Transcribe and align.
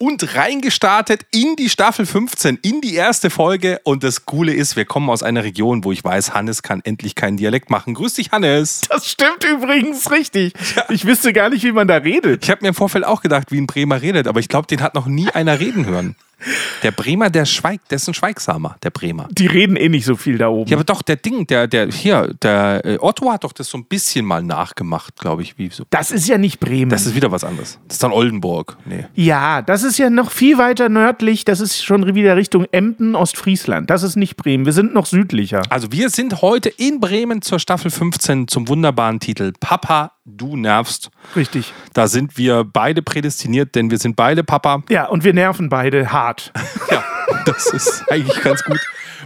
Und 0.00 0.34
reingestartet 0.34 1.26
in 1.30 1.56
die 1.56 1.68
Staffel 1.68 2.06
15, 2.06 2.58
in 2.62 2.80
die 2.80 2.94
erste 2.94 3.28
Folge. 3.28 3.80
Und 3.84 4.02
das 4.02 4.24
Coole 4.24 4.54
ist, 4.54 4.74
wir 4.74 4.86
kommen 4.86 5.10
aus 5.10 5.22
einer 5.22 5.44
Region, 5.44 5.84
wo 5.84 5.92
ich 5.92 6.02
weiß, 6.02 6.32
Hannes 6.32 6.62
kann 6.62 6.80
endlich 6.82 7.14
keinen 7.14 7.36
Dialekt 7.36 7.68
machen. 7.68 7.92
Grüß 7.92 8.14
dich, 8.14 8.32
Hannes. 8.32 8.80
Das 8.88 9.06
stimmt 9.06 9.44
übrigens 9.44 10.10
richtig. 10.10 10.54
Ja. 10.74 10.84
Ich 10.88 11.04
wüsste 11.04 11.32
gar 11.34 11.50
nicht, 11.50 11.64
wie 11.64 11.72
man 11.72 11.86
da 11.86 11.96
redet. 11.96 12.44
Ich 12.44 12.50
habe 12.50 12.62
mir 12.62 12.68
im 12.68 12.74
Vorfeld 12.74 13.04
auch 13.04 13.20
gedacht, 13.20 13.52
wie 13.52 13.60
ein 13.60 13.66
Bremer 13.66 14.00
redet, 14.00 14.26
aber 14.26 14.40
ich 14.40 14.48
glaube, 14.48 14.66
den 14.66 14.80
hat 14.80 14.94
noch 14.94 15.06
nie 15.06 15.28
einer 15.28 15.60
reden 15.60 15.84
hören. 15.84 16.16
Der 16.82 16.90
Bremer, 16.90 17.30
der 17.30 17.44
schweigt, 17.44 17.90
der 17.90 17.96
ist 17.96 18.08
ein 18.08 18.14
Schweigsamer, 18.14 18.76
der 18.82 18.90
Bremer. 18.90 19.28
Die 19.30 19.46
reden 19.46 19.76
eh 19.76 19.88
nicht 19.88 20.04
so 20.04 20.16
viel 20.16 20.38
da 20.38 20.48
oben. 20.48 20.70
Ja, 20.70 20.76
aber 20.76 20.84
doch, 20.84 21.02
der 21.02 21.16
Ding, 21.16 21.46
der, 21.46 21.66
der, 21.66 21.88
hier, 21.88 22.34
der 22.42 22.84
äh, 22.84 22.98
Otto 23.00 23.30
hat 23.30 23.44
doch 23.44 23.52
das 23.52 23.68
so 23.68 23.78
ein 23.78 23.84
bisschen 23.84 24.24
mal 24.24 24.42
nachgemacht, 24.42 25.16
glaube 25.16 25.42
ich. 25.42 25.58
Wie 25.58 25.68
so. 25.68 25.84
Das 25.90 26.10
ist 26.10 26.28
ja 26.28 26.38
nicht 26.38 26.60
Bremen. 26.60 26.90
Das 26.90 27.06
ist 27.06 27.14
wieder 27.14 27.30
was 27.30 27.44
anderes. 27.44 27.78
Das 27.86 27.96
ist 27.96 28.02
dann 28.02 28.12
Oldenburg. 28.12 28.76
Nee. 28.84 29.06
Ja, 29.14 29.62
das 29.62 29.82
ist 29.82 29.98
ja 29.98 30.10
noch 30.10 30.30
viel 30.30 30.58
weiter 30.58 30.88
nördlich. 30.88 31.44
Das 31.44 31.60
ist 31.60 31.82
schon 31.84 32.14
wieder 32.14 32.36
Richtung 32.36 32.66
Emden, 32.72 33.14
Ostfriesland. 33.14 33.90
Das 33.90 34.02
ist 34.02 34.16
nicht 34.16 34.36
Bremen. 34.36 34.64
Wir 34.64 34.72
sind 34.72 34.94
noch 34.94 35.06
südlicher. 35.06 35.62
Also 35.70 35.92
wir 35.92 36.10
sind 36.10 36.42
heute 36.42 36.68
in 36.68 37.00
Bremen 37.00 37.42
zur 37.42 37.58
Staffel 37.58 37.90
15 37.90 38.48
zum 38.48 38.68
wunderbaren 38.68 39.20
Titel 39.20 39.52
Papa 39.58 40.12
du 40.36 40.56
nervst. 40.56 41.10
Richtig. 41.36 41.72
Da 41.92 42.08
sind 42.08 42.36
wir 42.36 42.64
beide 42.64 43.02
prädestiniert, 43.02 43.74
denn 43.74 43.90
wir 43.90 43.98
sind 43.98 44.16
beide 44.16 44.44
Papa. 44.44 44.82
Ja, 44.88 45.06
und 45.06 45.24
wir 45.24 45.32
nerven 45.32 45.68
beide 45.68 46.12
hart. 46.12 46.52
ja, 46.90 47.04
das 47.44 47.66
ist 47.66 48.04
eigentlich 48.10 48.40
ganz 48.42 48.64
gut. 48.64 48.80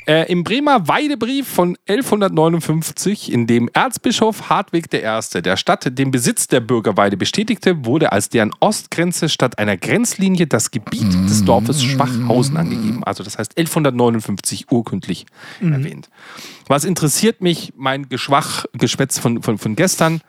Äh, 0.07 0.31
Im 0.31 0.45
Bremer 0.45 0.87
Weidebrief 0.87 1.49
von 1.49 1.77
1159, 1.89 3.33
in 3.33 3.49
dem 3.49 3.69
Erzbischof 3.73 4.49
Hartwig 4.49 4.87
I. 4.95 5.41
der 5.43 5.57
Stadt 5.57 5.99
den 5.99 6.13
Besitz 6.13 6.47
der 6.47 6.61
Bürgerweide 6.61 7.17
bestätigte, 7.17 7.85
wurde 7.85 8.13
als 8.13 8.29
deren 8.29 8.53
Ostgrenze 8.61 9.29
statt 9.29 9.59
einer 9.59 9.77
Grenzlinie 9.77 10.47
das 10.47 10.71
Gebiet 10.71 11.13
des 11.29 11.45
Dorfes 11.45 11.83
Schwachhausen 11.83 12.57
angegeben. 12.57 13.03
Also 13.03 13.25
das 13.25 13.37
heißt 13.37 13.59
1159 13.59 14.71
urkundlich 14.71 15.27
mhm. 15.61 15.73
erwähnt. 15.73 16.09
Was 16.69 16.85
interessiert 16.85 17.41
mich, 17.41 17.73
mein 17.77 18.09
Geschwach-Geschwätz 18.09 19.19
von, 19.19 19.43
von, 19.43 19.59
von 19.59 19.75
gestern? 19.75 20.21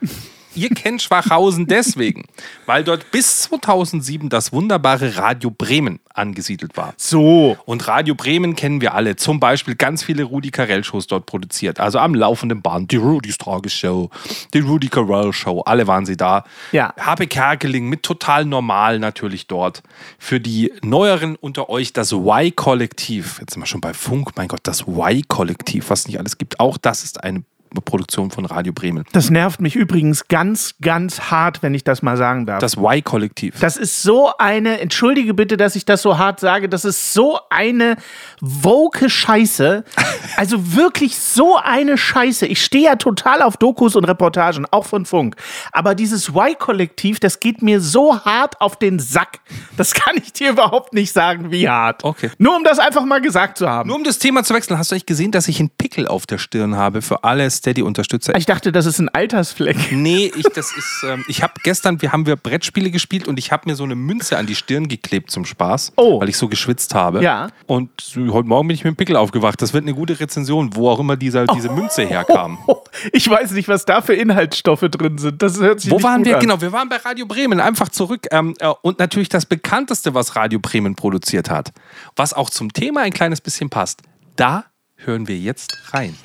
Ihr 0.57 0.69
kennt 0.69 1.01
Schwachhausen 1.01 1.67
deswegen, 1.67 2.25
weil 2.65 2.83
dort 2.83 3.11
bis 3.11 3.41
2007 3.41 4.29
das 4.29 4.51
wunderbare 4.51 5.15
Radio 5.17 5.51
Bremen 5.51 5.99
angesiedelt 6.13 6.75
war. 6.75 6.93
So. 6.97 7.57
Und 7.65 7.87
Radio 7.87 8.15
Bremen 8.15 8.55
kennen 8.55 8.81
wir 8.81 8.93
alle. 8.93 9.15
Zum 9.15 9.39
Beispiel 9.39 9.75
ganz 9.75 10.03
viele 10.03 10.23
Rudi 10.23 10.49
Carell-Shows 10.49 11.07
dort 11.07 11.25
produziert. 11.25 11.79
Also 11.79 11.99
am 11.99 12.15
laufenden 12.15 12.61
Band. 12.61 12.91
Die 12.91 12.97
Rudis 12.97 13.37
Tagesschau, 13.37 14.09
die 14.53 14.59
Rudi 14.59 14.87
Carell-Show. 14.89 15.61
Alle 15.61 15.87
waren 15.87 16.05
sie 16.05 16.17
da. 16.17 16.43
Ja. 16.71 16.93
Habe 16.97 17.27
Kerkeling 17.27 17.87
mit 17.87 18.03
total 18.03 18.45
normal 18.45 18.99
natürlich 18.99 19.47
dort. 19.47 19.83
Für 20.17 20.39
die 20.39 20.73
Neueren 20.81 21.35
unter 21.35 21.69
euch 21.69 21.93
das 21.93 22.11
Y-Kollektiv. 22.11 23.39
Jetzt 23.39 23.53
sind 23.53 23.61
wir 23.61 23.67
schon 23.67 23.81
bei 23.81 23.93
Funk. 23.93 24.31
Mein 24.35 24.47
Gott, 24.47 24.61
das 24.63 24.85
Y-Kollektiv, 24.87 25.89
was 25.89 26.07
nicht 26.07 26.19
alles 26.19 26.37
gibt. 26.37 26.59
Auch 26.59 26.77
das 26.77 27.03
ist 27.03 27.23
eine 27.23 27.43
Produktion 27.85 28.31
von 28.31 28.45
Radio 28.45 28.73
Bremen. 28.73 29.03
Das 29.11 29.29
nervt 29.29 29.61
mich 29.61 29.75
übrigens 29.75 30.27
ganz, 30.27 30.75
ganz 30.81 31.31
hart, 31.31 31.63
wenn 31.63 31.73
ich 31.73 31.83
das 31.83 32.01
mal 32.01 32.17
sagen 32.17 32.45
darf. 32.45 32.59
Das 32.59 32.77
Y-Kollektiv. 32.77 33.59
Das 33.59 33.77
ist 33.77 34.03
so 34.03 34.31
eine, 34.37 34.79
entschuldige 34.79 35.33
bitte, 35.33 35.57
dass 35.57 35.75
ich 35.75 35.85
das 35.85 36.01
so 36.01 36.17
hart 36.17 36.39
sage, 36.39 36.69
das 36.69 36.85
ist 36.85 37.13
so 37.13 37.39
eine 37.49 37.97
woke 38.41 39.09
Scheiße. 39.09 39.83
Also 40.35 40.75
wirklich 40.75 41.17
so 41.17 41.57
eine 41.57 41.97
Scheiße. 41.97 42.45
Ich 42.45 42.63
stehe 42.63 42.85
ja 42.85 42.95
total 42.95 43.41
auf 43.41 43.57
Dokus 43.57 43.95
und 43.95 44.03
Reportagen, 44.03 44.67
auch 44.69 44.85
von 44.85 45.05
Funk. 45.05 45.35
Aber 45.71 45.95
dieses 45.95 46.29
Y-Kollektiv, 46.29 47.19
das 47.19 47.39
geht 47.39 47.63
mir 47.63 47.81
so 47.81 48.23
hart 48.23 48.61
auf 48.61 48.77
den 48.77 48.99
Sack. 48.99 49.39
Das 49.77 49.93
kann 49.95 50.15
ich 50.17 50.33
dir 50.33 50.51
überhaupt 50.51 50.93
nicht 50.93 51.11
sagen, 51.11 51.51
wie 51.51 51.67
hart. 51.67 52.03
Okay. 52.03 52.29
Nur 52.37 52.55
um 52.55 52.63
das 52.63 52.77
einfach 52.77 53.03
mal 53.05 53.21
gesagt 53.21 53.57
zu 53.57 53.67
haben. 53.67 53.87
Nur 53.87 53.97
um 53.97 54.03
das 54.03 54.19
Thema 54.19 54.43
zu 54.43 54.53
wechseln, 54.53 54.77
hast 54.77 54.91
du 54.91 54.95
eigentlich 54.95 55.05
gesehen, 55.07 55.31
dass 55.31 55.47
ich 55.47 55.59
einen 55.59 55.69
Pickel 55.69 56.07
auf 56.07 56.27
der 56.27 56.37
Stirn 56.37 56.75
habe 56.75 57.01
für 57.01 57.23
alles 57.23 57.56
Steady-Unterstützer. 57.57 58.35
Ich 58.37 58.45
dachte, 58.45 58.71
das 58.71 58.85
ist 58.85 58.99
ein 58.99 59.09
Altersfleck. 59.09 59.91
Nee, 59.91 60.31
ich, 60.35 60.43
das 60.55 60.75
ist, 60.75 61.05
ähm, 61.07 61.25
ich 61.27 61.43
habe 61.43 61.53
gestern, 61.63 62.01
wir 62.01 62.11
haben 62.11 62.25
wir 62.25 62.35
Brettspiele 62.35 62.91
gespielt 62.91 63.27
und 63.27 63.37
ich 63.39 63.51
habe 63.51 63.69
mir 63.69 63.75
so 63.75 63.83
eine 63.83 63.95
Münze 63.95 64.37
an 64.37 64.45
die 64.45 64.55
Stirn 64.55 64.87
geklebt 64.87 65.31
zum 65.31 65.45
Spaß, 65.45 65.93
oh. 65.97 66.21
weil 66.21 66.29
ich 66.29 66.37
so 66.37 66.47
geschwitzt 66.47 66.95
habe. 66.95 67.21
Ja. 67.21 67.49
Und 67.65 67.89
heute 68.15 68.47
Morgen 68.47 68.67
bin 68.67 68.75
ich 68.75 68.83
mit 68.83 68.93
dem 68.93 68.95
Pickel 68.95 69.15
aufgewacht. 69.15 69.61
Das 69.61 69.73
wird 69.73 69.83
eine 69.83 69.93
gute 69.93 70.19
Rezension, 70.19 70.75
wo 70.75 70.89
auch 70.89 70.99
immer 70.99 71.17
dieser, 71.17 71.45
diese 71.47 71.69
Münze 71.69 72.03
herkam. 72.03 72.57
Ich 73.13 73.29
weiß 73.29 73.51
nicht, 73.51 73.67
was 73.67 73.85
da 73.85 74.01
für 74.01 74.13
Inhaltsstoffe 74.13 74.81
drin 74.81 75.17
sind. 75.17 75.41
Das 75.41 75.59
hört 75.59 75.81
sich 75.81 75.91
Wo 75.91 76.01
waren 76.01 76.25
wir? 76.25 76.35
An. 76.35 76.41
Genau, 76.41 76.61
wir 76.61 76.71
waren 76.71 76.89
bei 76.89 76.97
Radio 76.97 77.25
Bremen. 77.25 77.59
Einfach 77.59 77.89
zurück. 77.89 78.27
Ähm, 78.31 78.55
äh, 78.59 78.69
und 78.81 78.97
natürlich 78.99 79.29
das 79.29 79.45
bekannteste, 79.45 80.13
was 80.13 80.35
Radio 80.35 80.59
Bremen 80.59 80.95
produziert 80.95 81.49
hat, 81.49 81.73
was 82.15 82.33
auch 82.33 82.49
zum 82.49 82.73
Thema 82.73 83.01
ein 83.01 83.13
kleines 83.13 83.41
bisschen 83.41 83.69
passt. 83.69 84.01
Da 84.35 84.65
hören 84.95 85.27
wir 85.27 85.37
jetzt 85.37 85.77
rein. 85.93 86.15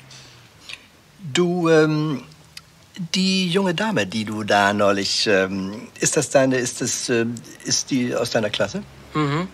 Du, 1.31 1.69
ähm, 1.69 2.23
die 3.15 3.49
junge 3.49 3.73
Dame, 3.73 4.05
die 4.05 4.25
du 4.25 4.43
da 4.43 4.73
neulich, 4.73 5.25
ähm, 5.27 5.87
ist 5.99 6.17
das 6.17 6.29
deine, 6.29 6.57
ist 6.57 6.81
das, 6.81 7.09
äh, 7.09 7.25
ist 7.63 7.91
die 7.91 8.13
aus 8.15 8.31
deiner 8.31 8.49
Klasse? 8.49 8.83
Mhm. 9.13 9.47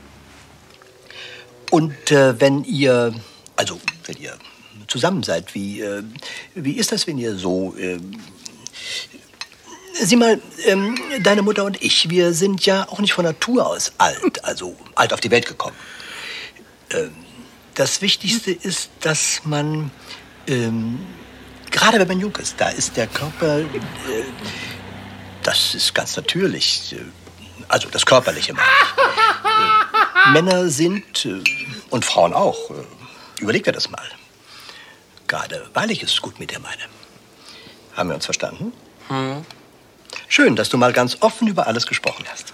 Und 1.71 2.11
äh, 2.11 2.39
wenn 2.39 2.63
ihr, 2.63 3.13
also 3.55 3.79
wenn 4.05 4.17
ihr 4.17 4.35
zusammen 4.87 5.21
seid, 5.23 5.53
wie, 5.53 5.81
äh, 5.81 6.03
wie 6.55 6.73
ist 6.73 6.91
das, 6.91 7.05
wenn 7.05 7.17
ihr 7.17 7.35
so, 7.35 7.75
äh, 7.77 7.99
sieh 9.93 10.15
mal, 10.15 10.41
ähm, 10.65 10.97
deine 11.21 11.43
Mutter 11.43 11.63
und 11.63 11.81
ich, 11.81 12.09
wir 12.09 12.33
sind 12.33 12.65
ja 12.65 12.87
auch 12.89 12.99
nicht 12.99 13.13
von 13.13 13.25
Natur 13.25 13.67
aus 13.67 13.93
alt, 13.99 14.43
also 14.43 14.75
alt 14.95 15.13
auf 15.13 15.19
die 15.19 15.29
Welt 15.31 15.45
gekommen. 15.45 15.75
Ähm, 16.89 17.11
das 17.75 18.01
Wichtigste 18.01 18.51
ist, 18.51 18.89
dass 19.01 19.41
man, 19.45 19.91
ähm, 20.47 20.99
gerade 21.71 21.99
wenn 21.99 22.07
man 22.07 22.19
jung 22.19 22.35
ist, 22.37 22.59
da 22.59 22.69
ist 22.69 22.97
der 22.97 23.07
Körper, 23.07 23.59
äh, 23.59 23.65
das 25.43 25.75
ist 25.75 25.93
ganz 25.93 26.15
natürlich, 26.15 26.93
äh, 26.93 27.03
also 27.67 27.89
das 27.89 28.05
Körperliche. 28.05 28.53
Äh, 28.53 30.31
Männer 30.31 30.69
sind, 30.69 31.25
äh, 31.25 31.41
und 31.89 32.05
Frauen 32.05 32.33
auch, 32.33 32.69
äh, 32.71 33.41
überleg 33.41 33.63
dir 33.63 33.71
das 33.71 33.89
mal. 33.89 34.07
Gerade 35.27 35.69
weil 35.73 35.91
ich 35.91 36.01
es 36.03 36.21
gut 36.21 36.39
mit 36.39 36.51
dir 36.51 36.59
meine. 36.59 36.83
Haben 37.95 38.09
wir 38.09 38.15
uns 38.15 38.25
verstanden? 38.25 38.73
Schön, 40.27 40.55
dass 40.55 40.69
du 40.69 40.77
mal 40.77 40.93
ganz 40.93 41.17
offen 41.21 41.47
über 41.47 41.67
alles 41.67 41.85
gesprochen 41.85 42.25
hast. 42.31 42.53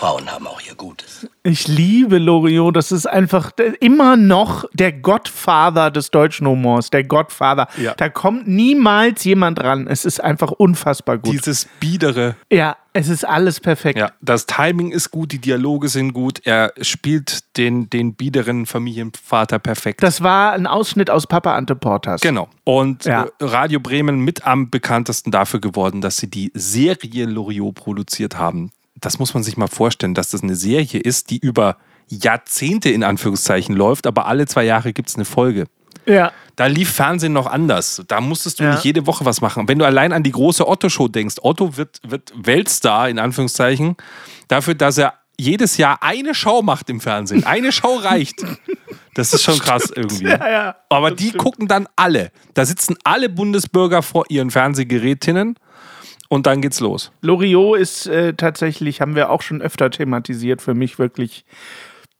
Frauen 0.00 0.32
haben 0.32 0.46
auch 0.46 0.62
ihr 0.66 0.74
Gutes. 0.76 1.28
Ich 1.42 1.68
liebe 1.68 2.16
Loriot. 2.16 2.74
Das 2.74 2.90
ist 2.90 3.04
einfach 3.04 3.50
immer 3.80 4.16
noch 4.16 4.64
der 4.72 4.92
Gottvater 4.92 5.90
des 5.90 6.10
deutschen 6.10 6.46
Humors. 6.46 6.88
Der 6.88 7.04
Gottvater. 7.04 7.68
Ja. 7.76 7.92
Da 7.94 8.08
kommt 8.08 8.48
niemals 8.48 9.24
jemand 9.24 9.62
ran. 9.62 9.86
Es 9.86 10.06
ist 10.06 10.24
einfach 10.24 10.52
unfassbar 10.52 11.18
gut. 11.18 11.34
Dieses 11.34 11.68
Biedere. 11.80 12.34
ja, 12.50 12.78
es 12.94 13.08
ist 13.08 13.28
alles 13.28 13.60
perfekt. 13.60 13.98
Ja, 13.98 14.10
das 14.22 14.46
Timing 14.46 14.90
ist 14.90 15.10
gut, 15.10 15.32
die 15.32 15.38
Dialoge 15.38 15.90
sind 15.90 16.14
gut. 16.14 16.40
Er 16.46 16.72
spielt 16.80 17.58
den, 17.58 17.90
den 17.90 18.14
biederen 18.14 18.64
Familienvater 18.64 19.58
perfekt. 19.58 20.02
Das 20.02 20.22
war 20.22 20.52
ein 20.52 20.66
Ausschnitt 20.66 21.10
aus 21.10 21.26
Papa 21.26 21.54
Ante 21.56 21.76
Portas. 21.76 22.22
Genau. 22.22 22.48
Und 22.64 23.04
Ja. 23.04 23.24
äh, 23.24 23.28
Radio 23.42 23.80
Bremen 23.80 24.20
mit 24.20 24.46
am 24.46 24.70
bekanntesten 24.70 25.30
dafür 25.30 25.60
geworden, 25.60 26.00
dass 26.00 26.16
sie 26.16 26.30
die 26.30 26.50
Serie 26.54 27.26
Loriot 27.26 27.74
produziert 27.74 28.38
haben. 28.38 28.70
Das 29.00 29.18
muss 29.18 29.34
man 29.34 29.42
sich 29.42 29.56
mal 29.56 29.68
vorstellen, 29.68 30.14
dass 30.14 30.30
das 30.30 30.42
eine 30.42 30.56
Serie 30.56 31.00
ist, 31.00 31.30
die 31.30 31.38
über 31.38 31.76
Jahrzehnte 32.08 32.90
in 32.90 33.04
Anführungszeichen 33.04 33.74
läuft, 33.74 34.06
aber 34.06 34.26
alle 34.26 34.46
zwei 34.46 34.64
Jahre 34.64 34.92
gibt 34.92 35.08
es 35.08 35.14
eine 35.16 35.24
Folge. 35.24 35.66
Ja. 36.06 36.32
Da 36.56 36.66
lief 36.66 36.90
Fernsehen 36.92 37.32
noch 37.32 37.46
anders. 37.46 38.02
Da 38.08 38.20
musstest 38.20 38.58
du 38.58 38.64
Ja. 38.64 38.72
nicht 38.74 38.84
jede 38.84 39.06
Woche 39.06 39.24
was 39.24 39.40
machen. 39.40 39.68
Wenn 39.68 39.78
du 39.78 39.84
allein 39.84 40.12
an 40.12 40.22
die 40.22 40.32
große 40.32 40.66
Otto-Show 40.66 41.08
denkst, 41.08 41.36
Otto 41.42 41.76
wird, 41.76 42.00
wird 42.06 42.32
Weltstar 42.34 43.08
in 43.08 43.18
Anführungszeichen, 43.18 43.96
dafür, 44.48 44.74
dass 44.74 44.98
er 44.98 45.14
jedes 45.38 45.76
Jahr 45.76 46.02
eine 46.02 46.34
Show 46.34 46.62
macht 46.62 46.90
im 46.90 47.00
Fernsehen. 47.00 47.44
Eine 47.44 47.72
Show 47.72 47.94
reicht. 47.96 48.44
Das 49.14 49.32
ist 49.32 49.42
schon 49.42 49.58
krass 49.60 49.90
irgendwie. 49.94 50.26
ja, 50.26 50.76
Aber 50.88 51.10
die 51.12 51.30
gucken 51.32 51.68
dann 51.68 51.86
alle. 51.96 52.30
Da 52.54 52.64
sitzen 52.66 52.96
alle 53.04 53.28
Bundesbürger 53.28 54.02
vor 54.02 54.24
ihren 54.28 54.50
Fernsehgerätinnen 54.50 55.54
und 56.30 56.46
dann 56.46 56.62
geht's 56.62 56.80
los. 56.80 57.12
Loriot 57.20 57.78
ist 57.78 58.06
äh, 58.06 58.32
tatsächlich, 58.32 59.02
haben 59.02 59.14
wir 59.16 59.28
auch 59.30 59.42
schon 59.42 59.60
öfter 59.60 59.90
thematisiert, 59.90 60.62
für 60.62 60.72
mich 60.74 60.98
wirklich 60.98 61.44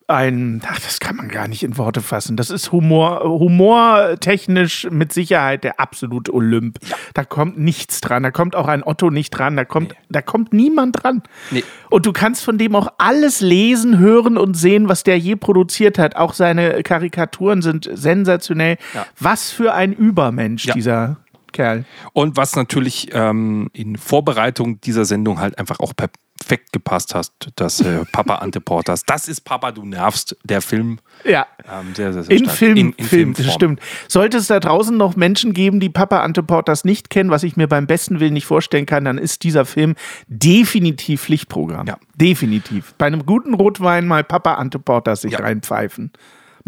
ein, 0.09 0.61
ach, 0.67 0.81
das 0.81 0.99
kann 0.99 1.15
man 1.15 1.29
gar 1.29 1.47
nicht 1.47 1.63
in 1.63 1.79
Worte 1.79 2.01
fassen. 2.01 2.37
Das 2.37 2.51
ist 2.51 2.73
Humor, 2.73 3.21
humortechnisch 3.23 4.89
mit 4.91 5.13
Sicherheit 5.13 5.63
der 5.63 5.79
absolute 5.79 6.35
Olymp. 6.35 6.79
Da 7.15 7.25
kommt 7.25 7.59
nichts 7.59 8.01
dran. 8.01 8.25
Da 8.25 8.33
kommt 8.33 8.57
auch 8.57 8.67
ein 8.67 8.83
Otto 8.83 9.11
nicht 9.11 9.31
dran. 9.31 9.57
Da 9.57 9.65
kommt, 9.65 9.95
da 10.09 10.21
kommt 10.21 10.53
niemand 10.53 11.03
dran. 11.03 11.23
Nee. 11.53 11.63
Und 11.91 12.07
du 12.07 12.13
kannst 12.13 12.43
von 12.45 12.59
dem 12.59 12.75
auch 12.75 12.89
alles 12.99 13.41
lesen, 13.41 13.99
hören 13.99 14.37
und 14.37 14.55
sehen, 14.55 14.89
was 14.89 15.05
der 15.05 15.17
je 15.19 15.37
produziert 15.37 15.97
hat. 15.99 16.17
Auch 16.17 16.35
seine 16.35 16.83
Karikaturen 16.83 17.63
sind 17.63 17.89
sensationell. 17.93 18.79
Ja. 18.95 19.07
Was 19.19 19.53
für 19.53 19.75
ein 19.75 19.93
Übermensch, 19.93 20.65
Ja. 20.67 20.75
dieser 20.75 21.17
Kerl. 21.53 21.85
Und 22.13 22.37
was 22.37 22.57
natürlich 22.57 23.09
ähm, 23.13 23.71
in 23.73 23.97
Vorbereitung 23.97 24.81
dieser 24.81 25.05
Sendung 25.05 25.41
halt 25.41 25.59
einfach 25.59 25.81
auch 25.81 25.93
perfekt 25.97 26.73
gepasst 26.73 27.15
hat, 27.15 27.31
das 27.57 27.81
äh, 27.81 28.05
Papa 28.13 28.37
Ante 28.37 28.61
Portas. 28.61 29.05
Das 29.05 29.29
ist 29.29 29.43
Papa, 29.43 29.73
du 29.73 29.85
nervst, 29.85 30.37
der 30.45 30.63
Film. 30.63 30.99
Ja. 31.25 31.47
Ähm, 31.71 31.95
sehr, 31.95 32.13
sehr, 32.13 32.25
sehr 32.25 32.37
In 32.37 32.45
stark. 32.45 32.57
Film, 32.57 32.77
In, 32.77 32.93
in 32.93 33.05
Film, 33.05 33.31
das 33.35 33.37
Filmform. 33.45 33.55
stimmt. 33.55 33.81
Sollte 34.09 34.39
es 34.39 34.47
da 34.47 34.59
draußen 34.61 34.97
noch 34.97 35.17
Menschen 35.17 35.53
geben, 35.53 35.81
die 35.81 35.91
Papa 35.91 36.21
Ante 36.21 36.43
Portas 36.43 36.85
nicht 36.85 37.11
kennen, 37.11 37.31
was 37.31 37.43
ich 37.43 37.57
mir 37.57 37.69
beim 37.69 37.87
besten 37.87 38.21
Willen 38.21 38.33
nicht 38.35 38.47
vorstellen 38.47 38.87
kann, 38.87 39.05
dann 39.05 39.19
ist 39.19 39.43
dieser 39.45 39.65
Film 39.67 39.95
definitiv 40.29 41.23
Pflichtprogramm. 41.23 41.87
Ja. 41.87 41.99
Definitiv. 42.15 42.95
Bei 42.99 43.07
einem 43.07 43.27
guten 43.27 43.55
Rotwein 43.55 44.07
mal 44.09 44.25
Papa 44.25 44.55
Ante 44.55 44.79
Portas 44.79 45.23
sich 45.23 45.33
Ja. 45.33 45.41
reinpfeifen. 45.41 46.11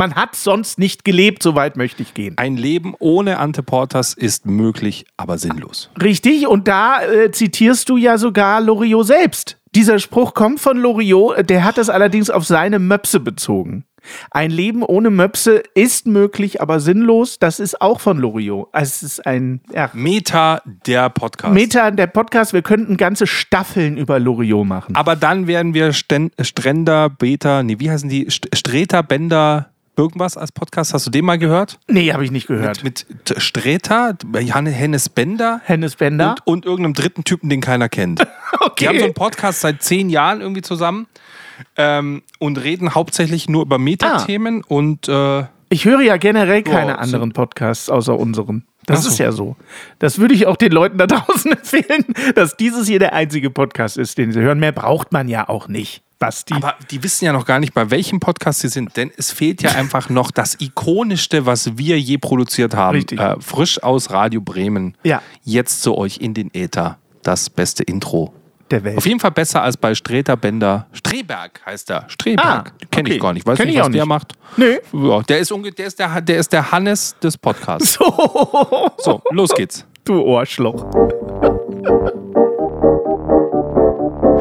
Man 0.03 0.17
hat 0.17 0.35
sonst 0.35 0.81
nicht 0.81 1.05
gelebt, 1.05 1.45
so 1.45 1.55
weit 1.55 1.77
möchte 1.77 2.03
ich 2.03 2.13
gehen. 2.13 2.37
Ein 2.37 2.57
Leben 2.57 2.97
ohne 2.99 3.39
Ante 3.39 3.63
Portas 3.63 4.15
ist 4.15 4.47
möglich, 4.47 5.05
aber 5.17 5.39
sinnlos. 5.39 5.91
Richtig, 6.03 6.49
und 6.49 6.67
da 6.67 7.05
äh, 7.05 7.31
zitierst 7.31 7.89
du 7.89 7.97
ja 7.97 8.19
sogar 8.19 8.61
Loriot 8.61 9.07
selbst. 9.07 9.59
Dieser 9.77 10.01
Spruch 10.01 10.35
kommt 10.35 10.59
von 10.59 10.77
Loriot, 10.77 11.49
der 11.49 11.63
hat 11.63 11.79
es 11.79 11.89
allerdings 11.89 12.31
auf 12.31 12.45
seine 12.45 12.81
Möpse 12.81 13.21
bezogen. 13.21 13.85
Ein 14.33 14.51
Leben 14.51 14.83
ohne 14.83 15.11
Möpse 15.11 15.63
ist 15.75 16.07
möglich, 16.07 16.61
aber 16.61 16.81
sinnlos. 16.81 17.39
Das 17.39 17.61
ist 17.61 17.81
auch 17.81 18.01
von 18.01 18.19
Loriot. 18.19 18.71
Es 18.73 19.05
ist 19.05 19.25
ein 19.25 19.61
ja, 19.73 19.91
Meta, 19.93 20.63
der 20.65 21.11
Podcast. 21.11 21.55
Meta, 21.55 21.91
der 21.93 22.09
Podcast. 22.09 22.53
Wir 22.53 22.63
könnten 22.63 22.97
ganze 22.97 23.29
Staffeln 23.29 23.97
über 23.97 24.19
Loriot 24.19 24.67
machen. 24.67 24.97
Aber 24.97 25.15
dann 25.15 25.47
werden 25.47 25.75
wir 25.75 25.93
Sten 25.93 26.33
Stränder, 26.41 27.09
Beta, 27.09 27.63
nee, 27.63 27.77
wie 27.79 27.91
heißen 27.91 28.09
die? 28.09 28.29
St 28.29 28.49
Streter, 28.53 29.03
Bender, 29.03 29.72
irgendwas 29.97 30.37
als 30.37 30.53
Podcast. 30.53 30.94
Hast 30.94 31.06
du 31.06 31.11
den 31.11 31.25
mal 31.25 31.39
gehört? 31.39 31.79
Nee, 31.89 32.12
habe 32.12 32.25
ich 32.25 32.31
nicht 32.31 32.47
gehört. 32.47 32.83
Mit 32.85 33.06
T- 33.25 33.41
Streter, 33.41 34.17
Hennes 34.35 35.09
Bender 35.09 35.61
Hennes 35.65 35.97
Bender. 35.97 36.37
und, 36.44 36.47
und 36.47 36.65
irgendeinem 36.67 36.94
dritten 36.94 37.25
Typen, 37.25 37.49
den 37.50 37.61
keiner 37.61 37.89
kennt. 37.89 38.21
Die 38.79 38.89
haben 38.89 38.99
so 38.99 39.05
einen 39.05 39.15
Podcast 39.15 39.61
seit 39.61 39.83
zehn 39.83 40.09
Jahren 40.11 40.41
irgendwie 40.41 40.62
zusammen 40.62 41.06
ähm, 41.77 42.23
und 42.39 42.59
reden 42.62 42.94
hauptsächlich 42.94 43.49
nur 43.49 43.62
über 43.62 43.79
Metathemen 43.79 44.62
und 44.65 45.09
äh, 45.09 45.44
Ich 45.69 45.85
höre 45.85 46.00
ja 46.00 46.17
generell 46.17 46.62
keine 46.62 46.93
so- 46.93 46.99
anderen 46.99 47.33
Podcasts 47.33 47.89
außer 47.91 48.19
unseren. 48.19 48.65
Das 48.87 49.03
so. 49.05 49.11
ist 49.11 49.19
ja 49.19 49.31
so. 49.31 49.55
Das 50.00 50.19
würde 50.19 50.35
ich 50.35 50.47
auch 50.49 50.56
den 50.56 50.73
Leuten 50.73 50.99
da 50.99 51.06
draußen 51.09 51.53
empfehlen, 51.53 52.05
dass 52.35 52.56
dieses 52.56 52.89
hier 52.89 52.99
der 52.99 53.12
einzige 53.12 53.49
Podcast 53.50 53.97
ist, 53.97 54.19
den 54.19 54.33
sie 54.33 54.41
hören. 54.41 54.59
Mehr 54.59 54.73
braucht 54.73 55.12
man 55.12 55.29
ja 55.29 55.49
auch 55.49 55.69
nicht. 55.69 56.02
Basti. 56.23 56.55
Aber 56.55 56.75
die 56.91 57.03
wissen 57.03 57.25
ja 57.25 57.33
noch 57.33 57.45
gar 57.45 57.59
nicht, 57.61 57.75
bei 57.75 57.91
welchem 57.91 58.21
Podcast 58.21 58.61
sie 58.61 58.69
sind, 58.69 58.97
denn 58.97 59.11
es 59.17 59.31
fehlt 59.31 59.63
ja 59.63 59.73
einfach 59.73 60.09
noch 60.09 60.31
das 60.31 60.57
ikonischste, 60.61 61.47
was 61.47 61.77
wir 61.77 61.99
je 62.01 62.19
produziert 62.19 62.75
haben. 62.75 62.96
Richtig. 62.96 63.20
Äh, 63.20 63.37
frisch 63.41 63.82
aus 63.82 64.11
Radio 64.11 64.41
Bremen. 64.41 64.96
Ja. 65.03 65.20
Jetzt 65.44 65.82
zu 65.82 65.96
euch 65.99 66.19
in 66.19 66.35
den 66.35 66.51
Äther. 66.55 66.99
Das 67.23 67.51
beste 67.51 67.82
Intro. 67.82 68.32
der 68.70 68.85
Welt. 68.85 68.96
Auf 68.99 69.06
jeden 69.06 69.20
Fall 69.20 69.31
besser 69.32 69.63
als 69.63 69.77
bei 69.77 69.94
Streter 69.94 70.37
Bender. 70.37 70.87
Streberg 70.93 71.61
heißt 71.67 71.91
er. 71.91 72.05
Streberg. 72.08 72.44
Ah, 72.46 72.65
Kenne 72.91 73.06
okay. 73.08 73.17
ich 73.17 73.20
gar 73.23 73.32
nicht. 73.32 73.46
Weiß 73.46 73.58
Kenn 73.58 73.67
nicht, 73.67 73.77
ich 73.77 73.81
was 73.82 73.91
der 73.91 74.03
nicht. 74.03 74.08
macht. 74.08 74.32
Nö. 74.56 74.79
Ja, 74.93 75.23
der, 75.23 75.39
ist 75.41 75.53
unge 75.53 75.70
der, 75.73 75.87
ist 75.87 75.99
der, 75.99 76.20
der 76.20 76.39
ist 76.39 76.53
der 76.53 76.73
Hannes 76.73 77.15
des 77.23 77.37
Podcasts. 77.37 77.93
So, 77.99 78.91
So, 78.99 79.23
los 79.31 79.51
geht's. 79.55 79.85
du 80.05 80.20
Ohrschloch. 80.23 80.87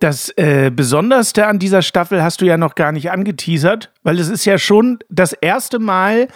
Das 0.00 0.30
äh, 0.36 0.70
Besonderste 0.74 1.46
an 1.46 1.58
dieser 1.58 1.82
Staffel 1.82 2.22
hast 2.22 2.40
du 2.40 2.46
ja 2.46 2.56
noch 2.56 2.74
gar 2.74 2.90
nicht 2.90 3.10
angeteasert, 3.10 3.90
weil 4.02 4.18
es 4.18 4.28
ist 4.28 4.44
ja 4.46 4.56
schon 4.58 4.98
das 5.10 5.32
erste 5.34 5.78
Mal. 5.78 6.28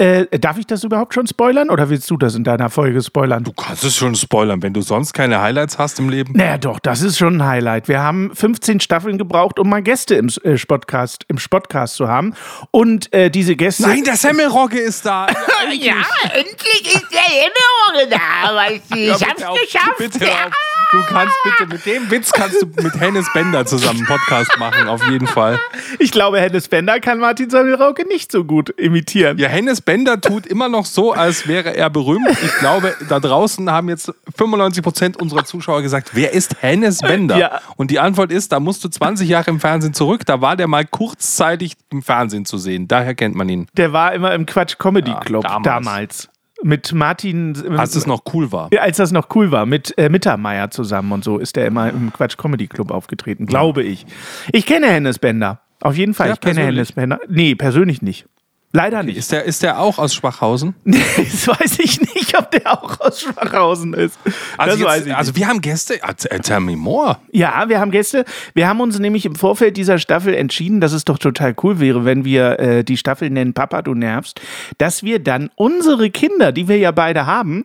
Äh, 0.00 0.26
darf 0.38 0.56
ich 0.58 0.66
das 0.68 0.84
überhaupt 0.84 1.12
schon 1.12 1.26
spoilern 1.26 1.70
oder 1.70 1.90
willst 1.90 2.08
du 2.08 2.16
das 2.16 2.36
in 2.36 2.44
deiner 2.44 2.70
Folge 2.70 3.02
spoilern? 3.02 3.42
Du 3.42 3.52
kannst 3.52 3.82
es 3.82 3.96
schon 3.96 4.14
spoilern, 4.14 4.62
wenn 4.62 4.72
du 4.72 4.80
sonst 4.80 5.12
keine 5.12 5.40
Highlights 5.40 5.76
hast 5.76 5.98
im 5.98 6.08
Leben. 6.08 6.34
Naja, 6.36 6.56
doch, 6.56 6.78
das 6.78 7.02
ist 7.02 7.18
schon 7.18 7.38
ein 7.38 7.44
Highlight. 7.44 7.88
Wir 7.88 7.98
haben 8.00 8.30
15 8.32 8.78
Staffeln 8.78 9.18
gebraucht, 9.18 9.58
um 9.58 9.68
mal 9.68 9.82
Gäste 9.82 10.14
im 10.14 10.28
äh, 10.44 10.56
Spotcast, 10.56 11.24
im 11.26 11.38
Spotcast 11.38 11.96
zu 11.96 12.06
haben. 12.06 12.34
Und 12.70 13.12
äh, 13.12 13.28
diese 13.28 13.56
Gäste. 13.56 13.82
Nein, 13.82 14.04
der 14.04 14.14
Semmelrogge 14.14 14.78
ist 14.78 15.04
da. 15.04 15.26
Ja, 15.80 15.94
endlich 16.32 16.94
ist 16.94 17.06
der 17.12 17.20
Erinnerung 17.26 18.10
da, 18.10 18.54
weißt 18.54 18.82
du. 18.90 18.96
Ich 18.96 19.20
Ja, 19.20 19.28
hab's 19.28 19.42
auf- 19.42 19.58
geschafft. 19.60 19.98
bitte 19.98 20.24
ja. 20.24 20.46
auf. 20.46 20.52
Du 20.90 21.02
kannst 21.06 21.34
bitte, 21.44 21.66
mit 21.70 21.84
dem 21.84 22.10
Witz 22.10 22.32
kannst 22.32 22.62
du 22.62 22.66
mit 22.82 22.98
Hennes 22.98 23.30
Bender 23.34 23.66
zusammen 23.66 23.98
einen 23.98 24.06
Podcast 24.06 24.58
machen, 24.58 24.88
auf 24.88 25.06
jeden 25.10 25.26
Fall. 25.26 25.58
Ich 25.98 26.10
glaube, 26.12 26.40
Hennes 26.40 26.68
Bender 26.68 26.98
kann 26.98 27.18
Martin 27.18 27.50
Semmelrauke 27.50 28.06
nicht 28.08 28.32
so 28.32 28.44
gut 28.44 28.70
imitieren. 28.70 29.36
Ja, 29.36 29.48
Hennes 29.48 29.82
Bender 29.82 30.18
tut 30.18 30.46
immer 30.46 30.70
noch 30.70 30.86
so, 30.86 31.12
als 31.12 31.46
wäre 31.46 31.76
er 31.76 31.90
berühmt. 31.90 32.26
Ich 32.42 32.54
glaube, 32.58 32.96
da 33.06 33.20
draußen 33.20 33.70
haben 33.70 33.90
jetzt 33.90 34.10
95% 34.38 35.18
unserer 35.18 35.44
Zuschauer 35.44 35.82
gesagt, 35.82 36.10
wer 36.14 36.32
ist 36.32 36.56
Hennes 36.62 37.00
Bender? 37.00 37.36
Ja. 37.36 37.60
Und 37.76 37.90
die 37.90 37.98
Antwort 37.98 38.32
ist, 38.32 38.52
da 38.52 38.58
musst 38.58 38.82
du 38.82 38.88
20 38.88 39.28
Jahre 39.28 39.50
im 39.50 39.60
Fernsehen 39.60 39.92
zurück, 39.92 40.24
da 40.24 40.40
war 40.40 40.56
der 40.56 40.68
mal 40.68 40.86
kurzzeitig 40.86 41.74
im 41.90 42.00
Fernsehen 42.02 42.46
zu 42.46 42.56
sehen. 42.56 42.88
Daher 42.88 43.14
kennt 43.14 43.34
man 43.34 43.48
ihn. 43.50 43.66
Der 43.76 43.92
war 43.92 44.14
immer 44.14 44.32
im 44.32 44.46
Quatsch 44.46 44.78
Comedy 44.78 45.10
Ja, 45.10 45.20
Club 45.20 45.42
damals. 45.42 45.64
damals. 45.64 46.28
Mit 46.62 46.92
Martin. 46.92 47.56
Als 47.78 47.94
es 47.94 48.06
noch 48.06 48.22
cool 48.32 48.50
war. 48.50 48.68
Als 48.80 48.96
das 48.96 49.12
noch 49.12 49.28
cool 49.34 49.52
war, 49.52 49.64
mit 49.64 49.96
äh, 49.96 50.08
Mittermeier 50.08 50.70
zusammen 50.70 51.12
und 51.12 51.22
so 51.24 51.38
ist 51.38 51.56
er 51.56 51.66
immer 51.66 51.88
im 51.90 52.12
Quatsch 52.12 52.36
Comedy 52.36 52.66
Club 52.66 52.90
aufgetreten, 52.90 53.46
glaube 53.46 53.82
ich. 53.84 54.06
Ich 54.52 54.66
kenne 54.66 54.88
Hennes 54.88 55.18
Bender. 55.18 55.60
Auf 55.80 55.96
jeden 55.96 56.14
Fall, 56.14 56.28
Ja, 56.28 56.34
ich 56.34 56.40
kenne? 56.40 56.62
Hennes 56.62 56.92
Bender. 56.92 57.20
Nee, 57.28 57.54
persönlich 57.54 58.02
nicht. 58.02 58.26
Leider 58.72 59.02
nicht. 59.02 59.16
Ist 59.16 59.32
der, 59.32 59.44
ist 59.44 59.62
der 59.62 59.80
auch 59.80 59.98
aus 59.98 60.14
Schwachhausen? 60.14 60.74
Das 61.16 61.48
weiß 61.48 61.78
ich 61.80 62.00
nicht, 62.00 62.36
ob 62.38 62.50
der 62.50 62.72
auch 62.72 63.00
aus 63.00 63.22
Schwachhausen 63.22 63.94
ist. 63.94 64.18
Also, 64.56 64.72
das 64.72 64.78
jetzt, 64.78 64.88
weiß 64.88 65.06
ich 65.06 65.14
also 65.14 65.30
nicht. 65.30 65.38
wir 65.38 65.48
haben 65.48 65.60
Gäste. 65.60 66.02
Erzähl 66.02 66.40
tell 66.40 66.60
me 66.60 66.76
more. 66.76 67.18
Ja, 67.32 67.68
wir 67.68 67.80
haben 67.80 67.90
Gäste. 67.90 68.24
Wir 68.54 68.68
haben 68.68 68.80
uns 68.80 68.98
nämlich 68.98 69.24
im 69.24 69.34
Vorfeld 69.34 69.76
dieser 69.76 69.98
Staffel 69.98 70.34
entschieden, 70.34 70.80
dass 70.80 70.92
es 70.92 71.04
doch 71.04 71.18
total 71.18 71.54
cool 71.62 71.80
wäre, 71.80 72.04
wenn 72.04 72.24
wir 72.24 72.58
äh, 72.60 72.84
die 72.84 72.96
Staffel 72.96 73.30
nennen 73.30 73.54
Papa, 73.54 73.82
du 73.82 73.94
nervst, 73.94 74.40
dass 74.78 75.02
wir 75.02 75.18
dann 75.18 75.50
unsere 75.54 76.10
Kinder, 76.10 76.52
die 76.52 76.68
wir 76.68 76.78
ja 76.78 76.90
beide 76.90 77.26
haben, 77.26 77.64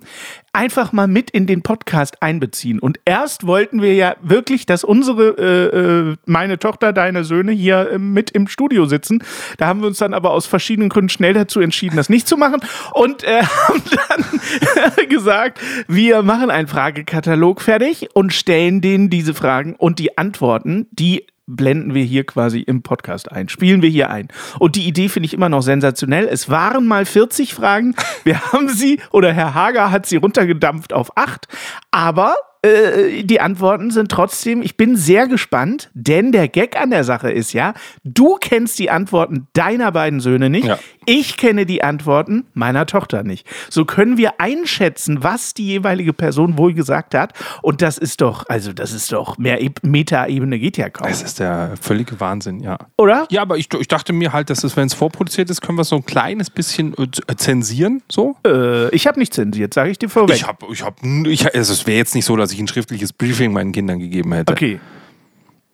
einfach 0.54 0.94
mal 0.94 1.08
mit 1.08 1.32
in 1.32 1.48
den 1.48 1.64
Podcast 1.64 2.22
einbeziehen. 2.22 2.80
Und 2.80 3.00
erst 3.06 3.48
wollten 3.48 3.82
wir 3.82 3.96
ja 3.96 4.16
wirklich, 4.22 4.68
dass 4.68 4.84
unsere, 4.84 5.30
äh, 5.38 6.12
äh, 6.12 6.16
meine 6.26 6.60
Tochter, 6.60 6.94
deine 6.94 7.24
Söhne 7.24 7.52
hier 7.52 7.92
äh, 7.92 7.98
mit 7.98 8.30
im 8.32 8.48
Studio 8.48 8.86
sitzen. 8.86 9.24
Da 9.58 9.66
haben 9.66 9.82
wir 9.82 9.88
uns 9.88 9.98
dann 9.98 10.14
aber 10.14 10.30
aus 10.32 10.46
verschiedenen 10.46 10.90
Gründen 10.90 11.10
schnell 11.10 11.34
dazu 11.34 11.60
entschieden, 11.60 11.96
das 11.98 12.08
nicht 12.08 12.28
zu 12.28 12.38
machen 12.38 12.62
und 12.94 13.24
äh, 13.24 13.42
haben 13.68 13.82
dann 14.96 15.10
gesagt, 15.10 15.60
wir 15.88 16.22
machen 16.22 16.52
einen 16.52 16.68
Fragekatalog 16.68 17.60
fertig 17.60 18.10
und 18.14 18.32
stellen 18.32 18.82
denen 18.82 19.10
diese 19.10 19.34
Fragen 19.34 19.76
und 19.76 19.98
die 19.98 20.18
Antworten, 20.18 20.88
die 20.92 21.26
blenden 21.46 21.94
wir 21.94 22.04
hier 22.04 22.26
quasi 22.26 22.60
im 22.60 22.84
Podcast 22.84 23.32
ein, 23.32 23.50
spielen 23.50 23.82
wir 23.82 23.90
hier 23.90 24.10
ein. 24.10 24.30
Und 24.60 24.76
die 24.76 24.88
Idee 24.88 25.10
finde 25.10 25.28
ich 25.28 25.34
immer 25.34 25.50
noch 25.50 25.62
sensationell. 25.62 26.28
Es 26.28 26.50
waren 26.50 26.86
mal 26.86 27.06
40 27.06 27.54
Fragen, 27.54 27.96
wir 28.24 28.40
haben 28.52 28.70
sie, 28.70 29.00
oder 29.12 29.34
Herr 29.34 29.54
Hager 29.54 29.92
hat 29.92 30.06
sie 30.06 30.18
runtergedampft 30.18 30.94
auf 30.94 31.18
8, 31.18 31.48
aber 31.92 32.36
äh, 32.64 33.24
die 33.24 33.40
Antworten 33.42 33.92
sind 33.92 34.10
trotzdem, 34.10 34.62
ich 34.62 34.78
bin 34.78 34.96
sehr 34.96 35.28
gespannt, 35.28 35.90
denn 35.94 36.32
der 36.32 36.48
Gag 36.48 36.80
an 36.80 36.90
der 36.90 37.04
Sache 37.04 37.30
ist 37.32 37.54
ja, 37.54 37.74
du 38.04 38.38
kennst 38.40 38.80
die 38.80 38.90
Antworten 38.90 39.48
deiner 39.54 39.92
beiden 39.92 40.20
Söhne 40.22 40.50
nicht, 40.50 40.66
Ja. 40.66 40.80
ich 41.06 41.38
kenne 41.38 41.66
die 41.66 41.84
Antworten 41.84 42.46
meiner 42.54 42.86
Tochter 42.86 43.24
nicht. 43.24 43.46
So 43.70 43.86
können 43.86 44.18
wir 44.18 44.40
einschätzen, 44.40 45.24
was 45.24 45.54
die 45.54 45.66
jeweilige 45.68 46.14
Person 46.14 46.58
wohl 46.58 46.74
gesagt 46.74 47.14
hat. 47.16 47.34
Und 47.62 47.82
das 47.82 47.98
ist 47.98 48.22
doch, 48.22 48.46
also 48.48 48.72
das 48.74 48.94
ist 48.94 49.12
doch, 49.12 49.38
mehr 49.38 49.62
E- 49.62 49.70
Meta-Ebene 49.82 50.58
geht 50.60 50.78
ja 50.78 50.90
kaum. 50.90 51.08
Es 51.08 51.22
ist 51.22 51.40
der 51.40 51.74
völlige 51.82 52.20
Wahnsinn, 52.20 52.62
ja. 52.62 52.78
Oder? 52.98 53.28
Ja, 53.30 53.42
aber 53.42 53.58
ich, 53.58 53.68
ich 53.78 53.88
dachte 53.90 54.14
mir 54.14 54.32
halt, 54.34 54.50
dass 54.50 54.64
es, 54.64 54.78
wenn 54.78 54.88
es 54.88 54.94
vorproduziert 54.94 55.50
ist, 55.50 55.62
können 55.62 55.78
wir 55.78 55.82
es 55.82 55.90
so 55.90 55.98
ein 55.98 56.06
kleines 56.06 56.50
bisschen 56.50 56.94
äh, 56.98 57.36
zensieren, 57.36 58.02
so. 58.10 58.38
Äh, 58.48 58.90
ich 58.96 59.06
habe 59.08 59.20
nicht 59.20 59.34
zensiert, 59.34 59.74
sage 59.74 59.90
ich 59.92 60.00
dir 60.00 60.10
vorweg. 60.10 60.36
Ich 60.38 60.48
habe, 60.48 60.66
ich 60.72 60.84
habe, 60.84 60.96
also 61.54 61.74
es 61.74 61.86
wäre 61.86 61.98
jetzt 61.98 62.16
nicht 62.16 62.26
so, 62.26 62.36
dass 62.38 62.52
ich 62.53 62.53
ein 62.60 62.68
schriftliches 62.68 63.14
Briefing 63.14 63.54
meinen 63.54 63.72
Kindern 63.72 64.00
gegeben 64.00 64.34
hätte. 64.34 64.52
okay. 64.54 64.80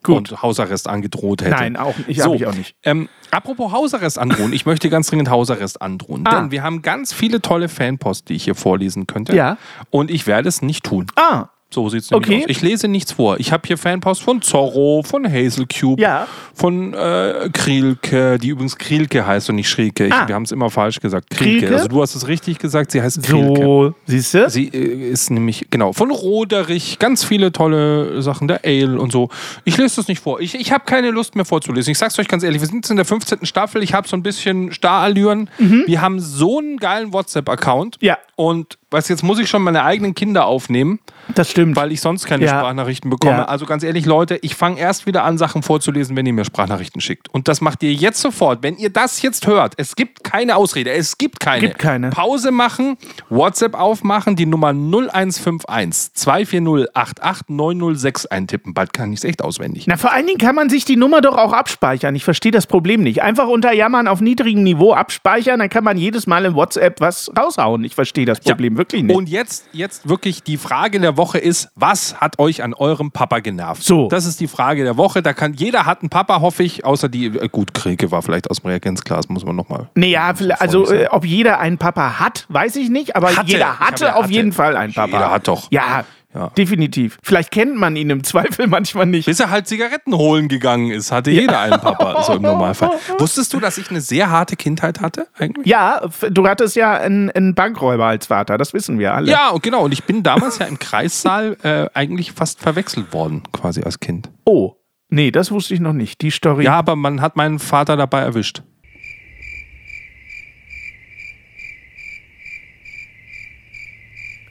Gut. 0.01 0.31
Und 0.31 0.41
Hausarrest 0.41 0.87
angedroht 0.87 1.41
hätte. 1.41 1.51
Nein, 1.51 1.75
auch 1.75 1.93
ich 2.07 2.21
hab 2.21 2.33
ich 2.33 2.45
auch 2.47 2.55
nicht. 2.55 2.73
Ähm, 2.83 3.09
apropos 3.31 3.73
Hausarrest 3.73 4.17
androhen, 4.17 4.53
ich 4.53 4.65
möchte 4.65 4.89
ganz 4.89 5.07
dringend 5.07 5.29
Hausarrest 5.29 5.81
androhen, 5.81 6.25
Ah. 6.25 6.39
denn 6.39 6.51
wir 6.51 6.63
haben 6.63 6.81
ganz 6.81 7.11
viele 7.11 7.41
tolle 7.41 7.67
Fanpost, 7.67 8.29
die 8.29 8.35
ich 8.35 8.45
hier 8.45 8.55
vorlesen 8.55 9.07
könnte. 9.07 9.35
Ja. 9.35 9.57
Und 9.89 10.09
ich 10.09 10.25
werde 10.25 10.47
es 10.47 10.61
nicht 10.61 10.85
tun. 10.85 11.07
Ah, 11.17 11.47
So 11.71 11.87
sieht 11.87 12.01
es 12.01 12.09
nämlich 12.09 12.27
Okay. 12.29 12.39
aus. 12.45 12.49
Ich 12.49 12.61
lese 12.63 12.87
nichts 12.87 13.11
vor. 13.11 13.39
Ich 13.39 13.51
habe 13.51 13.67
hier 13.67 13.77
Fanpost 13.77 14.23
von 14.23 14.41
Zorro, 14.41 15.03
von 15.03 15.31
Hazel 15.31 15.67
Cube, 15.67 16.01
Ja. 16.01 16.25
von 16.55 16.95
äh, 16.95 17.47
Krielke, 17.53 18.39
die 18.39 18.47
übrigens 18.49 18.75
Krielke 18.75 19.27
heißt 19.27 19.49
und 19.51 19.55
nicht 19.57 19.69
Schrielke. 19.69 20.07
Ich, 20.07 20.13
Ah. 20.13 20.27
Wir 20.27 20.33
haben 20.33 20.43
es 20.43 20.51
immer 20.51 20.71
falsch 20.71 20.99
gesagt. 20.99 21.29
Krielke. 21.29 21.59
Krielke? 21.67 21.75
Also 21.75 21.87
du 21.87 22.01
hast 22.01 22.15
es 22.15 22.27
richtig 22.27 22.57
gesagt, 22.57 22.89
sie 22.89 23.01
heißt 23.03 23.21
Krielke. 23.21 23.61
so, 23.61 23.93
siehst 24.07 24.33
du? 24.33 24.49
Sie 24.49 24.67
äh, 24.67 25.11
ist 25.11 25.29
nämlich, 25.29 25.67
genau, 25.69 25.93
von 25.93 26.09
Roderich, 26.09 26.97
ganz 26.97 27.23
viele 27.23 27.51
tolle 27.51 28.19
Sachen, 28.23 28.47
der 28.47 28.61
Ale 28.65 28.99
und 28.99 29.11
so. 29.11 29.29
Ich 29.63 29.77
lese 29.77 29.97
das 29.97 30.07
nicht 30.07 30.21
vor. 30.21 30.39
Ich, 30.41 30.55
ich 30.55 30.71
habe 30.71 30.85
keine 30.87 31.11
Lust 31.11 31.35
mehr 31.35 31.45
vorzulesen. 31.45 31.91
Ich 31.91 31.99
sag's 31.99 32.17
euch 32.17 32.27
ganz 32.27 32.41
ehrlich, 32.41 32.61
wir 32.61 32.67
sind 32.67 32.77
jetzt 32.77 32.89
in 32.89 32.95
der 32.95 33.05
15. 33.05 33.45
Staffel. 33.45 33.83
Ich 33.83 33.93
habe 33.93 34.07
so 34.07 34.17
ein 34.17 34.23
bisschen 34.23 34.71
Starallüren. 34.71 35.51
Wir 35.59 36.01
haben 36.01 36.19
so 36.19 36.57
einen 36.57 36.77
geilen 36.77 37.13
WhatsApp-Account. 37.13 37.97
Ja. 38.01 38.17
Und 38.35 38.78
was 38.91 39.07
jetzt 39.07 39.23
muss 39.23 39.39
ich 39.39 39.49
schon 39.49 39.61
meine 39.61 39.83
eigenen 39.83 40.15
Kinder 40.15 40.45
aufnehmen, 40.45 40.99
Das 41.35 41.49
stimmt. 41.51 41.75
weil 41.75 41.91
ich 41.91 42.01
sonst 42.01 42.25
keine 42.25 42.45
Ja. 42.45 42.59
Sprachnachrichten 42.59 43.09
bekomme. 43.09 43.33
Ja. 43.37 43.45
Also 43.45 43.65
ganz 43.65 43.83
ehrlich, 43.83 44.05
Leute, 44.05 44.37
ich 44.41 44.55
fange 44.55 44.79
erst 44.79 45.05
wieder 45.05 45.23
an, 45.23 45.37
Sachen 45.37 45.61
vorzulesen, 45.63 46.15
wenn 46.15 46.25
ihr 46.25 46.33
mir 46.33 46.45
Sprachnachrichten 46.45 47.01
schickt. 47.01 47.29
Und 47.29 47.47
das 47.47 47.61
macht 47.61 47.83
ihr 47.83 47.93
jetzt 47.93 48.19
sofort. 48.21 48.63
Wenn 48.63 48.77
ihr 48.77 48.89
das 48.89 49.21
jetzt 49.21 49.45
hört, 49.47 49.73
es 49.77 49.95
gibt 49.95 50.23
keine 50.23 50.55
Ausrede, 50.55 50.91
es 50.91 51.17
gibt 51.17 51.39
keine. 51.39 51.67
Gibt 51.67 51.79
keine. 51.79 52.09
Pause 52.09 52.51
machen, 52.51 52.97
WhatsApp 53.29 53.75
aufmachen, 53.75 54.35
die 54.35 54.45
Nummer 54.45 54.73
0151 54.73 56.13
240 56.13 56.87
889006 56.95 58.25
eintippen. 58.27 58.73
Bald 58.73 58.93
kann 58.93 59.11
ich 59.13 59.19
es 59.19 59.23
echt 59.23 59.43
auswendig. 59.43 59.85
Na, 59.87 59.97
vor 59.97 60.11
allen 60.11 60.25
Dingen 60.27 60.39
kann 60.39 60.55
man 60.55 60.69
sich 60.69 60.85
die 60.85 60.95
Nummer 60.95 61.21
doch 61.21 61.37
auch 61.37 61.53
abspeichern. 61.53 62.15
Ich 62.15 62.23
verstehe 62.23 62.51
das 62.51 62.67
Problem 62.67 63.01
nicht. 63.03 63.21
Einfach 63.21 63.47
unter 63.47 63.71
Jammern 63.73 64.07
auf 64.07 64.21
niedrigem 64.21 64.63
Niveau 64.63 64.93
abspeichern, 64.93 65.59
dann 65.59 65.69
kann 65.69 65.83
man 65.83 65.97
jedes 65.97 66.27
Mal 66.27 66.45
im 66.45 66.55
WhatsApp 66.55 66.99
was 67.01 67.31
raushauen. 67.37 67.83
Ich 67.83 67.95
verstehe 67.95 68.25
das 68.25 68.39
Problem 68.39 68.77
wirklich 68.79 69.03
nicht. 69.03 69.15
Und 69.15 69.29
jetzt, 69.29 69.65
jetzt 69.73 70.09
wirklich 70.09 70.41
die 70.41 70.57
Frage 70.57 70.99
der 70.99 71.15
Woche 71.17 71.37
ist, 71.37 71.69
was 71.75 72.19
hat 72.19 72.39
euch 72.39 72.63
an 72.63 72.73
eurem 72.73 73.11
Papa 73.11 73.37
genervt? 73.39 73.83
So. 73.83 74.07
Das 74.07 74.25
ist 74.25 74.39
die 74.39 74.47
Frage 74.47 74.83
der 74.83 74.97
Woche. 74.97 75.21
Da 75.21 75.33
kann, 75.33 75.53
jeder 75.53 75.85
hat 75.85 76.01
einen 76.01 76.09
Papa, 76.09 76.41
hoffe 76.41 76.63
ich, 76.63 76.83
außer 76.83 77.07
die, 77.09 77.27
äh, 77.27 77.47
gut, 77.49 77.75
Kriege 77.75 78.09
war 78.09 78.23
vielleicht 78.23 78.49
aus 78.49 78.61
dem 78.61 78.69
Reagenzglas, 78.71 79.29
muss 79.29 79.45
man 79.45 79.55
nochmal. 79.55 79.89
Nee, 79.93 80.09
ja, 80.09 80.33
vielleicht- 80.33 80.61
also 80.61 80.91
äh, 80.91 81.05
ob 81.11 81.23
jeder 81.25 81.59
einen 81.59 81.77
Papa 81.77 82.19
hat, 82.19 82.47
weiß 82.49 82.75
ich 82.77 82.89
nicht, 82.89 83.15
aber 83.15 83.35
Hatte. 83.35 83.51
jeder 83.51 83.77
hatte 83.79 84.05
ja 84.05 84.15
auf 84.15 84.23
hatte. 84.23 84.33
jeden 84.33 84.51
Fall 84.53 84.75
einen 84.75 84.93
Papa. 84.93 85.11
Jeder 85.11 85.29
hat 85.31 85.47
doch. 85.47 85.67
Ja, 85.69 86.05
Ja. 86.33 86.49
definitiv. 86.49 87.17
Vielleicht 87.23 87.49
kennt 87.49 87.75
man 87.75 87.95
ihn 87.95 88.09
im 88.11 88.23
Zweifel 88.23 88.67
manchmal 88.67 89.07
nicht. 89.07 89.25
Bis 89.25 89.39
er 89.39 89.49
halt 89.49 89.67
Zigaretten 89.67 90.13
holen 90.13 90.47
gegangen 90.47 90.91
ist, 90.91 91.11
hatte 91.11 91.31
jeder 91.31 91.59
einen 91.59 91.79
Papa, 91.79 92.21
so 92.23 92.33
im 92.33 92.43
Normalfall. 92.43 92.91
Wusstest 93.17 93.51
du, 93.53 93.59
dass 93.59 93.79
ich 93.79 93.89
eine 93.89 93.99
sehr 94.01 94.29
harte 94.29 94.55
Kindheit 94.55 95.01
hatte 95.01 95.27
eigentlich? 95.37 95.65
Ja, 95.65 96.01
du 96.29 96.47
hattest 96.47 96.75
ja 96.75 96.93
einen, 96.93 97.31
einen 97.31 97.55
Bankräuber 97.55 98.05
als 98.05 98.27
Vater, 98.27 98.57
das 98.59 98.73
wissen 98.73 98.99
wir 98.99 99.13
alle. 99.13 99.31
Ja, 99.31 99.49
und 99.49 99.63
genau. 99.63 99.83
Und 99.85 99.91
ich 99.91 100.03
bin 100.03 100.21
damals 100.21 100.59
ja 100.59 100.67
im 100.67 100.77
Kreissaal 100.77 101.57
äh, 101.63 101.87
eigentlich 101.95 102.31
fast 102.33 102.59
verwechselt 102.59 103.11
worden, 103.11 103.41
quasi 103.51 103.81
als 103.81 103.99
Kind. 103.99 104.29
Oh, 104.45 104.75
nee, 105.09 105.31
das 105.31 105.51
wusste 105.51 105.73
ich 105.73 105.79
noch 105.79 105.93
nicht. 105.93 106.21
Die 106.21 106.31
Story. 106.31 106.65
Ja, 106.65 106.73
aber 106.73 106.95
man 106.95 107.21
hat 107.21 107.37
meinen 107.37 107.57
Vater 107.57 107.97
dabei 107.97 108.19
erwischt. 108.21 108.61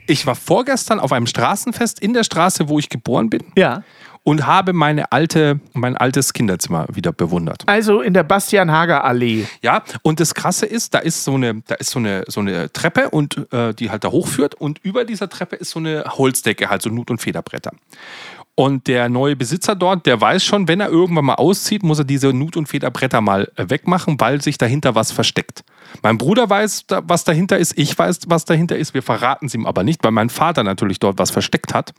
Ich 0.09 0.25
war 0.25 0.33
vorgestern 0.33 0.99
auf 0.99 1.11
einem 1.11 1.27
Straßenfest 1.27 1.99
in 1.99 2.13
der 2.13 2.23
Straße, 2.23 2.67
wo 2.67 2.79
ich 2.79 2.89
geboren 2.89 3.29
bin 3.29 3.43
ja. 3.55 3.83
und 4.23 4.47
habe 4.47 4.73
meine 4.73 5.11
alte, 5.11 5.59
mein 5.73 5.95
altes 5.95 6.33
Kinderzimmer 6.33 6.87
wieder 6.91 7.11
bewundert. 7.11 7.61
Also 7.67 8.01
in 8.01 8.15
der 8.15 8.23
Bastian-Hager-Allee. 8.23 9.45
Ja, 9.61 9.83
und 10.01 10.19
das 10.19 10.33
Krasse 10.33 10.65
ist, 10.65 10.95
da 10.95 10.97
ist 10.97 11.23
so 11.23 11.35
eine, 11.35 11.61
da 11.67 11.75
ist 11.75 11.91
so 11.91 11.99
eine, 11.99 12.23
so 12.27 12.39
eine 12.39 12.73
Treppe 12.73 13.11
und 13.11 13.53
äh, 13.53 13.75
die 13.75 13.91
halt 13.91 14.03
da 14.03 14.09
hochführt 14.09 14.55
und 14.55 14.79
über 14.81 15.05
dieser 15.05 15.29
Treppe 15.29 15.57
ist 15.57 15.69
so 15.69 15.79
eine 15.79 16.03
Holzdecke, 16.05 16.71
halt 16.71 16.81
so 16.81 16.89
Nut- 16.89 17.11
und 17.11 17.21
Federbretter. 17.21 17.71
Und 18.59 18.87
der 18.87 19.07
neue 19.07 19.37
Besitzer 19.37 19.73
dort, 19.73 20.05
der 20.05 20.19
weiß 20.19 20.43
schon, 20.43 20.67
wenn 20.67 20.81
er 20.81 20.89
irgendwann 20.89 21.23
mal 21.23 21.35
auszieht, 21.35 21.81
muss 21.81 21.99
er 21.99 22.03
diese 22.03 22.33
Nut- 22.33 22.57
und 22.57 22.67
Federbretter 22.67 23.21
mal 23.21 23.49
äh, 23.55 23.69
wegmachen, 23.69 24.19
weil 24.19 24.41
sich 24.41 24.57
dahinter 24.57 24.95
was 24.95 25.13
versteckt. 25.13 25.63
Mein 26.03 26.17
Bruder 26.17 26.49
weiß, 26.49 26.87
was 27.03 27.23
dahinter 27.23 27.57
ist, 27.57 27.77
ich 27.77 27.97
weiß, 27.97 28.19
was 28.27 28.43
dahinter 28.43 28.75
ist, 28.75 28.93
wir 28.93 29.01
verraten 29.01 29.45
es 29.45 29.55
ihm 29.55 29.65
aber 29.65 29.85
nicht, 29.85 30.03
weil 30.03 30.11
mein 30.11 30.29
Vater 30.29 30.65
natürlich 30.65 30.99
dort 30.99 31.19
was 31.19 31.31
versteckt 31.31 31.73
hat 31.73 31.93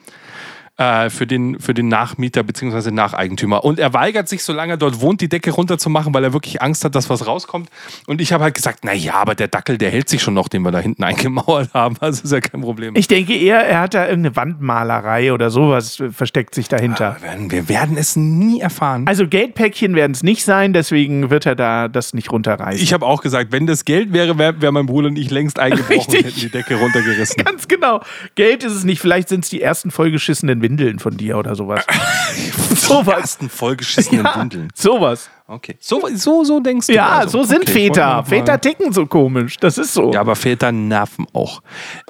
äh, 0.80 1.10
für, 1.10 1.26
den, 1.26 1.60
für 1.60 1.75
den 1.75 1.88
Nachmieter 1.88 2.42
bzw. 2.42 2.90
Nacheigentümer. 2.90 3.64
Und 3.64 3.78
er 3.78 3.92
weigert 3.92 4.28
sich, 4.30 4.42
solange 4.42 4.72
er 4.72 4.76
dort 4.78 5.02
wohnt, 5.02 5.20
die 5.20 5.28
Decke 5.28 5.50
runterzumachen, 5.50 6.14
weil 6.14 6.25
er 6.25 6.32
wirklich 6.32 6.62
Angst 6.62 6.84
hat, 6.87 6.94
dass 6.94 7.10
was 7.10 7.26
rauskommt. 7.26 7.68
Und 8.06 8.22
ich 8.22 8.32
habe 8.32 8.44
halt 8.44 8.54
gesagt, 8.54 8.82
naja, 8.82 9.14
aber 9.16 9.34
der 9.34 9.49
Dackel, 9.49 9.76
der 9.76 9.90
hält 9.90 10.08
sich 10.08 10.22
schon 10.22 10.32
noch, 10.32 10.49
den 10.49 10.62
wir 10.62 10.70
da 10.70 10.78
hinten 10.78 11.04
eingemauert 11.10 11.75
haben. 11.75 11.96
Das 12.00 12.22
ist 12.22 12.32
ja 12.32 12.40
kein 12.40 12.62
Problem. 12.62 12.96
Ich 12.96 13.08
denke 13.08 13.37
eher, 13.37 13.58
er 13.58 13.80
hat 13.80 13.92
da 13.92 14.06
irgendeine 14.06 14.37
Wandmalerei 14.37 15.34
oder 15.34 15.50
sowas 15.50 16.00
äh, 16.00 16.10
versteckt 16.10 16.54
sich 16.54 16.68
dahinter. 16.68 17.16
wir, 17.20 17.28
werden, 17.28 17.50
wir 17.50 17.68
werden 17.68 17.99
es 17.99 18.16
nie 18.16 18.60
erfahren. 18.60 19.06
Also 19.06 19.28
Geldpäckchen 19.28 19.94
werden 19.94 20.12
es 20.12 20.22
nicht 20.22 20.44
sein, 20.44 20.72
deswegen 20.72 21.28
wird 21.28 21.44
er 21.44 21.56
da 21.56 21.88
das 21.88 22.14
nicht 22.14 22.32
runterreißen. 22.32 22.82
Ich 22.82 22.94
habe 22.94 23.04
auch 23.04 23.20
gesagt, 23.20 23.52
wenn 23.52 23.66
das 23.66 23.84
Geld 23.84 24.14
wäre, 24.14 24.38
wäre 24.38 24.62
wär 24.62 24.72
mein 24.72 24.87
Bruder 24.87 25.08
und 25.08 25.18
ich 25.18 25.30
längst 25.30 25.58
eingebrochen 25.58 25.90
und 25.92 26.14
Richtig. 26.14 26.25
hätten 26.25 26.40
die 26.40 26.49
Decke 26.49 26.76
runtergerissen. 26.76 27.44
Ganz 27.44 27.68
genau. 27.68 28.00
Geld 28.34 28.64
ist 28.64 28.72
es 28.72 28.84
nicht. 28.84 29.00
Vielleicht 29.00 29.28
sind 29.28 29.44
es 29.44 29.50
die 29.50 29.60
ersten 29.60 29.90
vollgeschissenen 29.90 30.62
Windeln 30.70 30.98
von 31.00 31.16
dir 31.16 31.36
oder 31.36 31.56
sowas. 31.56 31.84
sowas. 32.76 33.20
ersten 33.20 33.48
vollgeschissenen 33.48 34.24
Ja, 34.24 34.40
Windeln. 34.40 34.68
sowas. 34.74 35.28
Okay. 35.48 35.76
So, 35.80 36.00
so, 36.14 36.44
so 36.44 36.60
denkst 36.60 36.86
du. 36.86 36.92
Ja, 36.92 37.08
also. 37.18 37.38
so 37.38 37.44
sind 37.44 37.62
Okay, 37.62 37.88
Väter. 37.88 38.22
Väter 38.24 38.60
ticken 38.60 38.92
so 38.92 39.04
komisch. 39.06 39.56
Das 39.56 39.78
ist 39.78 39.92
so. 39.92 40.12
Ja, 40.12 40.20
aber 40.20 40.36
Väter 40.36 40.70
nerven 40.70 41.26
auch. 41.32 41.60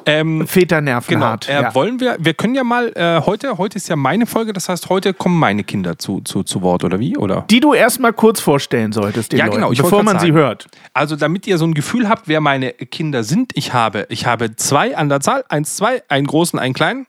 Ähm, 0.05 0.47
Väter 0.47 0.83
nerven 0.83 1.15
Genau. 1.15 1.25
hart. 1.27 1.49
Äh, 1.49 1.63
ja. 1.63 1.75
Wollen 1.75 2.01
wir, 2.01 2.17
wir 2.21 2.35
können 2.35 2.55
ja 2.55 2.65
mal, 2.65 2.93
äh, 2.95 3.23
heute, 3.25 3.57
heute 3.57 3.77
ist 3.79 3.89
ja 3.89 3.97
meine 3.97 4.27
Folge, 4.27 4.53
das 4.53 4.69
heißt, 4.69 4.91
heute 4.91 5.15
kommen 5.15 5.39
meine 5.39 5.65
Kinder 5.65 5.99
zu, 5.99 6.21
zu, 6.21 6.43
zu 6.43 6.61
Wort, 6.61 6.85
oder 6.85 6.99
wie? 7.01 7.17
Oder? 7.17 7.47
Die 7.49 7.61
du 7.61 7.73
erstmal 7.73 8.13
kurz 8.13 8.41
vorstellen 8.41 8.93
solltest, 8.93 9.33
den 9.33 9.39
Ja, 9.39 9.47
Leuten, 9.47 9.57
genau, 9.57 9.73
ich 9.73 9.81
bevor 9.81 10.03
man 10.03 10.17
grad 10.17 10.21
sie 10.21 10.29
sagen. 10.29 10.39
hört. 10.39 10.67
Also, 10.93 11.17
damit 11.17 11.47
ihr 11.47 11.57
so 11.57 11.65
ein 11.65 11.73
Gefühl 11.73 12.11
habt, 12.11 12.29
wer 12.29 12.43
meine 12.43 12.73
Kinder 12.73 13.25
sind, 13.25 13.53
ich 13.55 13.73
habe, 13.73 14.05
ich 14.11 14.27
habe 14.27 14.55
zwei 14.57 14.95
an 14.99 15.09
der 15.09 15.21
Zahl, 15.21 15.45
eins, 15.49 15.77
zwei, 15.77 16.03
einen 16.09 16.27
großen, 16.27 16.59
einen 16.59 16.75
kleinen. 16.75 17.07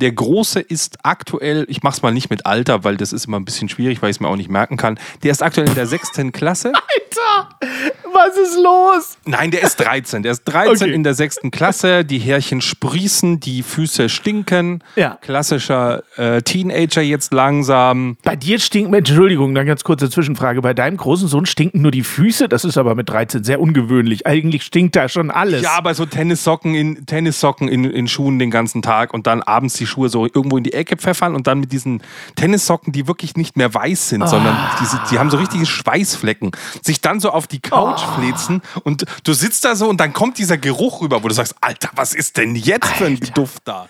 Der 0.00 0.12
Große 0.12 0.60
ist 0.60 0.98
aktuell, 1.02 1.66
ich 1.68 1.82
mache 1.82 1.96
es 1.96 2.02
mal 2.02 2.12
nicht 2.12 2.30
mit 2.30 2.46
Alter, 2.46 2.84
weil 2.84 2.96
das 2.96 3.12
ist 3.12 3.26
immer 3.26 3.38
ein 3.38 3.44
bisschen 3.44 3.68
schwierig, 3.68 4.00
weil 4.00 4.10
ich 4.10 4.16
es 4.16 4.20
mir 4.20 4.28
auch 4.28 4.36
nicht 4.36 4.50
merken 4.50 4.76
kann. 4.76 4.98
Der 5.22 5.32
ist 5.32 5.42
aktuell 5.42 5.68
in 5.68 5.74
der 5.74 5.86
sechsten 5.86 6.32
Klasse. 6.32 6.72
Alter, 7.08 7.48
was 8.12 8.36
ist 8.36 8.56
los? 8.62 9.16
Nein, 9.24 9.50
der 9.50 9.62
ist 9.62 9.76
13. 9.76 10.22
Der 10.22 10.32
ist 10.32 10.44
13 10.44 10.68
Okay. 10.88 10.92
in 10.94 11.02
der 11.02 11.14
sechsten 11.14 11.50
Klasse. 11.50 12.04
Die 12.04 12.18
Härchen 12.18 12.60
sprießen, 12.60 13.40
die 13.40 13.62
Füße 13.62 14.08
stinken. 14.08 14.82
Ja. 14.96 15.18
Klassischer 15.20 16.02
äh, 16.16 16.42
Teenager 16.42 17.02
jetzt 17.02 17.32
langsam. 17.32 18.16
Bei 18.24 18.36
dir 18.36 18.58
stinken, 18.58 18.94
Entschuldigung, 18.94 19.54
dann 19.54 19.66
ganz 19.66 19.84
kurze 19.84 20.10
Zwischenfrage. 20.10 20.60
Bei 20.62 20.74
deinem 20.74 20.96
großen 20.96 21.28
Sohn 21.28 21.46
stinken 21.46 21.82
nur 21.82 21.90
die 21.90 22.02
Füße. 22.04 22.48
Das 22.48 22.64
ist 22.64 22.76
aber 22.76 22.94
mit 22.94 23.08
13 23.08 23.44
sehr 23.44 23.60
ungewöhnlich. 23.60 24.26
Eigentlich 24.26 24.62
stinkt 24.62 24.96
da 24.96 25.08
schon 25.08 25.30
alles. 25.30 25.62
Ja, 25.62 25.72
aber 25.76 25.94
so 25.94 26.06
Tennissocken 26.06 26.74
in 26.74 27.06
Tennissocken 27.06 27.68
in, 27.68 27.84
in 27.84 28.08
Schuhen 28.08 28.38
den 28.38 28.50
ganzen 28.50 28.82
Tag 28.82 29.14
und 29.14 29.26
dann 29.26 29.42
abends 29.42 29.74
die 29.74 29.86
Schuhe 29.86 30.08
so 30.08 30.26
irgendwo 30.26 30.58
in 30.58 30.64
die 30.64 30.72
Ecke 30.72 30.96
pfeffern 30.96 31.34
und 31.34 31.46
dann 31.46 31.60
mit 31.60 31.72
diesen 31.72 32.02
Tennissocken, 32.36 32.92
die 32.92 33.06
wirklich 33.06 33.36
nicht 33.36 33.56
mehr 33.56 33.72
weiß 33.72 34.08
sind, 34.10 34.28
sondern 34.28 34.56
diese, 34.80 35.00
die 35.10 35.18
haben 35.18 35.30
so 35.30 35.36
richtige 35.36 35.66
Schweißflecken, 35.66 36.50
sich 36.82 36.97
dann 37.00 37.20
so 37.20 37.30
auf 37.30 37.46
die 37.46 37.60
Couch 37.60 38.00
fläzen 38.16 38.62
und 38.84 39.04
du 39.24 39.32
sitzt 39.32 39.64
da 39.64 39.76
so 39.76 39.88
und 39.88 39.98
dann 40.00 40.12
kommt 40.12 40.38
dieser 40.38 40.58
Geruch 40.58 41.00
rüber, 41.00 41.22
wo 41.22 41.28
du 41.28 41.34
sagst, 41.34 41.56
Alter, 41.60 41.90
was 41.94 42.14
ist 42.14 42.36
denn 42.36 42.54
jetzt 42.54 42.88
für 42.88 43.06
ein 43.06 43.18
Duft 43.34 43.62
da? 43.64 43.88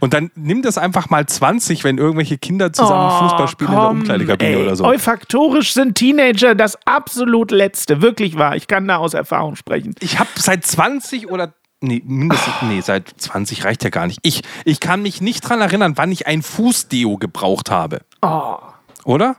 Und 0.00 0.14
dann 0.14 0.30
nimm 0.34 0.62
das 0.62 0.78
einfach 0.78 1.10
mal 1.10 1.26
20, 1.26 1.84
wenn 1.84 1.98
irgendwelche 1.98 2.38
Kinder 2.38 2.72
zusammen 2.72 3.10
Fußball 3.20 3.48
spielen 3.48 3.70
in 3.70 3.76
der 3.76 3.84
Oh, 3.84 3.88
Komm, 3.88 3.98
Umkleidekabine 4.00 4.50
ey, 4.50 4.62
oder 4.62 4.76
so. 4.76 4.84
Olfaktorisch 4.84 5.72
sind 5.72 5.94
Teenager 5.94 6.54
das 6.54 6.78
absolut 6.86 7.50
Letzte. 7.50 8.02
Wirklich 8.02 8.36
wahr. 8.36 8.56
Ich 8.56 8.66
kann 8.66 8.86
da 8.86 8.96
aus 8.96 9.14
Erfahrung 9.14 9.56
sprechen. 9.56 9.94
Ich 10.00 10.18
habe 10.18 10.28
seit 10.36 10.66
20 10.66 11.30
oder 11.30 11.54
nee, 11.80 12.02
mindestens 12.04 12.54
nee, 12.62 12.80
seit 12.80 13.08
20 13.16 13.64
reicht 13.64 13.84
ja 13.84 13.90
gar 13.90 14.06
nicht. 14.06 14.20
Ich, 14.22 14.42
ich 14.64 14.80
kann 14.80 15.02
mich 15.02 15.20
nicht 15.20 15.40
dran 15.48 15.60
erinnern, 15.60 15.94
wann 15.96 16.12
ich 16.12 16.26
ein 16.26 16.42
Fußdeo 16.42 17.16
gebraucht 17.16 17.70
habe. 17.70 18.00
Oder? 19.04 19.36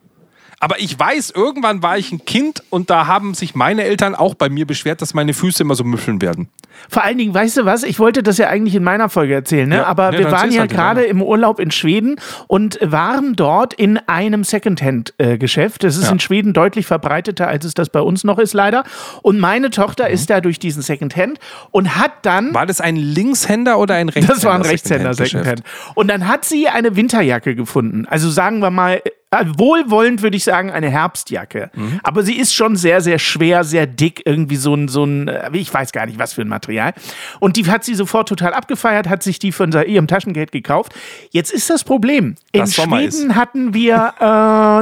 Aber 0.61 0.79
ich 0.79 0.97
weiß, 0.99 1.31
irgendwann 1.31 1.81
war 1.83 1.97
ich 1.97 2.11
ein 2.11 2.25
Kind 2.25 2.63
und 2.69 2.89
da 2.89 3.07
haben 3.07 3.33
sich 3.33 3.55
meine 3.55 3.83
Eltern 3.83 4.13
auch 4.15 4.35
bei 4.35 4.49
mir 4.49 4.65
beschwert, 4.67 5.01
dass 5.01 5.13
meine 5.13 5.33
Füße 5.33 5.63
immer 5.63 5.75
so 5.75 5.83
müffeln 5.83 6.21
werden. 6.21 6.49
Vor 6.87 7.03
allen 7.03 7.17
Dingen, 7.17 7.33
weißt 7.33 7.57
du 7.57 7.65
was? 7.65 7.83
Ich 7.83 7.99
wollte 7.99 8.23
das 8.23 8.37
ja 8.37 8.47
eigentlich 8.47 8.75
in 8.75 8.83
meiner 8.83 9.09
Folge 9.09 9.33
erzählen, 9.33 9.67
ne? 9.67 9.77
Ja, 9.77 9.85
aber 9.85 10.11
ne, 10.11 10.19
wir 10.19 10.31
waren 10.31 10.51
ja 10.51 10.61
halt 10.61 10.71
gerade 10.71 11.03
im 11.03 11.21
Urlaub 11.21 11.59
in 11.59 11.71
Schweden 11.71 12.15
und 12.47 12.77
waren 12.81 13.35
dort 13.35 13.73
in 13.73 13.97
einem 14.07 14.43
Secondhand-Geschäft. 14.43 15.83
Das 15.83 15.97
ist 15.97 16.05
Ja. 16.05 16.11
in 16.11 16.19
Schweden 16.19 16.53
deutlich 16.53 16.85
verbreiteter, 16.85 17.47
als 17.47 17.65
es 17.65 17.73
das 17.73 17.89
bei 17.89 18.01
uns 18.01 18.23
noch 18.23 18.39
ist, 18.39 18.53
leider. 18.53 18.83
Und 19.21 19.39
meine 19.39 19.69
Tochter 19.71 20.07
Mhm. 20.07 20.13
ist 20.13 20.29
da 20.29 20.41
durch 20.41 20.59
diesen 20.59 20.81
Secondhand 20.81 21.39
und 21.71 21.95
hat 21.97 22.11
dann. 22.21 22.53
War 22.53 22.65
das 22.65 22.81
ein 22.81 22.95
Linkshänder 22.95 23.77
oder 23.79 23.95
ein 23.95 24.09
Rechtshänder? 24.09 24.33
Das 24.35 24.43
war 24.45 24.55
ein 24.55 24.61
Rechtshänder 24.61 25.13
Secondhand-Geschäft? 25.13 25.63
Secondhand. 25.65 25.95
Und 25.95 26.07
dann 26.09 26.27
hat 26.27 26.45
sie 26.45 26.67
eine 26.69 26.95
Winterjacke 26.95 27.55
gefunden. 27.55 28.05
Also 28.09 28.29
sagen 28.29 28.59
wir 28.61 28.71
mal, 28.71 29.01
wohlwollend 29.31 30.23
würde 30.23 30.37
ich 30.37 30.43
sagen, 30.43 30.71
eine 30.71 30.89
Herbstjacke. 30.89 31.69
Mhm. 31.75 31.99
Aber 32.03 32.23
sie 32.23 32.37
ist 32.37 32.53
schon 32.53 32.75
sehr, 32.75 33.01
sehr 33.01 33.19
schwer, 33.19 33.63
sehr 33.63 33.85
dick, 33.85 34.23
irgendwie 34.25 34.55
so 34.55 34.73
ein, 34.73 34.87
so 34.87 35.03
ein, 35.03 35.27
äh, 35.27 35.49
ich 35.53 35.71
weiß 35.71 35.91
gar 35.91 36.07
nicht, 36.07 36.17
was 36.17 36.33
für 36.33 36.41
ein 36.41 36.47
Material. 36.47 36.93
Und 37.39 37.55
die 37.55 37.69
hat 37.69 37.83
sie 37.83 37.93
sofort 37.93 38.27
total 38.27 38.53
abgefeiert, 38.53 39.07
hat 39.07 39.21
sich 39.21 39.37
die 39.37 39.51
von 39.51 39.71
ihrem 39.71 40.07
Taschengeld 40.07 40.51
gekauft. 40.51 40.93
Jetzt 41.29 41.51
ist 41.51 41.69
das 41.69 41.83
Problem. 41.83 42.35
In 42.51 42.65
Sommer 42.65 42.97
Schweden 42.97 43.35
hatten 43.35 43.73
wir 43.73 44.13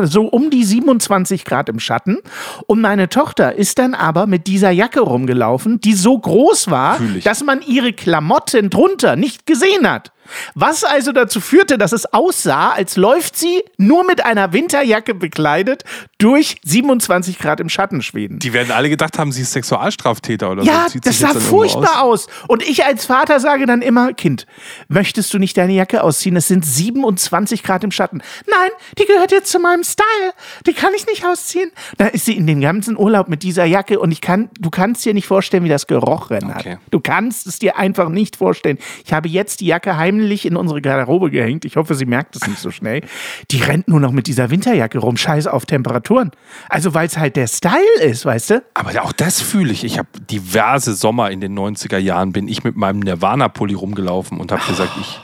äh, 0.04 0.08
so 0.08 0.28
um 0.28 0.50
die 0.50 0.64
27 0.64 1.44
Grad 1.44 1.68
im 1.68 1.80
Schatten. 1.80 2.18
Und 2.68 2.80
meine 2.80 3.10
Tochter 3.10 3.56
ist 3.56 3.80
dann 3.80 3.94
aber 3.94 4.28
mit 4.28 4.48
dieser 4.48 4.72
Jacke 4.72 5.02
rumgelaufen, 5.02 5.82
die 5.82 5.94
so 5.94 6.18
groß 6.18 6.72
war, 6.72 7.00
dass 7.24 7.44
man 7.44 7.62
ihre 7.62 7.92
Klamotten 7.92 8.70
drunter 8.70 9.18
nicht 9.18 9.46
gesehen 9.46 9.90
hat. 9.90 10.14
Was 10.56 10.84
also 10.84 11.12
dazu 11.12 11.40
führte, 11.42 11.78
dass 11.78 11.92
es 11.92 12.12
aussah, 12.14 12.72
als 12.72 12.96
läuft 12.98 13.36
sie 13.38 13.64
nur 13.78 14.04
mit 14.04 14.24
einer 14.26 14.54
Winterjacke 14.54 15.14
bekleidet 15.14 15.84
durch 16.18 16.58
27 16.64 17.40
Grad 17.40 17.60
im 17.60 17.70
Schatten 17.70 18.02
Schweden. 18.02 18.40
Die 18.40 18.54
werden 18.54 18.72
alle 18.72 18.90
gedacht 18.90 19.18
haben, 19.20 19.32
sie 19.32 19.42
ist 19.44 19.52
Sexualstraftäter 19.54 20.52
oder 20.52 20.64
Ja, 20.64 20.84
so. 20.86 20.94
Zieht 20.94 21.06
das 21.06 21.20
sah 21.20 21.34
furchtbar 21.34 22.02
aus. 22.04 22.28
Und 22.48 22.64
ich 22.64 22.86
als 22.86 23.06
Vater 23.06 23.40
sage 23.40 23.66
dann 23.66 23.82
immer, 23.82 24.14
Kind, 24.14 24.46
möchtest 24.88 25.34
du 25.34 25.40
nicht 25.40 25.58
deine 25.58 25.74
Jacke 25.74 26.04
ausziehen? 26.04 26.36
Es 26.36 26.48
sind 26.48 26.66
27 26.66 27.64
Grad 27.64 27.84
im 27.84 27.92
Schatten. 27.92 28.22
Nein, 28.50 28.70
die 28.98 29.06
gehört 29.06 29.32
jetzt 29.32 29.52
zu 29.52 29.60
meinem 29.60 29.84
Style. 29.84 30.34
Die 30.66 30.74
kann 30.74 30.94
ich 30.96 31.06
nicht 31.08 31.26
ausziehen. 31.26 31.72
Da 31.98 32.08
ist 32.08 32.26
sie 32.26 32.36
in 32.36 32.48
den 32.48 32.62
ganzen 32.62 32.98
Urlaub 32.98 33.28
mit 33.28 33.44
dieser 33.44 33.66
Jacke 33.66 34.00
und 34.00 34.12
ich 34.12 34.22
kann, 34.22 34.50
du 34.60 34.70
kannst 34.70 35.06
dir 35.06 35.14
nicht 35.14 35.28
vorstellen, 35.28 35.64
wie 35.64 35.70
das 35.70 35.88
gerochen 35.88 36.38
Okay. 36.52 36.74
hat. 36.74 36.80
Du 36.92 37.00
kannst 37.00 37.48
es 37.48 37.60
dir 37.60 37.78
einfach 37.78 38.10
nicht 38.10 38.38
vorstellen. 38.38 38.78
Ich 39.06 39.14
habe 39.14 39.30
jetzt 39.30 39.60
die 39.62 39.68
Jacke 39.68 39.98
heimlich 40.18 40.46
in 40.46 40.56
unsere 40.56 40.82
Garderobe 40.82 41.30
gehängt. 41.30 41.66
Ich 41.66 41.76
hoffe, 41.76 41.96
sie 41.96 42.06
merkt 42.06 42.36
es 42.36 42.48
nicht 42.48 42.60
so 42.60 42.72
schnell. 42.72 43.02
Die 43.52 43.62
rennt 43.62 43.88
nur 43.88 44.00
noch 44.00 44.12
mit 44.12 44.28
dieser 44.28 44.50
Winterjacke 44.50 45.00
rum. 45.00 45.18
Scheiß 45.18 45.48
auf 45.48 45.66
Temperaturen. 45.66 46.32
Also, 46.70 46.94
weil 46.94 47.08
es 47.08 47.18
halt 47.18 47.36
der 47.36 47.48
Style 47.48 48.02
ist, 48.02 48.26
weißt 48.26 48.50
du? 48.52 48.64
Aber 48.74 49.04
auch 49.04 49.14
das 49.14 49.42
fühle 49.42 49.72
ich. 49.72 49.84
Ich 49.84 49.98
habe 49.98 50.08
diverse 50.30 50.94
Sommer 50.94 51.32
in 51.32 51.42
den 51.42 51.58
90er 51.58 51.98
Jahren 51.98 52.32
bin 52.32 52.48
ich 52.48 52.64
mit 52.64 52.76
meinem 52.76 53.00
Nirvana-Pulli 53.00 53.74
rumgelaufen 53.74 54.40
und 54.40 54.52
habe 54.52 54.64
gesagt, 54.68 54.92
ich, 55.00 55.20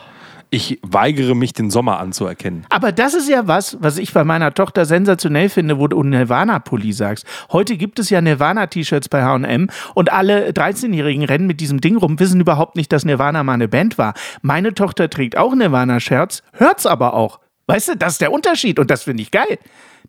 ich 0.53 0.79
weigere 0.83 1.33
mich, 1.33 1.53
den 1.53 1.71
Sommer 1.71 1.99
anzuerkennen. 1.99 2.65
Aber 2.69 2.91
das 2.91 3.15
ist 3.15 3.27
ja 3.27 3.47
was, 3.47 3.75
was 3.81 3.97
ich 3.97 4.13
bei 4.13 4.23
meiner 4.23 4.53
Tochter 4.53 4.85
sensationell 4.85 5.49
finde, 5.49 5.79
wo 5.79 5.87
du 5.87 6.03
Nirvana-Pulli 6.03 6.93
sagst. 6.93 7.25
Heute 7.51 7.75
gibt 7.75 7.97
es 7.97 8.11
ja 8.11 8.21
Nirvana-T-Shirts 8.21 9.09
bei 9.09 9.23
H&M 9.23 9.69
und 9.95 10.13
alle 10.13 10.51
13-Jährigen 10.51 11.23
rennen 11.23 11.47
mit 11.47 11.59
diesem 11.59 11.81
Ding 11.81 11.97
rum, 11.97 12.19
wissen 12.19 12.39
überhaupt 12.39 12.75
nicht, 12.75 12.91
dass 12.91 13.03
Nirvana 13.03 13.43
mal 13.43 13.53
eine 13.53 13.67
Band 13.67 13.97
war. 13.97 14.13
Meine 14.43 14.75
Tochter 14.75 15.09
trägt 15.09 15.37
auch 15.37 15.55
Nirvana-Shirts, 15.55 16.43
hört's 16.53 16.85
aber 16.85 17.15
auch. 17.15 17.39
Weißt 17.65 17.87
du, 17.87 17.97
das 17.97 18.13
ist 18.13 18.21
der 18.21 18.31
Unterschied 18.31 18.77
und 18.77 18.91
das 18.91 19.03
finde 19.03 19.23
ich 19.23 19.31
geil. 19.31 19.57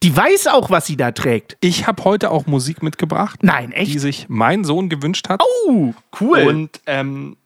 Die 0.02 0.14
weiß 0.14 0.48
auch, 0.48 0.68
was 0.68 0.86
sie 0.86 0.96
da 0.98 1.12
trägt. 1.12 1.56
Ich 1.60 1.86
habe 1.86 2.04
heute 2.04 2.30
auch 2.30 2.46
Musik 2.46 2.82
mitgebracht, 2.82 3.40
Nein, 3.42 3.70
die 3.70 3.76
echt? 3.76 4.00
sich 4.00 4.26
mein 4.28 4.64
Sohn 4.64 4.90
gewünscht 4.90 5.30
hat. 5.30 5.40
Oh, 5.66 5.94
cool. 6.20 6.40
Und 6.40 6.80
ähm, 6.86 7.36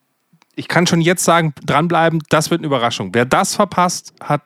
ich 0.58 0.68
kann 0.68 0.86
schon 0.86 1.00
jetzt 1.00 1.24
sagen, 1.24 1.54
dranbleiben, 1.64 2.20
das 2.28 2.50
wird 2.50 2.60
eine 2.60 2.66
Überraschung. 2.66 3.10
Wer 3.12 3.24
das 3.24 3.54
verpasst, 3.54 4.12
hat 4.20 4.42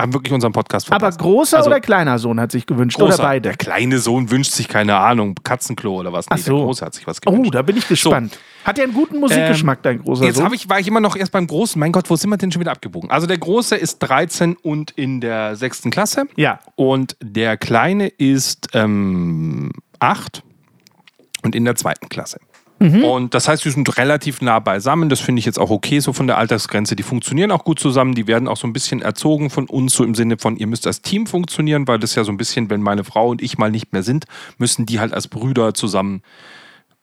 haben 0.00 0.14
wirklich 0.14 0.32
unseren 0.32 0.52
Podcast 0.52 0.86
aber 0.86 0.98
verpasst. 0.98 1.18
großer 1.20 1.58
Also, 1.58 1.68
oder 1.68 1.80
kleiner 1.80 2.18
Sohn 2.18 2.40
hat 2.40 2.52
sich 2.52 2.64
gewünscht 2.64 2.96
großer. 2.96 3.14
oder 3.14 3.22
beide? 3.22 3.50
Der 3.50 3.56
kleine 3.58 3.98
Sohn 3.98 4.30
wünscht 4.30 4.52
sich, 4.52 4.66
keine 4.66 4.96
Ahnung, 4.96 5.34
Katzenklo 5.44 6.00
oder 6.00 6.10
was. 6.12 6.26
Nee, 6.30 6.36
Ach 6.36 6.38
so. 6.38 6.56
Der 6.56 6.64
Große 6.64 6.86
hat 6.86 6.94
sich 6.94 7.06
was 7.06 7.20
gewünscht. 7.20 7.48
Oh, 7.48 7.50
da 7.50 7.60
bin 7.60 7.76
ich 7.76 7.86
gespannt. 7.86 8.38
Hat 8.64 8.78
er 8.78 8.84
einen 8.84 8.94
guten 8.94 9.20
Musikgeschmack, 9.20 9.82
dein 9.82 10.02
großer 10.02 10.24
Jetzt 10.24 10.36
Sohn? 10.36 10.52
ich, 10.54 10.68
war 10.70 10.80
ich 10.80 10.88
immer 10.88 11.00
noch 11.00 11.16
erst 11.16 11.32
beim 11.32 11.46
Großen. 11.46 11.78
Mein 11.78 11.92
Gott, 11.92 12.08
wo 12.08 12.16
sind 12.16 12.30
wir 12.30 12.38
denn 12.38 12.50
schon 12.50 12.60
wieder 12.60 12.72
abgebogen? 12.72 13.10
Also 13.10 13.26
der 13.26 13.36
Große 13.38 13.76
ist 13.76 13.98
13 13.98 14.56
und 14.56 14.90
in 14.92 15.20
der 15.20 15.56
sechsten 15.56 15.90
Klasse. 15.90 16.24
Ja. 16.36 16.60
Und 16.76 17.16
der 17.22 17.58
Kleine 17.58 18.08
ist 18.08 18.68
ähm, 18.72 19.70
8 19.98 20.42
und 21.42 21.54
in 21.54 21.66
der 21.66 21.76
zweiten 21.76 22.08
Klasse. 22.08 22.40
Mhm. 22.82 23.04
Und 23.04 23.34
das 23.34 23.46
heißt, 23.46 23.64
die 23.64 23.70
sind 23.70 23.98
relativ 23.98 24.40
nah 24.40 24.58
beisammen. 24.58 25.10
Das 25.10 25.20
finde 25.20 25.38
ich 25.40 25.44
jetzt 25.46 25.58
auch 25.58 25.68
okay, 25.70 26.00
so 26.00 26.12
von 26.14 26.26
der 26.26 26.38
Altersgrenze. 26.38 26.96
Die 26.96 27.02
funktionieren 27.02 27.50
auch 27.50 27.62
gut 27.64 27.78
zusammen. 27.78 28.14
Die 28.14 28.26
werden 28.26 28.48
auch 28.48 28.56
so 28.56 28.66
ein 28.66 28.72
bisschen 28.72 29.02
erzogen 29.02 29.50
von 29.50 29.66
uns, 29.66 29.92
so 29.94 30.02
im 30.02 30.14
Sinne 30.14 30.38
von, 30.38 30.56
ihr 30.56 30.66
müsst 30.66 30.86
als 30.86 31.02
Team 31.02 31.26
funktionieren, 31.26 31.86
weil 31.86 31.98
das 31.98 32.14
ja 32.14 32.24
so 32.24 32.32
ein 32.32 32.38
bisschen, 32.38 32.70
wenn 32.70 32.80
meine 32.80 33.04
Frau 33.04 33.28
und 33.28 33.42
ich 33.42 33.58
mal 33.58 33.70
nicht 33.70 33.92
mehr 33.92 34.02
sind, 34.02 34.24
müssen 34.56 34.86
die 34.86 34.98
halt 34.98 35.12
als 35.12 35.28
Brüder 35.28 35.74
zusammen 35.74 36.22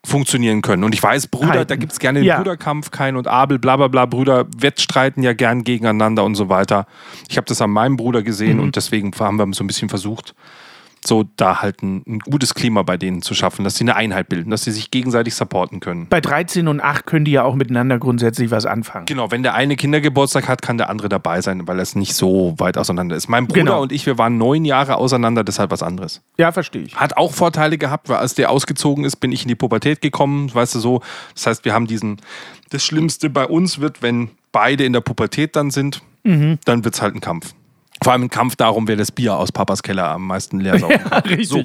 funktionieren 0.04 0.62
können. 0.62 0.84
Und 0.84 0.94
ich 0.94 1.02
weiß, 1.02 1.26
Brüder, 1.26 1.50
Halten. 1.50 1.68
da 1.68 1.76
gibt 1.76 1.92
es 1.92 1.98
gerne 1.98 2.20
den 2.20 2.26
Ja. 2.26 2.38
Bruderkampf, 2.38 2.90
Kain 2.90 3.16
und 3.16 3.26
Abel, 3.26 3.58
bla 3.58 3.76
bla 3.76 3.88
bla. 3.88 4.06
Brüder 4.06 4.46
wettstreiten 4.56 5.22
ja 5.22 5.32
gern 5.32 5.64
gegeneinander 5.64 6.24
und 6.24 6.34
so 6.34 6.48
weiter. 6.48 6.86
Ich 7.28 7.36
habe 7.36 7.46
das 7.46 7.60
an 7.60 7.70
meinem 7.70 7.96
Bruder 7.96 8.22
gesehen 8.22 8.56
Mhm. 8.58 8.62
und 8.64 8.76
deswegen 8.76 9.12
haben 9.18 9.36
wir 9.36 9.46
so 9.54 9.64
ein 9.64 9.66
bisschen 9.66 9.88
versucht, 9.88 10.34
so 11.06 11.24
da 11.36 11.62
halt 11.62 11.82
ein, 11.82 12.02
ein 12.06 12.18
gutes 12.20 12.54
Klima 12.54 12.82
bei 12.82 12.96
denen 12.96 13.22
zu 13.22 13.34
schaffen, 13.34 13.64
dass 13.64 13.76
sie 13.76 13.84
eine 13.84 13.96
Einheit 13.96 14.28
bilden, 14.28 14.50
dass 14.50 14.64
sie 14.64 14.72
sich 14.72 14.90
gegenseitig 14.90 15.34
supporten 15.34 15.80
können. 15.80 16.06
Bei 16.08 16.20
13 16.20 16.68
und 16.68 16.80
8 16.80 17.06
können 17.06 17.24
die 17.24 17.30
ja 17.32 17.42
auch 17.44 17.54
miteinander 17.54 17.98
grundsätzlich 17.98 18.50
was 18.50 18.66
anfangen. 18.66 19.06
Genau, 19.06 19.30
wenn 19.30 19.42
der 19.42 19.54
eine 19.54 19.76
Kindergeburtstag 19.76 20.48
hat, 20.48 20.62
kann 20.62 20.76
der 20.78 20.90
andere 20.90 21.08
dabei 21.08 21.40
sein, 21.40 21.66
weil 21.68 21.78
es 21.80 21.94
nicht 21.94 22.14
so 22.14 22.54
weit 22.58 22.76
auseinander 22.78 23.16
ist. 23.16 23.28
Mein 23.28 23.46
Bruder 23.46 23.60
Genau. 23.60 23.82
und 23.82 23.92
ich, 23.92 24.06
wir 24.06 24.18
waren 24.18 24.38
neun 24.38 24.64
Jahre 24.64 24.96
auseinander, 24.96 25.44
deshalb 25.44 25.70
was 25.70 25.82
anderes. 25.82 26.22
Ja, 26.36 26.52
verstehe 26.52 26.82
ich. 26.82 26.96
Hat 26.96 27.16
auch 27.16 27.32
Vorteile 27.32 27.78
gehabt, 27.78 28.08
weil 28.08 28.16
als 28.18 28.34
der 28.34 28.50
ausgezogen 28.50 29.04
ist, 29.04 29.16
bin 29.16 29.32
ich 29.32 29.42
in 29.42 29.48
die 29.48 29.54
Pubertät 29.54 30.00
gekommen, 30.00 30.52
weißt 30.54 30.74
du 30.74 30.80
so. 30.80 31.02
Das 31.34 31.46
heißt, 31.46 31.64
wir 31.64 31.74
haben 31.74 31.86
diesen, 31.86 32.20
das 32.70 32.84
Schlimmste 32.84 33.30
bei 33.30 33.46
uns 33.46 33.78
wird, 33.80 34.02
wenn 34.02 34.30
beide 34.52 34.84
in 34.84 34.92
der 34.92 35.00
Pubertät 35.00 35.56
dann 35.56 35.70
sind. 35.70 36.02
dann 36.24 36.84
wird 36.84 36.94
es 36.94 37.00
halt 37.00 37.14
ein 37.14 37.20
Kampf. 37.22 37.54
Vor 38.02 38.12
allem 38.12 38.24
ein 38.24 38.30
Kampf 38.30 38.56
darum, 38.56 38.86
wer 38.86 38.96
das 38.96 39.10
Bier 39.10 39.36
aus 39.36 39.50
Papas 39.50 39.82
Keller 39.82 40.08
am 40.10 40.26
meisten 40.26 40.60
leer 40.60 40.78
saugen 40.78 40.98
kann. 40.98 41.22
richtig. 41.28 41.48
So. 41.48 41.64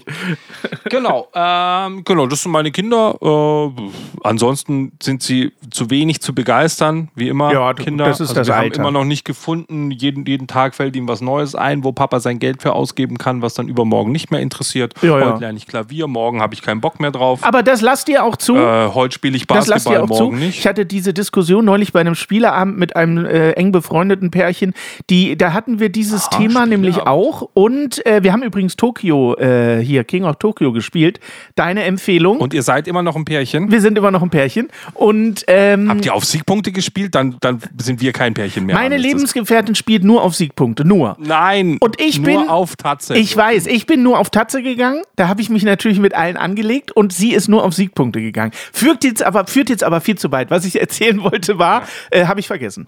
Genau, 0.89 1.27
ähm, 1.33 2.03
genau, 2.03 2.27
das 2.27 2.41
sind 2.41 2.51
meine 2.51 2.71
Kinder. 2.71 3.15
Äh, 3.21 3.81
ansonsten 4.23 4.93
sind 5.01 5.21
sie 5.21 5.51
zu 5.69 5.89
wenig 5.89 6.21
zu 6.21 6.33
begeistern, 6.33 7.09
wie 7.15 7.29
immer. 7.29 7.51
Ja, 7.53 7.73
Kinder. 7.73 8.05
das 8.05 8.19
ist 8.19 8.29
also 8.29 8.41
das 8.41 8.47
wir 8.47 8.55
Alter. 8.55 8.79
haben 8.79 8.87
immer 8.87 8.99
noch 8.99 9.05
nicht 9.05 9.25
gefunden. 9.25 9.91
Jeden, 9.91 10.25
jeden 10.25 10.47
Tag 10.47 10.75
fällt 10.75 10.95
ihm 10.95 11.07
was 11.07 11.21
Neues 11.21 11.55
ein, 11.55 11.83
wo 11.83 11.91
Papa 11.91 12.19
sein 12.19 12.39
Geld 12.39 12.61
für 12.61 12.73
ausgeben 12.73 13.17
kann, 13.17 13.41
was 13.41 13.53
dann 13.53 13.67
übermorgen 13.67 14.11
nicht 14.11 14.31
mehr 14.31 14.39
interessiert. 14.39 14.93
Ja, 15.01 15.19
ja. 15.19 15.25
heute 15.31 15.41
lerne 15.41 15.57
ich 15.57 15.67
Klavier, 15.67 16.07
morgen 16.07 16.41
habe 16.41 16.53
ich 16.53 16.61
keinen 16.61 16.81
Bock 16.81 16.99
mehr 16.99 17.11
drauf. 17.11 17.39
Aber 17.43 17.63
das 17.63 17.81
lasst 17.81 18.09
ihr 18.09 18.23
auch 18.23 18.37
zu. 18.37 18.55
Äh, 18.55 18.89
heute 18.93 19.13
spiele 19.13 19.37
ich 19.37 19.45
das 19.45 19.67
lasst 19.67 19.85
Basketball, 19.85 19.93
ihr 19.93 20.03
auch 20.03 20.17
zu. 20.17 20.23
morgen 20.23 20.39
nicht. 20.39 20.59
Ich 20.59 20.67
hatte 20.67 20.85
diese 20.85 21.13
Diskussion 21.13 21.63
neulich 21.65 21.93
bei 21.93 21.99
einem 21.99 22.15
Spieleabend 22.15 22.77
mit 22.77 22.95
einem 22.95 23.25
äh, 23.25 23.51
eng 23.51 23.71
befreundeten 23.71 24.31
Pärchen. 24.31 24.73
Die, 25.09 25.37
da 25.37 25.53
hatten 25.53 25.79
wir 25.79 25.89
dieses 25.89 26.22
Ah, 26.31 26.37
Thema 26.37 26.65
nämlich 26.65 26.95
Spieleabend. 26.95 27.07
auch. 27.07 27.49
Und 27.53 28.05
äh, 28.05 28.23
wir 28.23 28.31
haben 28.33 28.43
übrigens 28.43 28.75
Tokio 28.75 29.35
äh, 29.37 29.79
hier, 29.83 30.03
King 30.03 30.23
of 30.25 30.37
Tokyo 30.37 30.71
gespielt. 30.71 31.19
Deine 31.55 31.83
Empfehlung. 31.83 32.37
Und 32.39 32.53
ihr 32.53 32.63
seid 32.63 32.87
immer 32.87 33.01
noch 33.03 33.15
ein 33.15 33.25
Pärchen. 33.25 33.71
wir 33.71 33.81
sind 33.81 33.97
immer 33.97 34.11
noch 34.11 34.21
ein 34.23 34.29
Pärchen. 34.29 34.69
Und 34.93 35.43
ähm, 35.47 35.89
Habt 35.89 36.05
ihr 36.05 36.13
auf 36.13 36.25
Siegpunkte 36.25 36.71
gespielt? 36.71 37.15
Dann, 37.15 37.37
dann 37.41 37.59
sind 37.77 38.01
wir 38.01 38.11
kein 38.13 38.33
Pärchen 38.33 38.65
mehr. 38.65 38.75
meine 38.75 38.97
Lebensgefährtin 38.97 39.75
spielt 39.75 40.03
nur 40.03 40.23
auf 40.23 40.35
Siegpunkte. 40.35 40.85
Nur. 40.85 41.15
Nein. 41.19 41.77
Und 41.79 41.99
ich 42.01 42.19
nur 42.19 42.25
bin- 42.41 42.49
auf 42.49 42.75
Tatze. 42.75 43.15
Ich 43.17 43.35
weiß, 43.35 43.67
ich 43.67 43.85
bin 43.85 44.03
nur 44.03 44.19
auf 44.19 44.29
Tatze 44.29 44.61
gegangen. 44.63 45.01
Da 45.15 45.27
habe 45.27 45.41
ich 45.41 45.49
mich 45.49 45.63
natürlich 45.63 45.99
mit 45.99 46.13
allen 46.15 46.37
angelegt 46.37 46.91
und 46.91 47.13
sie 47.13 47.33
ist 47.33 47.47
nur 47.47 47.63
auf 47.63 47.73
Siegpunkte 47.73 48.21
gegangen. 48.21 48.51
Führt 48.71 49.03
jetzt 49.03 49.23
aber, 49.23 49.45
führt 49.47 49.69
jetzt 49.69 49.83
aber 49.83 50.01
viel 50.01 50.17
zu 50.17 50.31
weit. 50.31 50.49
Was 50.51 50.65
ich 50.65 50.79
erzählen 50.81 51.21
wollte, 51.23 51.59
war, 51.59 51.83
äh, 52.11 52.25
habe 52.25 52.39
ich 52.39 52.47
vergessen. 52.47 52.87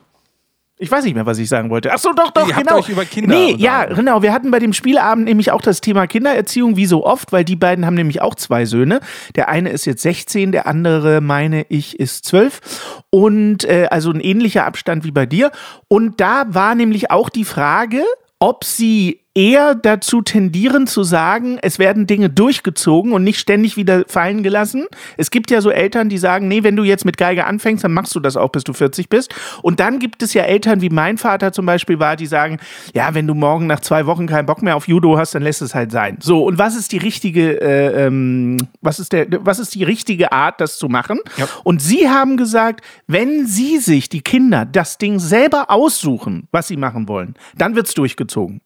Ich 0.78 0.92
weiß 0.92 1.06
nicht 1.06 1.14
mehr, 1.14 1.26
was 1.26 1.38
ich 1.38 1.48
sagen 1.48 1.70
wollte. 1.70 1.94
Ach 1.94 2.00
so, 2.00 2.12
doch, 2.12 2.32
doch, 2.32 2.48
Ihr 2.48 2.56
habt 2.56 2.68
genau. 2.68 2.80
euch 2.80 2.90
über 2.90 3.06
Kinder 3.06 3.34
Nee, 3.34 3.56
ja, 3.58 3.86
genau. 3.86 4.22
Wir 4.22 4.34
hatten 4.34 4.52
bei 4.52 4.60
dem 4.60 4.74
Spieleabend 4.74 5.24
nämlich 5.24 5.52
auch 5.52 5.62
das 5.62 5.80
Thema 5.80 6.06
Kindererziehung, 6.06 6.76
wie 6.76 6.86
so 6.86 7.06
oft, 7.06 7.32
weil 7.32 7.46
die 7.46 7.56
beiden 7.56 7.86
haben 7.86 7.94
nämlich 7.94 8.22
auch 8.22 8.36
zwei 8.36 8.66
Söhne. 8.66 9.00
Der 9.36 9.48
eine 9.48 9.70
ist 9.70 9.86
jetzt 9.86 10.02
16, 10.02 10.52
der 10.52 10.68
andere, 10.68 11.22
meine 11.22 11.66
ich, 11.70 11.98
ist 11.98 12.26
12. 12.26 13.04
Und 13.10 13.64
äh, 13.64 13.88
also 13.90 14.12
ein 14.12 14.20
ähnlicher 14.20 14.66
Abstand 14.66 15.06
wie 15.06 15.12
bei 15.12 15.26
dir. 15.26 15.52
Und 15.88 16.20
da 16.20 16.44
war 16.50 16.76
nämlich 16.76 17.10
auch 17.10 17.30
die 17.30 17.46
Frage, 17.46 18.04
ob 18.40 18.66
sie 18.66 19.25
eher 19.36 19.76
dazu 19.76 20.22
tendieren 20.22 20.88
zu 20.88 21.04
sagen, 21.04 21.60
es 21.62 21.78
werden 21.78 22.08
Dinge 22.08 22.30
durchgezogen 22.30 23.12
und 23.12 23.24
nicht 23.26 23.38
ständig 23.38 23.76
wieder 23.76 24.06
fallen 24.08 24.44
gelassen. 24.44 24.86
Es 25.18 25.30
gibt 25.30 25.52
ja 25.52 25.60
so 25.60 25.70
Eltern, 25.70 26.08
die 26.08 26.18
sagen, 26.18 26.48
nee, 26.48 26.64
wenn 26.64 26.78
du 26.78 26.84
jetzt 26.84 27.04
mit 27.04 27.18
Geige 27.18 27.46
anfängst, 27.46 27.84
dann 27.84 27.92
machst 27.92 28.16
du 28.16 28.22
das 28.22 28.38
auch, 28.38 28.50
bis 28.50 28.64
du 28.64 28.72
40 28.72 29.10
bist. 29.10 29.36
Und 29.62 29.82
dann 29.82 30.00
gibt 30.00 30.24
es 30.24 30.34
ja 30.34 30.44
Eltern, 30.44 30.80
wie 30.80 30.90
mein 30.90 31.18
Vater 31.18 31.52
zum 31.52 31.66
Beispiel 31.66 32.00
war, 32.00 32.16
die 32.16 32.28
sagen, 32.28 32.60
ja, 32.94 33.14
wenn 33.14 33.28
du 33.28 33.34
morgen 33.34 33.68
nach 33.68 33.82
zwei 33.82 34.06
Wochen 34.06 34.26
keinen 34.26 34.46
Bock 34.46 34.62
mehr 34.62 34.78
auf 34.78 34.88
Judo 34.88 35.18
hast, 35.18 35.36
dann 35.36 35.44
lässt 35.44 35.62
es 35.62 35.76
halt 35.76 35.92
sein. 35.92 36.18
So, 36.22 36.46
und 36.46 36.58
was 36.58 36.78
ist 36.78 36.94
die 36.94 36.98
richtige, 36.98 37.62
äh, 37.62 38.06
ähm, 38.06 38.56
was 38.82 39.00
ist 39.00 39.12
der, 39.12 39.28
was 39.46 39.60
ist 39.60 39.76
die 39.76 39.84
richtige 39.84 40.32
Art, 40.32 40.62
das 40.62 40.78
zu 40.78 40.88
machen? 40.88 41.20
Ja. 41.36 41.50
Und 41.66 41.82
sie 41.82 42.10
haben 42.10 42.38
gesagt, 42.38 42.86
wenn 43.08 43.46
sie 43.46 43.80
sich, 43.80 44.08
die 44.08 44.22
Kinder, 44.22 44.66
das 44.66 44.98
Ding 44.98 45.20
selber 45.20 45.70
aussuchen, 45.70 46.48
was 46.52 46.70
sie 46.70 46.78
machen 46.78 47.10
wollen, 47.10 47.34
dann 47.58 47.76
wird's 47.76 47.94
durchgezogen. 47.94 48.62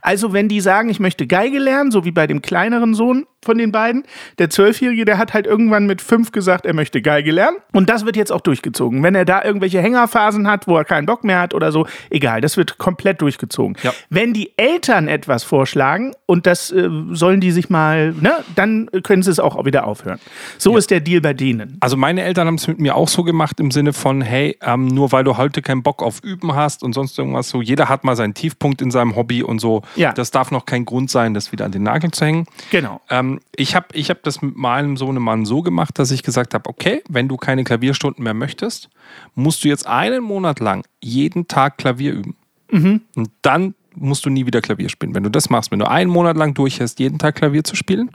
Also 0.00 0.32
wenn 0.32 0.48
die 0.48 0.60
sagen, 0.60 0.88
ich 0.88 1.00
möchte 1.00 1.26
Geige 1.26 1.58
lernen, 1.58 1.90
so 1.90 2.04
wie 2.04 2.12
bei 2.12 2.26
dem 2.26 2.42
kleineren 2.42 2.94
Sohn 2.94 3.26
von 3.46 3.56
den 3.56 3.72
beiden, 3.72 4.02
der 4.38 4.50
Zwölfjährige, 4.50 5.06
der 5.06 5.16
hat 5.16 5.32
halt 5.32 5.46
irgendwann 5.46 5.86
mit 5.86 6.02
fünf 6.02 6.32
gesagt, 6.32 6.66
er 6.66 6.74
möchte 6.74 7.00
Geige 7.00 7.30
lernen. 7.30 7.56
Und 7.72 7.88
das 7.88 8.04
wird 8.04 8.16
jetzt 8.16 8.32
auch 8.32 8.42
durchgezogen. 8.42 9.02
Wenn 9.02 9.14
er 9.14 9.24
da 9.24 9.42
irgendwelche 9.42 9.80
Hängerphasen 9.80 10.46
hat, 10.48 10.66
wo 10.68 10.76
er 10.76 10.84
keinen 10.84 11.06
Bock 11.06 11.24
mehr 11.24 11.40
hat 11.40 11.54
oder 11.54 11.72
so, 11.72 11.86
egal, 12.10 12.40
das 12.40 12.56
wird 12.56 12.76
komplett 12.78 13.22
durchgezogen. 13.22 13.76
Ja. 13.82 13.92
Wenn 14.10 14.34
die 14.34 14.52
Eltern 14.58 15.08
etwas 15.08 15.44
vorschlagen 15.44 16.12
und 16.26 16.46
das 16.46 16.70
äh, 16.70 16.88
sollen 17.12 17.40
die 17.40 17.52
sich 17.52 17.70
mal, 17.70 18.12
ne, 18.12 18.32
dann 18.54 18.90
können 19.02 19.22
sie 19.22 19.30
es 19.30 19.40
auch 19.40 19.64
wieder 19.64 19.86
aufhören. 19.86 20.18
So 20.58 20.76
ist 20.76 20.90
der 20.90 21.00
Deal 21.00 21.20
bei 21.20 21.32
denen. 21.32 21.76
Also 21.80 21.96
meine 21.96 22.22
Eltern 22.22 22.48
haben 22.48 22.56
es 22.56 22.66
mit 22.66 22.80
mir 22.80 22.96
auch 22.96 23.08
so 23.08 23.22
gemacht 23.22 23.60
im 23.60 23.70
Sinne 23.70 23.92
von, 23.92 24.20
hey, 24.20 24.58
ähm, 24.62 24.88
nur 24.88 25.12
weil 25.12 25.24
du 25.24 25.36
heute 25.36 25.62
keinen 25.62 25.82
Bock 25.82 26.02
auf 26.02 26.22
Üben 26.22 26.54
hast 26.54 26.82
und 26.82 26.92
sonst 26.92 27.18
irgendwas 27.18 27.48
so, 27.48 27.62
jeder 27.62 27.88
hat 27.88 28.04
mal 28.04 28.16
seinen 28.16 28.34
Tiefpunkt 28.34 28.82
in 28.82 28.90
seinem 28.90 29.14
Hobby 29.14 29.42
und 29.42 29.60
so. 29.60 29.82
Ja. 29.94 30.12
Das 30.12 30.32
darf 30.32 30.50
noch 30.50 30.66
kein 30.66 30.84
Grund 30.84 31.10
sein, 31.10 31.34
das 31.34 31.52
wieder 31.52 31.64
an 31.64 31.72
den 31.72 31.84
Nagel 31.84 32.10
zu 32.10 32.24
hängen. 32.24 32.46
Genau. 32.70 33.00
Ähm, 33.10 33.35
ich 33.54 33.74
habe 33.74 33.86
ich 33.92 34.10
hab 34.10 34.22
das 34.22 34.42
mit 34.42 34.56
meinem 34.56 34.96
Sohnemann 34.96 35.44
so 35.44 35.62
gemacht, 35.62 35.98
dass 35.98 36.10
ich 36.10 36.22
gesagt 36.22 36.54
habe, 36.54 36.68
okay, 36.68 37.02
wenn 37.08 37.28
du 37.28 37.36
keine 37.36 37.64
Klavierstunden 37.64 38.22
mehr 38.22 38.34
möchtest, 38.34 38.88
musst 39.34 39.64
du 39.64 39.68
jetzt 39.68 39.86
einen 39.86 40.22
Monat 40.22 40.60
lang 40.60 40.84
jeden 41.00 41.48
Tag 41.48 41.78
Klavier 41.78 42.12
üben. 42.12 42.36
Mhm. 42.70 43.02
Und 43.14 43.30
dann 43.42 43.74
musst 43.94 44.26
du 44.26 44.30
nie 44.30 44.46
wieder 44.46 44.60
Klavier 44.60 44.88
spielen. 44.88 45.14
Wenn 45.14 45.22
du 45.22 45.30
das 45.30 45.50
machst, 45.50 45.70
wenn 45.70 45.78
du 45.78 45.88
einen 45.88 46.10
Monat 46.10 46.36
lang 46.36 46.54
durchhältst, 46.54 46.98
jeden 46.98 47.18
Tag 47.18 47.36
Klavier 47.36 47.64
zu 47.64 47.76
spielen, 47.76 48.10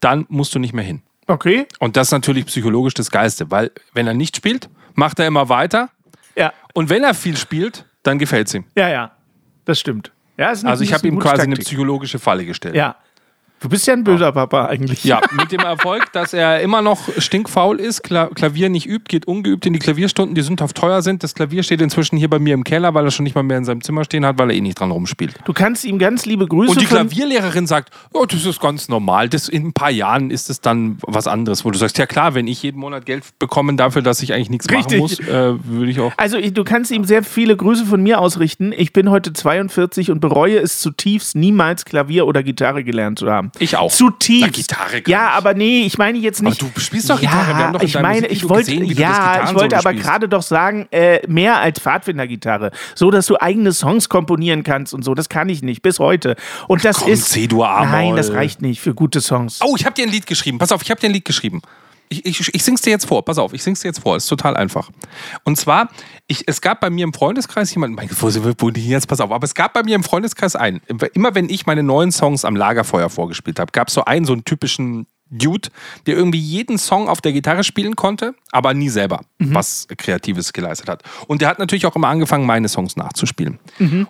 dann 0.00 0.26
musst 0.28 0.54
du 0.54 0.58
nicht 0.58 0.74
mehr 0.74 0.84
hin. 0.84 1.02
Okay. 1.26 1.66
Und 1.78 1.96
das 1.96 2.08
ist 2.08 2.12
natürlich 2.12 2.46
psychologisch 2.46 2.94
das 2.94 3.10
Geiste, 3.10 3.50
weil 3.50 3.70
wenn 3.94 4.06
er 4.06 4.14
nicht 4.14 4.36
spielt, 4.36 4.68
macht 4.94 5.18
er 5.18 5.26
immer 5.26 5.48
weiter. 5.48 5.90
Ja, 6.36 6.52
Und 6.74 6.90
wenn 6.90 7.04
er 7.04 7.14
viel 7.14 7.36
spielt, 7.36 7.86
dann 8.02 8.18
gefällt 8.18 8.48
es 8.48 8.54
ihm. 8.54 8.64
ja, 8.74 8.88
ja. 8.88 9.12
Das 9.64 9.78
stimmt. 9.78 10.10
Ja, 10.36 10.48
Also 10.48 10.82
ich 10.82 10.92
habe 10.92 11.06
ihm 11.06 11.20
quasi 11.20 11.42
eine 11.42 11.54
psychologische 11.54 12.18
Falle 12.18 12.44
gestellt. 12.44 12.74
Ja. 12.74 12.96
Du 13.62 13.68
bist 13.68 13.86
ja 13.86 13.94
ein 13.94 14.02
böser 14.02 14.32
Papa 14.32 14.66
eigentlich. 14.66 15.04
Ja, 15.04 15.20
mit 15.38 15.52
dem 15.52 15.60
Erfolg, 15.60 16.12
dass 16.12 16.32
er 16.32 16.60
immer 16.60 16.82
noch 16.82 16.98
stinkfaul 17.16 17.78
ist, 17.78 18.02
Kla 18.02 18.26
Klavier 18.26 18.68
nicht 18.68 18.88
übt, 18.88 19.04
geht 19.08 19.28
ungeübt 19.28 19.64
in 19.66 19.72
die 19.72 19.78
Klavierstunden, 19.78 20.34
die 20.34 20.42
sündhaft 20.42 20.76
teuer 20.76 21.00
sind. 21.00 21.22
Das 21.22 21.34
Klavier 21.34 21.62
steht 21.62 21.80
inzwischen 21.80 22.16
hier 22.16 22.28
bei 22.28 22.40
mir 22.40 22.54
im 22.54 22.64
Keller, 22.64 22.92
weil 22.92 23.04
er 23.04 23.12
schon 23.12 23.22
nicht 23.22 23.36
mal 23.36 23.44
mehr 23.44 23.58
in 23.58 23.64
seinem 23.64 23.80
Zimmer 23.80 24.02
stehen 24.02 24.26
hat, 24.26 24.36
weil 24.38 24.50
er 24.50 24.56
eh 24.56 24.60
nicht 24.60 24.80
dran 24.80 24.90
rumspielt. 24.90 25.38
Du 25.44 25.52
kannst 25.52 25.84
ihm 25.84 26.00
ganz 26.00 26.26
liebe 26.26 26.48
Grüße 26.48 26.72
Und 26.72 26.80
die 26.80 26.86
Klavierlehrerin 26.86 27.68
sagt, 27.68 27.90
oh, 28.12 28.24
das 28.26 28.44
ist 28.44 28.60
ganz 28.60 28.88
normal. 28.88 29.28
Das, 29.28 29.48
in 29.48 29.66
ein 29.66 29.72
paar 29.72 29.90
Jahren 29.90 30.32
ist 30.32 30.50
es 30.50 30.60
dann 30.60 30.98
was 31.02 31.28
anderes, 31.28 31.64
wo 31.64 31.70
du 31.70 31.78
sagst, 31.78 31.98
ja 31.98 32.06
klar, 32.06 32.34
wenn 32.34 32.48
ich 32.48 32.64
jeden 32.64 32.80
Monat 32.80 33.06
Geld 33.06 33.22
bekomme 33.38 33.76
dafür, 33.76 34.02
dass 34.02 34.22
ich 34.22 34.32
eigentlich 34.32 34.50
nichts 34.50 34.68
Richtig. 34.68 34.84
machen 34.84 34.98
muss, 34.98 35.20
äh, 35.20 35.54
würde 35.64 35.90
ich 35.90 36.00
auch. 36.00 36.12
Also 36.16 36.40
du 36.40 36.64
kannst 36.64 36.90
ihm 36.90 37.04
sehr 37.04 37.22
viele 37.22 37.56
Grüße 37.56 37.86
von 37.86 38.02
mir 38.02 38.20
ausrichten. 38.20 38.72
Ich 38.76 38.92
bin 38.92 39.08
heute 39.08 39.32
42 39.32 40.10
und 40.10 40.18
bereue 40.18 40.58
es 40.58 40.80
zutiefst, 40.80 41.36
niemals 41.36 41.84
Klavier 41.84 42.26
oder 42.26 42.42
Gitarre 42.42 42.82
gelernt 42.82 43.20
zu 43.20 43.30
haben. 43.30 43.51
Ich 43.58 43.76
auch. 43.76 43.92
Zutiefst. 43.92 44.42
Na, 44.42 44.48
Gitarre 44.48 45.02
Ja, 45.06 45.30
aber 45.30 45.54
nee, 45.54 45.82
ich 45.82 45.98
meine 45.98 46.18
jetzt 46.18 46.42
nicht. 46.42 46.62
Aber 46.62 46.70
du 46.74 46.80
spielst 46.80 47.10
doch 47.10 47.20
ja, 47.20 47.30
Gitarre. 47.30 47.48
Wir 47.48 47.56
haben 47.56 47.72
doch 47.74 47.82
ich 47.82 47.94
meine, 48.00 48.26
ich 48.28 48.48
wollte, 48.48 48.76
gesehen, 48.76 48.98
ja, 48.98 49.44
ich 49.44 49.54
wollte 49.54 49.76
aber 49.76 49.92
gerade 49.92 50.28
doch 50.28 50.42
sagen, 50.42 50.88
äh, 50.90 51.20
mehr 51.28 51.58
als 51.58 51.78
Pfadfindergitarre, 51.78 52.70
so 52.94 53.10
dass 53.10 53.26
du 53.26 53.36
eigene 53.40 53.72
Songs 53.72 54.08
komponieren 54.08 54.62
kannst 54.62 54.94
und 54.94 55.04
so. 55.04 55.14
Das 55.14 55.28
kann 55.28 55.48
ich 55.48 55.62
nicht 55.62 55.82
bis 55.82 55.98
heute. 55.98 56.36
Und 56.68 56.84
das 56.84 57.00
komm, 57.00 57.12
ist. 57.12 57.36
Nein, 57.36 58.16
das 58.16 58.32
reicht 58.32 58.62
nicht 58.62 58.80
für 58.80 58.94
gute 58.94 59.20
Songs. 59.20 59.60
Oh, 59.62 59.74
ich 59.76 59.84
habe 59.84 59.94
dir 59.94 60.06
ein 60.06 60.10
Lied 60.10 60.26
geschrieben. 60.26 60.58
Pass 60.58 60.72
auf, 60.72 60.82
ich 60.82 60.90
habe 60.90 61.00
dir 61.00 61.08
ein 61.08 61.12
Lied 61.12 61.24
geschrieben. 61.24 61.62
Ich, 62.12 62.26
ich, 62.26 62.54
ich 62.54 62.62
sing's 62.62 62.82
dir 62.82 62.90
jetzt 62.90 63.06
vor. 63.06 63.24
Pass 63.24 63.38
auf, 63.38 63.52
ich 63.52 63.62
sing's 63.62 63.80
dir 63.80 63.88
jetzt 63.88 64.00
vor. 64.00 64.16
Ist 64.16 64.26
total 64.26 64.56
einfach. 64.56 64.90
Und 65.44 65.56
zwar, 65.56 65.88
ich, 66.26 66.44
es 66.46 66.60
gab 66.60 66.80
bei 66.80 66.90
mir 66.90 67.04
im 67.04 67.14
Freundeskreis 67.14 67.74
jemanden, 67.74 67.96
mein 67.96 68.08
Gott, 68.08 68.22
wo 68.22 68.30
sind 68.30 68.76
die 68.76 68.88
jetzt? 68.88 69.08
Pass 69.08 69.20
auf, 69.20 69.30
aber 69.30 69.44
es 69.44 69.54
gab 69.54 69.72
bei 69.72 69.82
mir 69.82 69.94
im 69.94 70.04
Freundeskreis 70.04 70.56
einen. 70.56 70.80
Immer 71.14 71.34
wenn 71.34 71.48
ich 71.48 71.66
meine 71.66 71.82
neuen 71.82 72.12
Songs 72.12 72.44
am 72.44 72.54
Lagerfeuer 72.54 73.08
vorgespielt 73.08 73.58
habe, 73.58 73.72
gab 73.72 73.88
es 73.88 73.94
so 73.94 74.04
einen, 74.04 74.24
so 74.26 74.32
einen 74.34 74.44
typischen 74.44 75.06
Dude, 75.30 75.70
der 76.06 76.14
irgendwie 76.14 76.38
jeden 76.38 76.76
Song 76.76 77.08
auf 77.08 77.22
der 77.22 77.32
Gitarre 77.32 77.64
spielen 77.64 77.96
konnte, 77.96 78.34
aber 78.50 78.74
nie 78.74 78.90
selber 78.90 79.22
was 79.38 79.88
Kreatives 79.96 80.52
geleistet 80.52 80.88
hat. 80.88 81.02
Und 81.26 81.40
der 81.40 81.48
hat 81.48 81.58
natürlich 81.58 81.86
auch 81.86 81.96
immer 81.96 82.08
angefangen, 82.08 82.44
meine 82.44 82.68
Songs 82.68 82.96
nachzuspielen. 82.96 83.58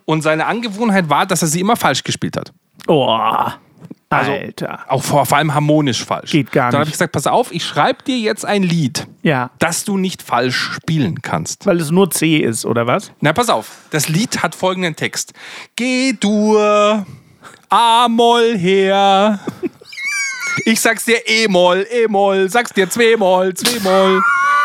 Und 0.05 0.23
seine 0.23 0.47
Angewohnheit 0.47 1.09
war, 1.09 1.25
dass 1.27 1.43
er 1.43 1.49
sie 1.49 1.61
immer 1.61 1.77
falsch 1.77 2.03
gespielt 2.03 2.37
hat. 2.37 2.53
Oh, 2.89 3.47
Also, 4.13 4.33
Alter. 4.33 4.81
Auch 4.89 5.03
vor, 5.03 5.27
vor 5.27 5.39
allem 5.39 5.55
harmonisch 5.55 6.05
falsch. 6.05 6.31
Geht 6.33 6.53
gar 6.53 6.71
Dann 6.71 6.81
habe 6.81 6.85
nicht. 6.85 6.89
ich 6.89 6.93
gesagt, 6.95 7.13
pass 7.13 7.27
auf, 7.27 7.53
ich 7.53 7.65
schreibe 7.65 8.03
dir 8.05 8.19
jetzt 8.19 8.45
ein 8.45 8.63
Lied, 8.63 9.07
Ja, 9.23 9.51
das 9.59 9.85
du 9.85 9.97
nicht 9.97 10.23
falsch 10.23 10.57
spielen 10.75 11.23
kannst. 11.23 11.67
weil 11.67 11.81
es 11.81 11.91
nur 11.91 12.11
C 12.11 12.37
ist, 12.39 12.65
oder 12.65 12.87
was? 12.87 13.13
Na, 13.21 13.33
pass 13.33 13.49
auf, 13.49 13.69
das 13.91 14.09
Lied 14.09 14.43
hat 14.43 14.55
folgenden 14.55 14.97
Text. 14.97 15.33
Geh 15.77 16.13
dur, 16.13 17.07
A-Moll 17.69 18.57
her. 18.59 19.41
Ich 20.67 20.81
sag's 20.81 21.05
dir 21.07 21.27
E-Moll, 21.27 21.87
E-Moll, 21.91 22.51
sag's 22.51 22.73
dir 22.73 22.89
zwei-Moll, 22.91 23.55
zwei-Moll. 23.55 24.23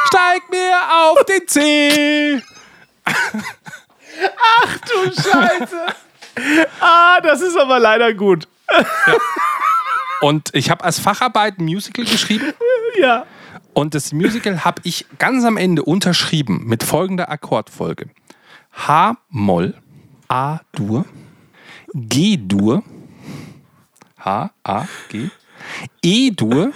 Steig 0.08 0.42
mir 0.52 0.76
auf 0.92 1.24
den 1.26 1.48
C. 1.48 2.42
Du 4.88 5.22
Scheiße. 5.22 5.86
ah, 6.82 7.20
das 7.22 7.42
ist 7.42 7.58
aber 7.58 7.80
leider 7.80 8.14
gut. 8.14 8.48
Und 10.22 10.50
ich 10.54 10.70
habe 10.70 10.84
als 10.84 11.00
Facharbeit 11.00 11.60
ein 11.60 11.66
Musical 11.66 12.06
geschrieben. 12.06 12.54
Ja. 13.00 13.26
Und 13.74 13.94
das 13.94 14.12
Musical 14.12 14.66
habe 14.66 14.82
ich 14.84 15.06
ganz 15.20 15.46
am 15.46 15.58
Ende 15.58 15.84
unterschrieben 15.84 16.64
mit 16.66 16.84
folgender 16.84 17.30
Akkordfolge: 17.30 18.10
H-Moll, 18.74 19.76
A-Dur, 20.28 21.06
G-Dur, 21.94 22.84
H-A-G, 24.20 25.30
E-Dur, 26.02 26.72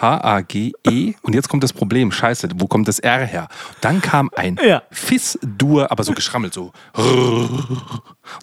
H-A-G-E. 0.00 1.14
Und 1.22 1.34
jetzt 1.34 1.48
kommt 1.48 1.62
das 1.62 1.72
Problem. 1.72 2.10
Scheiße, 2.12 2.48
wo 2.56 2.66
kommt 2.66 2.88
das 2.88 2.98
R 2.98 3.24
her? 3.24 3.48
Dann 3.80 4.00
kam 4.00 4.30
ein 4.36 4.58
Ja. 4.64 4.82
Fis-Dur, 4.90 5.90
aber 5.90 6.04
so 6.04 6.12
geschrammelt, 6.12 6.54
so. 6.54 6.72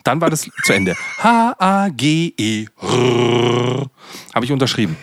Dann 0.04 0.22
war 0.22 0.30
das 0.30 0.48
zu 0.64 0.74
Ende. 0.74 0.96
H-A-G-E. 1.20 2.68
Habe 4.34 4.46
ich 4.46 4.52
unterschrieben. 4.52 4.98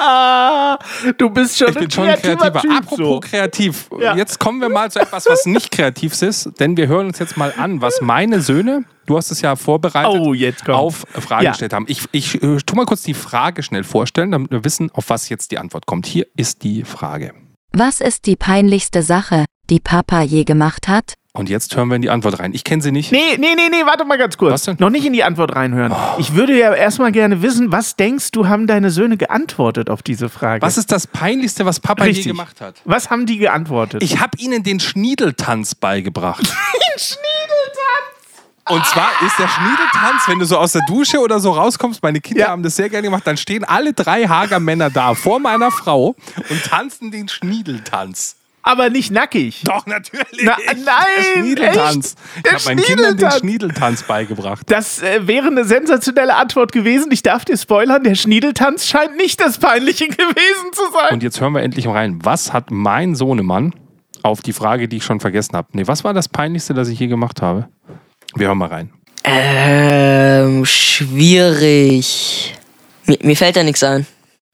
Ah, 0.00 0.78
du 1.18 1.30
bist 1.30 1.58
schon 1.58 1.68
Ich 1.70 1.74
bin 1.74 1.90
schon 1.90 2.06
kreativer. 2.06 2.60
Typ. 2.60 2.70
Apropos 2.70 2.96
so. 2.98 3.20
kreativ. 3.20 3.88
Ja. 4.00 4.16
Jetzt 4.16 4.38
kommen 4.38 4.60
wir 4.60 4.68
mal 4.68 4.90
zu 4.90 5.00
etwas, 5.00 5.26
was 5.26 5.44
nicht 5.46 5.70
kreativ 5.70 6.20
ist, 6.22 6.50
denn 6.60 6.76
wir 6.76 6.86
hören 6.88 7.06
uns 7.08 7.18
jetzt 7.18 7.36
mal 7.36 7.52
an, 7.56 7.80
was 7.80 8.00
meine 8.00 8.40
Söhne, 8.40 8.84
du 9.06 9.16
hast 9.16 9.30
es 9.30 9.40
ja 9.40 9.56
vorbereitet, 9.56 10.20
Oh, 10.68 10.72
auf 10.74 11.04
Fragen 11.18 11.44
Ja. 11.44 11.50
gestellt 11.50 11.72
haben. 11.72 11.86
Ich, 11.88 12.04
ich 12.12 12.42
äh, 12.42 12.58
tu 12.64 12.76
mal 12.76 12.86
kurz 12.86 13.02
die 13.02 13.14
Frage 13.14 13.62
schnell 13.62 13.84
vorstellen, 13.84 14.30
damit 14.30 14.50
wir 14.50 14.64
wissen, 14.64 14.90
auf 14.92 15.10
was 15.10 15.28
jetzt 15.28 15.50
die 15.50 15.58
Antwort 15.58 15.86
kommt. 15.86 16.06
Hier 16.06 16.26
ist 16.36 16.62
die 16.62 16.84
Frage. 16.84 17.32
Was 17.72 18.00
ist 18.00 18.26
die 18.26 18.36
peinlichste 18.36 19.02
Sache, 19.02 19.44
die 19.68 19.80
Papa 19.80 20.22
je 20.22 20.44
gemacht 20.44 20.88
hat? 20.88 21.14
Und 21.34 21.48
jetzt 21.50 21.76
hören 21.76 21.88
wir 21.88 21.96
in 21.96 22.02
die 22.02 22.10
Antwort 22.10 22.38
rein. 22.40 22.52
Ich 22.54 22.64
kenne 22.64 22.82
sie 22.82 22.90
nicht. 22.90 23.12
Nee, 23.12 23.36
nee, 23.38 23.54
nee, 23.54 23.68
nee, 23.70 23.84
warte 23.84 24.04
mal 24.04 24.16
ganz 24.18 24.36
kurz. 24.38 24.52
Was 24.52 24.62
denn? 24.62 24.76
Noch 24.80 24.90
nicht 24.90 25.04
in 25.04 25.12
die 25.12 25.22
Antwort 25.22 25.54
reinhören. 25.54 25.94
Ich 26.18 26.34
würde 26.34 26.58
ja 26.58 26.74
erstmal 26.74 27.12
gerne 27.12 27.42
wissen, 27.42 27.70
was 27.70 27.96
denkst 27.96 28.30
du, 28.32 28.48
haben 28.48 28.66
deine 28.66 28.90
Söhne 28.90 29.16
geantwortet 29.18 29.90
auf 29.90 30.02
diese 30.02 30.30
Frage? 30.30 30.62
Was 30.62 30.78
ist 30.78 30.90
das 30.90 31.06
Peinlichste, 31.06 31.64
was 31.66 31.80
Papa 31.80 32.04
Richtig. 32.04 32.24
je 32.24 32.30
gemacht 32.32 32.60
hat? 32.60 32.76
Was 32.86 33.10
haben 33.10 33.26
die 33.26 33.36
geantwortet? 33.38 34.02
Ich 34.02 34.20
habe 34.20 34.36
ihnen 34.38 34.62
den 34.62 34.80
Schniedeltanz 34.80 35.74
beigebracht. 35.74 36.42
Den 36.48 36.98
Schniedeltanz? 36.98 38.70
Und 38.70 38.84
zwar 38.86 39.08
ist 39.24 39.38
der 39.38 39.48
Schniedeltanz, 39.48 40.22
wenn 40.28 40.38
du 40.38 40.44
so 40.44 40.58
aus 40.58 40.72
der 40.72 40.82
Dusche 40.86 41.20
oder 41.20 41.40
so 41.40 41.52
rauskommst, 41.52 42.02
meine 42.02 42.20
Kinder 42.20 42.44
Ja. 42.44 42.48
haben 42.48 42.62
das 42.62 42.76
sehr 42.76 42.88
gerne 42.90 43.06
gemacht, 43.06 43.26
dann 43.26 43.36
stehen 43.36 43.64
alle 43.64 43.92
drei 43.94 44.26
Hager 44.26 44.60
Männer 44.60 44.90
da 44.90 45.14
vor 45.14 45.38
meiner 45.40 45.70
Frau 45.70 46.16
und 46.50 46.64
tanzen 46.64 47.10
den 47.10 47.28
Schniedeltanz. 47.28 48.36
Aber 48.62 48.90
nicht 48.90 49.10
nackig. 49.10 49.62
Doch, 49.64 49.86
natürlich. 49.86 50.42
Na- 50.42 50.56
Der 50.56 50.74
nein, 50.76 51.42
Schniedeltanz. 51.42 52.14
echt? 52.36 52.44
Der 52.44 52.52
Ich 52.52 52.58
habe 52.58 52.64
meinen 52.76 52.84
Kindern 52.84 53.16
den 53.16 53.30
Schniedeltanz. 53.30 53.38
Schniedeltanz 53.40 54.02
beigebracht. 54.02 54.62
Das 54.70 55.02
äh, 55.02 55.26
wäre 55.26 55.46
eine 55.46 55.64
sensationelle 55.64 56.34
Antwort 56.34 56.72
gewesen. 56.72 57.10
Ich 57.12 57.22
darf 57.22 57.44
dir 57.46 57.56
spoilern, 57.56 58.02
der 58.04 58.14
Schniedeltanz 58.14 58.86
scheint 58.86 59.16
nicht 59.16 59.40
das 59.40 59.58
Peinliche 59.58 60.06
gewesen 60.08 60.72
zu 60.72 60.82
sein. 60.92 61.14
Und 61.14 61.22
jetzt 61.22 61.40
hören 61.40 61.54
wir 61.54 61.62
endlich 61.62 61.86
mal 61.86 61.92
rein. 61.92 62.18
Was 62.22 62.52
hat 62.52 62.70
mein 62.70 63.14
Sohnemann 63.14 63.72
auf 64.22 64.42
die 64.42 64.52
Frage, 64.52 64.86
die 64.88 64.98
ich 64.98 65.04
schon 65.04 65.20
vergessen 65.20 65.56
habe? 65.56 65.68
Nee, 65.72 65.86
was 65.86 66.04
war 66.04 66.12
das 66.12 66.28
Peinlichste, 66.28 66.74
das 66.74 66.88
ich 66.88 66.98
je 66.98 67.06
gemacht 67.06 67.40
habe? 67.40 67.68
Wir 68.34 68.48
hören 68.48 68.58
mal 68.58 68.68
rein. 68.68 68.90
Ähm, 69.24 70.64
schwierig. 70.66 72.54
Mir, 73.06 73.18
mir 73.22 73.36
fällt 73.36 73.56
da 73.56 73.62
nichts 73.62 73.82
ein. 73.82 74.06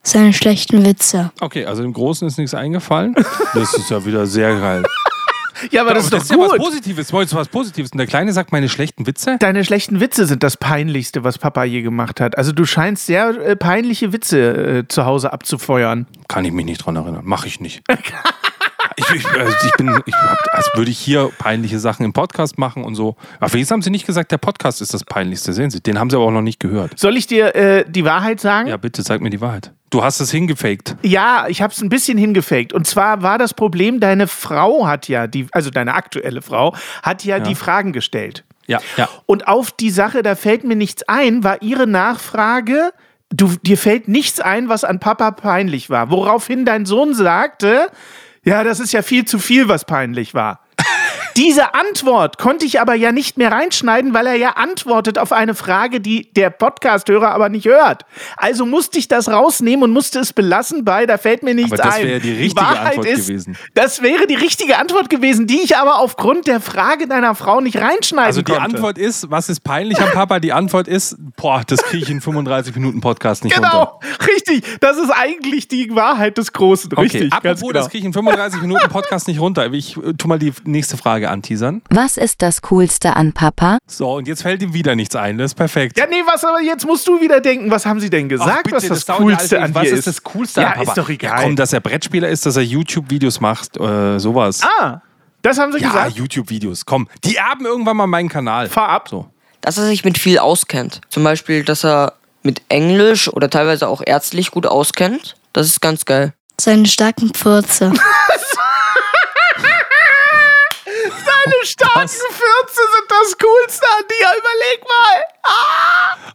Seine 0.06 0.32
schlechten 0.32 0.84
Witze. 0.84 1.32
Okay, 1.40 1.64
also 1.64 1.82
dem 1.82 1.92
Großen 1.92 2.28
ist 2.28 2.38
nichts 2.38 2.54
eingefallen. 2.54 3.14
Das 3.54 3.72
ist 3.74 3.88
ja 3.88 4.04
wieder 4.04 4.26
sehr 4.26 4.58
geil. 4.58 4.82
ja, 5.70 5.82
aber 5.82 5.94
das 5.94 6.04
ist 6.04 6.12
doch 6.12 6.24
ja 6.24 6.36
was 6.38 6.50
gut. 6.50 6.58
Positives. 6.58 7.12
Wolltest 7.12 7.32
du 7.34 7.36
was 7.36 7.48
Positives? 7.48 7.92
Und 7.92 7.98
der 7.98 8.06
Kleine 8.06 8.32
sagt 8.32 8.50
meine 8.52 8.68
schlechten 8.68 9.06
Witze? 9.06 9.36
Deine 9.38 9.64
schlechten 9.64 10.00
Witze 10.00 10.26
sind 10.26 10.42
das 10.42 10.56
Peinlichste, 10.56 11.22
was 11.22 11.38
Papa 11.38 11.64
je 11.64 11.82
gemacht 11.82 12.20
hat. 12.20 12.36
Also 12.36 12.52
du 12.52 12.64
scheinst 12.64 13.06
sehr 13.06 13.28
äh, 13.28 13.54
peinliche 13.56 14.12
Witze 14.12 14.78
äh, 14.78 14.88
zu 14.88 15.04
Hause 15.04 15.32
abzufeuern. 15.32 16.06
Kann 16.26 16.44
ich 16.44 16.52
mich 16.52 16.66
nicht 16.66 16.78
dran 16.78 16.96
erinnern. 16.96 17.22
Mache 17.24 17.46
ich 17.46 17.60
nicht. 17.60 17.82
Ich, 18.96 19.10
ich, 19.10 19.26
also 19.26 19.52
ich 19.66 19.72
bin, 19.72 19.88
ich 20.06 20.14
hab, 20.14 20.38
als 20.52 20.70
würde 20.74 20.90
ich 20.90 20.98
hier 20.98 21.30
peinliche 21.38 21.80
Sachen 21.80 22.04
im 22.04 22.12
Podcast 22.12 22.58
machen 22.58 22.84
und 22.84 22.94
so. 22.94 23.16
Aber 23.40 23.52
wenigstens 23.52 23.72
haben 23.72 23.82
sie 23.82 23.90
nicht 23.90 24.06
gesagt, 24.06 24.30
der 24.30 24.38
Podcast 24.38 24.80
ist 24.80 24.94
das 24.94 25.02
Peinlichste. 25.02 25.52
Sehen 25.52 25.70
Sie, 25.70 25.80
den 25.80 25.98
haben 25.98 26.10
sie 26.10 26.16
aber 26.16 26.26
auch 26.26 26.30
noch 26.30 26.42
nicht 26.42 26.60
gehört. 26.60 26.96
Soll 26.96 27.16
ich 27.16 27.26
dir 27.26 27.56
äh, 27.56 27.84
die 27.88 28.04
Wahrheit 28.04 28.40
sagen? 28.40 28.68
Ja, 28.68 28.76
bitte 28.76 29.02
sag 29.02 29.20
mir 29.20 29.30
die 29.30 29.40
Wahrheit. 29.40 29.72
Du 29.94 30.02
hast 30.02 30.18
es 30.18 30.33
hingefaked. 30.33 30.96
Ja, 31.02 31.46
ich 31.46 31.62
habe 31.62 31.72
es 31.72 31.80
ein 31.80 31.88
bisschen 31.88 32.18
hingefaked. 32.18 32.72
Und 32.72 32.85
zwar 32.85 33.22
war 33.22 33.38
das 33.38 33.54
Problem, 33.54 34.00
deine 34.00 34.26
Frau 34.26 34.88
hat 34.88 35.07
ja, 35.07 35.28
die, 35.28 35.46
also 35.52 35.70
deine 35.70 35.94
aktuelle 35.94 36.42
Frau, 36.42 36.74
hat 37.04 37.24
ja, 37.24 37.38
die 37.38 37.54
Fragen 37.54 37.92
gestellt. 37.92 38.42
Ja, 38.66 38.80
ja. 38.96 39.09
Und 39.26 39.46
auf 39.46 39.70
die 39.70 39.90
Sache, 39.90 40.24
da 40.24 40.35
fällt 40.35 40.64
mir 40.64 40.74
nichts 40.74 41.04
ein, 41.04 41.44
war 41.44 41.62
ihre 41.62 41.87
Nachfrage, 41.87 42.92
du, 43.30 43.54
dir 43.62 43.78
fällt 43.78 44.09
nichts 44.09 44.40
ein, 44.40 44.68
was 44.68 44.83
an 44.83 44.98
Papa 44.98 45.30
peinlich 45.30 45.90
war. 45.90 46.11
Woraufhin 46.11 46.64
dein 46.64 46.87
Sohn 46.87 47.14
sagte, 47.14 47.88
ja, 48.44 48.64
das 48.64 48.80
ist 48.80 48.92
ja 48.92 49.02
viel 49.02 49.26
zu 49.26 49.38
viel, 49.38 49.68
was 49.68 49.85
peinlich 49.85 50.35
war. 50.35 50.63
Diese 51.37 51.75
Antwort 51.75 52.38
konnte 52.38 52.64
ich 52.64 52.81
aber 52.81 52.94
ja 52.94 53.11
nicht 53.11 53.37
mehr 53.37 53.51
reinschneiden, 53.51 54.14
weil 54.14 54.27
er 54.27 54.37
ja 54.37 54.51
antwortet 54.51 55.18
auf 55.18 55.33
eine 55.33 55.55
Frage, 55.55 56.01
die 56.01 56.33
der 56.33 56.51
Podcast-Hörer 56.51 57.31
aber 57.33 57.49
nicht 57.49 57.66
hört. 57.66 58.05
Also 58.37 58.66
musste 58.66 58.99
ich 58.99 59.09
das 59.09 59.29
rausnehmen 59.29 59.83
und 59.85 59.90
musste 59.92 60.20
es 60.20 60.33
belassen 60.33 60.85
bei, 60.85 61.07
da 61.07 61.18
fällt 61.18 61.42
mir 61.42 61.55
nichts 61.55 61.73
Aber 61.73 61.83
das 61.83 61.97
ein. 61.97 62.07
wäre 62.07 62.20
die 62.20 62.33
richtige 62.33 62.61
Wahrheit 62.64 62.87
Antwort 62.99 63.07
ist, 63.07 63.27
gewesen. 63.27 63.57
Das 63.75 64.03
wäre 64.03 64.27
die 64.27 64.35
richtige 64.37 64.79
Antwort 64.79 65.11
gewesen, 65.11 65.47
die 65.47 65.61
ich 65.61 65.77
aber 65.77 65.99
aufgrund 65.99 66.47
der 66.47 66.61
Frage 66.61 67.09
deiner 67.09 67.35
Frau 67.35 67.61
nicht 67.61 67.79
reinschneiden 67.79 68.27
Also 68.27 68.42
die 68.42 68.53
konnte. 68.53 68.64
Antwort 68.77 68.99
ist, 68.99 69.31
was 69.31 69.49
ist 69.49 69.61
peinlich 69.64 70.01
am 70.01 70.11
Papa? 70.12 70.38
Die 70.38 70.53
Antwort 70.53 70.87
ist, 70.88 71.16
boah, 71.37 71.62
das 71.66 71.83
kriege 71.83 72.05
ich 72.05 72.11
in 72.11 72.20
35 72.20 72.75
Minuten 72.77 73.01
Podcast 73.01 73.42
nicht 73.44 73.57
runter. 73.57 73.70
Genau, 73.70 74.01
richtig. 74.33 74.64
Das 74.81 74.97
ist 74.99 75.11
eigentlich 75.11 75.68
die 75.68 75.94
Wahrheit 75.94 76.38
des 76.38 76.53
Großen. 76.53 76.92
Okay, 76.92 77.03
Richtig, 77.03 77.33
apropos, 77.33 77.61
genau. 77.61 77.73
das 77.73 77.88
kriege 77.88 77.99
ich 77.99 78.05
in 78.05 78.12
35 78.12 78.61
Minuten 78.62 78.88
Podcast 78.88 79.27
nicht 79.29 79.40
runter. 79.40 79.73
Ich 79.73 79.97
äh, 79.97 80.12
tu 80.14 80.29
mal 80.29 80.38
die 80.38 80.53
nächste 80.64 80.97
Frage 80.97 81.23
anteasern. 81.30 81.82
Was 81.90 82.16
ist 82.16 82.42
das 82.42 82.62
Coolste 82.62 83.16
an 83.16 83.32
Papa? 83.32 83.78
So, 83.87 84.12
und 84.14 84.28
jetzt 84.28 84.42
fällt 84.42 84.62
ihm 84.62 84.74
wieder 84.74 84.94
nichts 84.94 85.16
ein. 85.16 85.38
Das 85.38 85.52
ist 85.52 85.54
perfekt. 85.54 85.98
Ja, 85.98 86.06
nee, 86.06 86.22
was 86.26 86.44
aber 86.44 86.60
jetzt 86.60 86.87
musst 86.87 87.06
du 87.06 87.20
wieder 87.20 87.40
denken, 87.40 87.70
was 87.70 87.87
haben 87.87 88.00
sie 88.00 88.10
denn 88.10 88.28
gesagt, 88.28 88.50
Ach, 88.50 88.62
bitte, 88.62 88.76
was 88.76 88.88
das, 88.88 89.06
ja 89.06 89.14
Coolste 89.16 89.60
an 89.60 89.72
dir 89.72 89.74
Was 89.74 89.88
ist? 89.88 89.98
ist 89.98 90.06
das 90.06 90.22
Coolste 90.22 90.60
ja, 90.60 90.68
an 90.68 90.74
Papa? 90.74 90.90
ist 90.90 90.98
doch 90.98 91.08
egal. 91.08 91.38
Ja, 91.38 91.42
komm, 91.44 91.56
dass 91.56 91.72
er 91.72 91.80
Brettspieler 91.80 92.28
ist, 92.28 92.46
dass 92.46 92.56
er 92.56 92.62
YouTube-Videos 92.62 93.40
macht, 93.40 93.76
äh, 93.78 94.18
sowas. 94.18 94.62
ah, 94.62 95.00
das 95.42 95.58
haben 95.58 95.72
sie 95.72 95.78
ja, 95.80 95.88
gesagt. 95.88 96.16
YouTube-Videos. 96.16 96.87
Komm, 96.87 97.06
die 97.22 97.37
erben 97.37 97.66
irgendwann 97.66 97.98
mal 97.98 98.06
meinen 98.06 98.30
Kanal. 98.30 98.68
Fahr 98.68 98.88
ab. 98.88 99.08
So. 99.08 99.26
Dass 99.60 99.76
er 99.76 99.84
sich 99.84 100.04
mit 100.04 100.16
viel 100.16 100.38
auskennt. 100.38 101.02
Zum 101.10 101.22
Beispiel, 101.22 101.64
dass 101.64 101.84
er 101.84 102.14
mit 102.42 102.62
Englisch 102.68 103.28
oder 103.28 103.50
teilweise 103.50 103.88
auch 103.88 104.02
ärztlich 104.04 104.50
gut 104.50 104.66
auskennt. 104.66 105.37
Das 105.52 105.66
ist 105.66 105.80
ganz 105.80 106.06
geil. 106.06 106.32
Seine 106.58 106.87
starken 106.87 107.30
Pfurze. 107.34 107.92
Deine 111.44 111.64
starken 111.66 112.09
Fürze 112.09 112.80
sind 112.94 113.11
das 113.11 113.38
Coolste 113.38 113.87
an 113.98 114.04
dir. 114.09 114.28
Überleg 114.38 114.85
mal. 114.88 115.24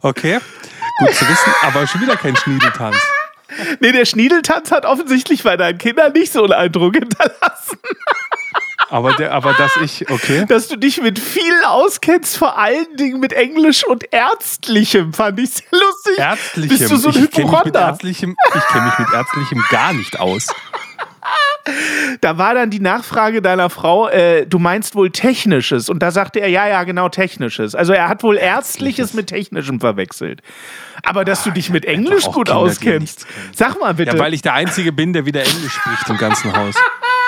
Okay, 0.01 0.39
gut 0.99 1.13
zu 1.15 1.27
wissen, 1.27 1.53
aber 1.61 1.87
schon 1.87 2.01
wieder 2.01 2.15
kein 2.17 2.35
Schniedeltanz. 2.35 2.97
Nee, 3.79 3.91
der 3.91 4.05
Schniedeltanz 4.05 4.71
hat 4.71 4.85
offensichtlich 4.85 5.43
bei 5.43 5.57
deinen 5.57 5.77
Kindern 5.77 6.13
nicht 6.13 6.31
so 6.31 6.43
einen 6.43 6.53
Eindruck 6.53 6.93
hinterlassen, 6.95 7.79
Aber, 8.91 9.13
der, 9.13 9.33
aber 9.33 9.53
dass 9.53 9.71
ich, 9.83 10.09
okay. 10.09 10.45
dass 10.47 10.67
du 10.67 10.75
dich 10.77 11.01
mit 11.01 11.19
viel 11.19 11.63
auskennst, 11.65 12.37
vor 12.37 12.57
allen 12.57 12.95
Dingen 12.95 13.19
mit 13.19 13.33
Englisch 13.33 13.83
und 13.85 14.05
Ärztlichem, 14.13 15.13
fand 15.13 15.39
ich 15.39 15.49
sehr 15.51 15.65
lustig. 15.71 16.17
Ärztlichem. 16.17 16.77
Bist 16.77 16.91
du 16.91 16.97
so 16.97 17.09
ein 17.09 17.23
ich 17.25 17.31
kenne 17.31 17.47
Hypochonder? 17.51 17.81
ärztlichem- 17.89 18.35
ich 18.55 18.67
kenn 18.67 18.85
mich 18.85 18.97
mit 18.99 19.07
Ärztlichem 19.13 19.63
gar 19.69 19.93
nicht 19.93 20.19
aus. 20.19 20.47
Da 22.21 22.37
war 22.37 22.53
dann 22.53 22.69
die 22.69 22.79
Nachfrage 22.79 23.41
deiner 23.41 23.69
Frau, 23.69 24.07
äh, 24.09 24.45
du 24.45 24.59
meinst 24.59 24.95
wohl 24.95 25.11
Technisches. 25.11 25.89
Und 25.89 25.99
da 25.99 26.11
sagte 26.11 26.39
er, 26.39 26.47
ja, 26.49 26.67
ja, 26.67 26.83
genau, 26.83 27.09
Technisches. 27.09 27.75
Also 27.75 27.93
er 27.93 28.07
hat 28.09 28.23
wohl 28.23 28.37
Ärztliches 28.37 29.13
mit 29.13 29.27
Technischem 29.27 29.79
verwechselt. 29.79 30.41
Aber 31.03 31.25
dass 31.25 31.43
du 31.43 31.51
dich 31.51 31.69
mit 31.69 31.85
Englisch 31.85 32.25
gut 32.25 32.47
Kinder, 32.47 32.57
auskennst. 32.57 33.25
Sag 33.55 33.79
mal 33.79 33.93
bitte. 33.93 34.15
Ja, 34.17 34.23
weil 34.23 34.33
ich 34.33 34.41
der 34.41 34.53
Einzige 34.53 34.91
bin, 34.91 35.13
der 35.13 35.25
wieder 35.25 35.41
Englisch 35.41 35.73
spricht 35.73 36.09
im 36.09 36.17
ganzen 36.17 36.55
Haus. 36.55 36.75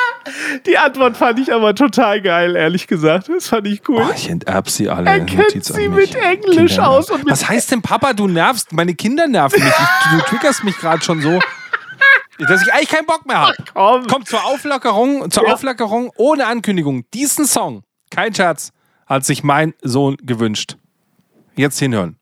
die 0.65 0.77
Antwort 0.77 1.17
fand 1.17 1.39
ich 1.39 1.53
aber 1.53 1.73
total 1.75 2.21
geil, 2.21 2.55
ehrlich 2.55 2.87
gesagt. 2.87 3.29
Das 3.29 3.47
fand 3.47 3.67
ich 3.67 3.87
cool. 3.87 4.05
Oh, 4.07 4.11
ich 4.15 4.29
enterb 4.29 4.69
sie 4.69 4.89
alle. 4.89 5.09
Er 5.09 5.19
kennt 5.21 5.63
sie 5.63 5.87
mit 5.89 6.15
Englisch 6.15 6.73
Kinder 6.75 6.89
aus 6.89 7.09
und 7.11 7.23
mit- 7.23 7.31
Was 7.31 7.47
heißt 7.47 7.71
denn, 7.71 7.81
Papa, 7.81 8.13
du 8.13 8.27
nervst? 8.27 8.71
Meine 8.73 8.93
Kinder 8.95 9.27
nerven 9.27 9.63
mich. 9.63 9.71
Ich, 9.73 10.11
du 10.11 10.17
triggerst 10.25 10.63
mich 10.63 10.77
gerade 10.77 11.01
schon 11.03 11.21
so, 11.21 11.39
dass 12.47 12.61
ich 12.61 12.73
eigentlich 12.73 12.89
keinen 12.89 13.05
Bock 13.05 13.25
mehr 13.25 13.39
habe. 13.39 13.55
komm. 13.73 14.07
Kommt 14.07 14.27
zur 14.27 14.43
Auflockerung, 14.45 15.29
zur 15.31 15.47
Ja. 15.47 15.53
Auflockerung 15.53 16.11
ohne 16.17 16.45
Ankündigung. 16.47 17.03
Diesen 17.13 17.45
Song, 17.45 17.83
kein 18.09 18.33
Scherz, 18.33 18.71
hat 19.07 19.25
sich 19.25 19.43
mein 19.43 19.73
Sohn 19.81 20.17
gewünscht. 20.21 20.77
Jetzt 21.55 21.79
hinhören. 21.79 22.17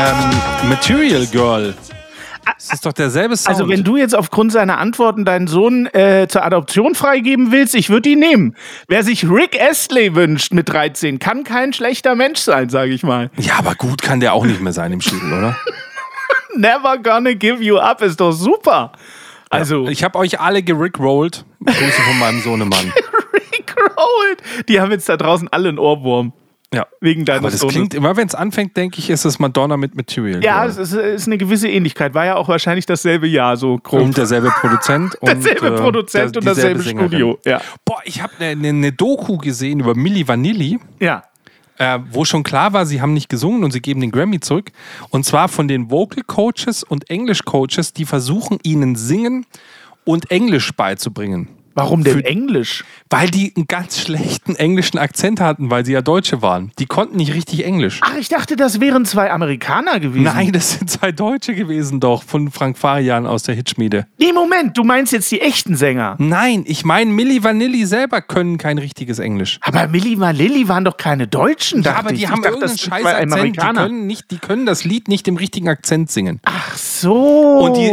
Ähm, 0.00 0.68
Material 0.68 1.26
Girl. 1.26 1.74
Das 2.44 2.72
ist 2.72 2.86
doch 2.86 2.92
derselbe 2.92 3.36
Sound. 3.36 3.48
Also 3.56 3.68
wenn 3.68 3.84
du 3.84 3.96
jetzt 3.96 4.14
aufgrund 4.14 4.52
seiner 4.52 4.78
Antworten 4.78 5.24
deinen 5.24 5.46
Sohn 5.46 5.86
äh, 5.86 6.26
zur 6.28 6.44
Adoption 6.44 6.94
freigeben 6.94 7.52
willst, 7.52 7.74
ich 7.74 7.90
würde 7.90 8.08
ihn 8.10 8.18
nehmen. 8.18 8.56
Wer 8.88 9.04
sich 9.04 9.24
Rick 9.28 9.60
Astley 9.60 10.14
wünscht 10.14 10.52
mit 10.52 10.68
13, 10.68 11.18
kann 11.18 11.44
kein 11.44 11.72
schlechter 11.72 12.14
Mensch 12.14 12.40
sein, 12.40 12.68
sage 12.70 12.92
ich 12.92 13.02
mal. 13.02 13.30
ja, 13.36 13.54
aber 13.58 13.74
gut 13.74 14.02
kann 14.02 14.20
der 14.20 14.32
auch 14.32 14.44
nicht 14.46 14.60
mehr 14.60 14.72
sein 14.72 14.92
im 14.92 15.00
Schädel, 15.00 15.32
oder? 15.32 15.56
Never 16.56 16.98
gonna 16.98 17.34
give 17.34 17.62
you 17.62 17.76
up 17.78 18.02
ist 18.02 18.20
doch 18.20 18.32
super. 18.32 18.92
Also 19.50 19.86
Ich 19.88 20.02
habe 20.02 20.18
euch 20.18 20.40
alle 20.40 20.62
gerickrollt. 20.62 21.44
Grüße 21.64 22.02
von 22.02 22.18
meinem 22.18 22.40
Sohnemann. 22.40 22.92
Rick 23.34 23.74
Rolled. 23.76 24.68
Die 24.68 24.80
haben 24.80 24.90
jetzt 24.90 25.08
da 25.08 25.16
draußen 25.16 25.48
alle 25.52 25.68
einen 25.68 25.78
Ohrwurm. 25.78 26.32
Ja. 26.72 26.86
Wegen 27.00 27.24
deines 27.24 27.40
Aber 27.40 27.50
das 27.50 27.60
Sohnes. 27.60 27.74
klingt 27.74 27.94
immer, 27.94 28.16
wenn 28.16 28.28
es 28.28 28.34
anfängt, 28.36 28.76
denke 28.76 29.00
ich, 29.00 29.10
ist 29.10 29.24
es 29.24 29.40
Madonna 29.40 29.76
mit 29.76 29.96
Material. 29.96 30.42
Ja, 30.44 30.64
es 30.66 30.76
ist, 30.76 30.92
es 30.92 31.22
ist 31.22 31.26
eine 31.26 31.36
gewisse 31.36 31.68
Ähnlichkeit. 31.68 32.14
War 32.14 32.24
ja 32.26 32.36
auch 32.36 32.46
wahrscheinlich 32.48 32.86
dasselbe 32.86 33.26
Jahr 33.26 33.56
so 33.56 33.76
grob. 33.78 34.02
Und 34.02 34.16
derselbe 34.16 34.50
Produzent. 34.60 35.14
Und, 35.20 35.28
Derselbe 35.28 35.66
äh, 35.66 35.80
Produzent 35.80 36.36
der- 36.36 36.40
und 36.40 36.46
dasselbe. 36.46 36.82
Studio. 36.82 37.38
Ja. 37.44 37.60
Boah, 37.84 37.98
ich 38.04 38.22
habe 38.22 38.32
eine 38.38 38.54
ne, 38.54 38.72
ne 38.72 38.92
Doku 38.92 39.36
gesehen 39.38 39.80
über 39.80 39.96
Milli 39.96 40.26
Vanilli. 40.28 40.78
ja. 41.00 41.24
äh, 41.78 41.98
wo 42.12 42.24
schon 42.24 42.44
klar 42.44 42.72
war, 42.72 42.86
sie 42.86 43.00
haben 43.02 43.14
nicht 43.14 43.28
gesungen 43.28 43.64
und 43.64 43.72
sie 43.72 43.80
geben 43.80 44.00
den 44.00 44.12
Grammy 44.12 44.38
zurück. 44.38 44.70
Und 45.08 45.24
zwar 45.26 45.48
von 45.48 45.66
den 45.66 45.90
Vocal 45.90 46.22
Coaches 46.24 46.84
und 46.84 47.10
English 47.10 47.42
Coaches, 47.44 47.92
die 47.94 48.04
versuchen, 48.04 48.58
ihnen 48.62 48.94
Singen 48.94 49.44
und 50.04 50.30
Englisch 50.30 50.72
beizubringen. 50.76 51.48
Warum 51.74 52.04
denn 52.04 52.18
Für- 52.18 52.24
Englisch? 52.24 52.84
Weil 53.08 53.28
die 53.30 53.52
einen 53.56 53.66
ganz 53.66 54.00
schlechten 54.00 54.54
englischen 54.56 54.98
Akzent 54.98 55.40
hatten, 55.40 55.70
weil 55.70 55.84
sie 55.84 55.92
ja 55.92 56.02
Deutsche 56.02 56.42
waren. 56.42 56.72
Die 56.78 56.86
konnten 56.86 57.16
nicht 57.16 57.34
richtig 57.34 57.64
Englisch. 57.64 58.00
Ach, 58.02 58.16
ich 58.16 58.28
dachte, 58.28 58.56
das 58.56 58.80
wären 58.80 59.04
zwei 59.04 59.30
Amerikaner 59.30 59.98
gewesen. 60.00 60.24
Nein, 60.24 60.52
das 60.52 60.72
sind 60.78 60.90
zwei 60.90 61.12
Deutsche 61.12 61.54
gewesen 61.54 62.00
doch, 62.00 62.22
von 62.22 62.50
Frank 62.50 62.78
Farian 62.78 63.26
aus 63.26 63.42
der 63.44 63.54
Hitschmiede. 63.54 64.06
Nee, 64.18 64.32
Moment, 64.32 64.76
du 64.76 64.84
meinst 64.84 65.12
jetzt 65.12 65.30
die 65.30 65.40
echten 65.40 65.76
Sänger. 65.76 66.16
Nein, 66.18 66.64
ich 66.66 66.84
meine, 66.84 67.10
Milli 67.10 67.42
Vanilli 67.42 67.86
selber 67.86 68.20
können 68.20 68.58
kein 68.58 68.78
richtiges 68.78 69.18
Englisch. 69.18 69.58
Aber 69.62 69.88
Milli 69.88 70.18
Vanilli 70.18 70.68
waren 70.68 70.84
doch 70.84 70.96
keine 70.96 71.26
Deutschen, 71.26 71.82
Ja, 71.82 71.96
aber 71.96 72.10
die 72.12 72.22
ich. 72.22 72.28
haben 72.28 72.38
ich 72.38 72.42
dachte, 72.44 72.54
irgendeinen 72.56 72.78
scheiß 72.78 73.06
Akzent. 73.06 73.56
Die 73.56 73.60
können, 73.60 74.06
nicht, 74.06 74.30
die 74.30 74.38
können 74.38 74.66
das 74.66 74.84
Lied 74.84 75.08
nicht 75.08 75.26
im 75.28 75.36
richtigen 75.36 75.68
Akzent 75.68 76.10
singen. 76.10 76.40
Ach 76.44 76.76
so. 76.76 77.14
Und 77.60 77.76
die, 77.76 77.92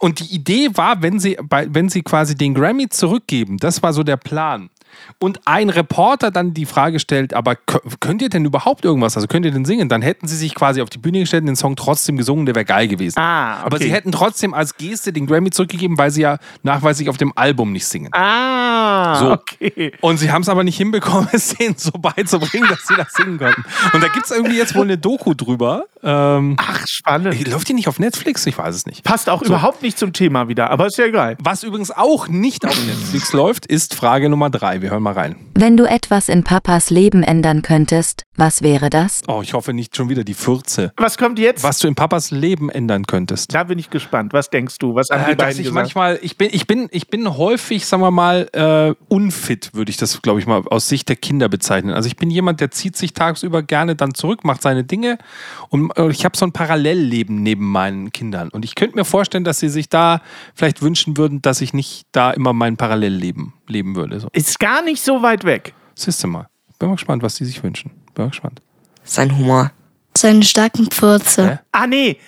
und 0.00 0.20
die 0.20 0.34
Idee 0.34 0.70
war, 0.74 1.02
wenn 1.02 1.18
sie, 1.18 1.36
wenn 1.50 1.88
sie 1.88 2.02
quasi 2.02 2.34
den 2.34 2.54
Grammy 2.54 2.88
zurückgeben, 2.88 3.58
das 3.58 3.82
war 3.82 3.92
so 3.92 4.02
der 4.02 4.16
Plan. 4.16 4.70
Und 5.18 5.40
ein 5.46 5.70
Reporter 5.70 6.30
dann 6.30 6.52
die 6.52 6.66
Frage 6.66 6.98
stellt, 7.00 7.32
aber 7.32 7.52
kö- 7.52 7.80
könnt 8.00 8.20
ihr 8.20 8.28
denn 8.28 8.44
überhaupt 8.44 8.84
irgendwas? 8.84 9.16
Also 9.16 9.26
könnt 9.28 9.46
ihr 9.46 9.50
denn 9.52 9.64
singen? 9.64 9.88
Dann 9.88 10.02
hätten 10.02 10.28
sie 10.28 10.36
sich 10.36 10.54
quasi 10.54 10.82
auf 10.82 10.90
die 10.90 10.98
Bühne 10.98 11.20
gestellt 11.20 11.42
und 11.42 11.46
den 11.46 11.56
Song 11.56 11.74
trotzdem 11.76 12.16
gesungen, 12.18 12.44
der 12.44 12.54
wäre 12.54 12.64
geil 12.66 12.86
gewesen. 12.86 13.18
Ah, 13.18 13.60
Aber 13.62 13.76
okay. 13.76 13.84
sie 13.84 13.92
hätten 13.92 14.12
trotzdem 14.12 14.52
als 14.52 14.76
Geste 14.76 15.12
den 15.14 15.26
Grammy 15.26 15.50
zurückgegeben, 15.50 15.96
weil 15.96 16.10
sie 16.10 16.20
ja 16.22 16.38
nachweislich 16.62 17.08
auf 17.08 17.16
dem 17.16 17.32
Album 17.36 17.72
nicht 17.72 17.86
singen. 17.86 18.10
ah, 18.12 19.14
So. 19.18 19.32
okay. 19.32 19.92
Und 20.00 20.18
sie 20.18 20.30
haben 20.30 20.42
es 20.42 20.48
aber 20.48 20.64
nicht 20.64 20.76
hinbekommen, 20.76 21.28
es 21.32 21.54
denen 21.54 21.76
so 21.78 21.92
beizubringen, 21.92 22.68
dass 22.68 22.86
sie 22.86 22.94
das 22.96 23.12
singen 23.14 23.38
konnten. 23.38 23.64
Und 23.94 24.02
da 24.02 24.08
gibt 24.08 24.26
es 24.26 24.30
irgendwie 24.32 24.56
jetzt 24.58 24.74
wohl 24.74 24.82
eine 24.84 24.98
Doku 24.98 25.34
drüber. 25.34 25.84
Ähm, 26.02 26.56
Ach, 26.58 26.86
spannend. 26.86 27.48
läuft 27.48 27.68
die 27.68 27.74
nicht 27.74 27.88
auf 27.88 27.98
Netflix? 27.98 28.46
Ich 28.46 28.56
weiß 28.58 28.74
es 28.74 28.86
nicht. 28.86 29.02
Passt 29.02 29.28
auch 29.28 29.42
überhaupt 29.42 29.82
nicht 29.82 29.98
zum 29.98 30.12
Thema 30.12 30.48
wieder, 30.48 30.70
aber 30.70 30.86
ist 30.86 30.98
ja 30.98 31.06
egal. 31.06 31.36
Was 31.42 31.62
übrigens 31.62 31.90
auch 31.90 32.28
nicht 32.28 32.64
auf 32.66 32.76
Netflix 32.86 33.32
läuft, 33.32 33.66
ist 33.66 33.94
Frage 33.94 34.28
Nummer 34.28 34.50
drei. 34.50 34.82
Wir 34.82 34.90
hören 34.90 35.02
mal 35.06 35.14
rein. 35.14 35.45
Wenn 35.58 35.78
du 35.78 35.84
etwas 35.84 36.28
in 36.28 36.44
Papas 36.44 36.90
Leben 36.90 37.22
ändern 37.22 37.62
könntest, 37.62 38.24
was 38.36 38.60
wäre 38.60 38.90
das? 38.90 39.22
Oh, 39.26 39.40
ich 39.42 39.54
hoffe 39.54 39.72
nicht 39.72 39.96
schon 39.96 40.10
wieder 40.10 40.22
die 40.22 40.34
Fürze. 40.34 40.92
Was 40.98 41.16
kommt 41.16 41.38
jetzt? 41.38 41.64
Was 41.64 41.78
du 41.78 41.88
in 41.88 41.94
Papas 41.94 42.30
Leben 42.30 42.68
ändern 42.68 43.06
könntest. 43.06 43.54
Da 43.54 43.64
bin 43.64 43.78
ich 43.78 43.88
gespannt. 43.88 44.34
Was 44.34 44.50
denkst 44.50 44.76
du? 44.78 44.94
Was 44.94 45.08
haben 45.08 45.24
die 45.24 45.32
Äh, 45.32 45.36
dass 45.36 45.46
beiden 45.46 45.60
ich 45.60 45.68
gesagt? 45.68 45.74
manchmal, 45.74 46.18
ich 46.20 46.36
bin, 46.36 46.50
ich 46.52 46.66
bin, 46.66 46.88
ich 46.90 47.08
bin 47.08 47.38
häufig, 47.38 47.86
sagen 47.86 48.02
wir 48.02 48.10
mal, 48.10 48.50
äh, 48.52 48.94
unfit, 49.08 49.70
würde 49.72 49.88
ich 49.88 49.96
das, 49.96 50.20
glaube 50.20 50.40
ich 50.40 50.46
mal, 50.46 50.62
aus 50.68 50.90
Sicht 50.90 51.08
der 51.08 51.16
Kinder 51.16 51.48
bezeichnen. 51.48 51.94
Also 51.94 52.06
ich 52.06 52.16
bin 52.16 52.30
jemand, 52.30 52.60
der 52.60 52.70
zieht 52.70 52.94
sich 52.94 53.14
tagsüber 53.14 53.62
gerne 53.62 53.96
dann 53.96 54.12
zurück, 54.12 54.44
macht 54.44 54.60
seine 54.60 54.84
Dinge 54.84 55.16
und 55.70 55.96
äh, 55.96 56.10
ich 56.10 56.26
habe 56.26 56.36
so 56.36 56.44
ein 56.44 56.52
Parallellleben 56.52 57.42
neben 57.42 57.64
meinen 57.64 58.12
Kindern. 58.12 58.50
Und 58.50 58.66
ich 58.66 58.74
könnte 58.74 58.96
mir 58.96 59.06
vorstellen, 59.06 59.44
dass 59.44 59.58
sie 59.58 59.70
sich 59.70 59.88
da 59.88 60.20
vielleicht 60.54 60.82
wünschen 60.82 61.16
würden, 61.16 61.40
dass 61.40 61.62
ich 61.62 61.72
nicht 61.72 62.08
da 62.12 62.30
immer 62.32 62.52
mein 62.52 62.76
Parallelleben 62.76 63.54
leben 63.68 63.96
würde. 63.96 64.20
So. 64.20 64.28
Ist 64.32 64.60
gar 64.60 64.82
nicht 64.82 65.02
so 65.02 65.22
weit 65.22 65.45
weg. 65.46 65.72
Siehst 65.94 66.22
du 66.22 66.28
mal. 66.28 66.48
Bin 66.78 66.88
mal 66.88 66.96
gespannt, 66.96 67.22
was 67.22 67.36
die 67.36 67.44
sich 67.44 67.62
wünschen. 67.62 67.90
Bin 68.14 68.24
mal 68.24 68.28
gespannt. 68.28 68.60
Sein 69.04 69.36
Humor. 69.36 69.70
Seine 70.16 70.42
starken 70.42 70.86
Pfurze. 70.86 71.50
Hä? 71.50 71.58
Ah, 71.72 71.86
nee. 71.86 72.18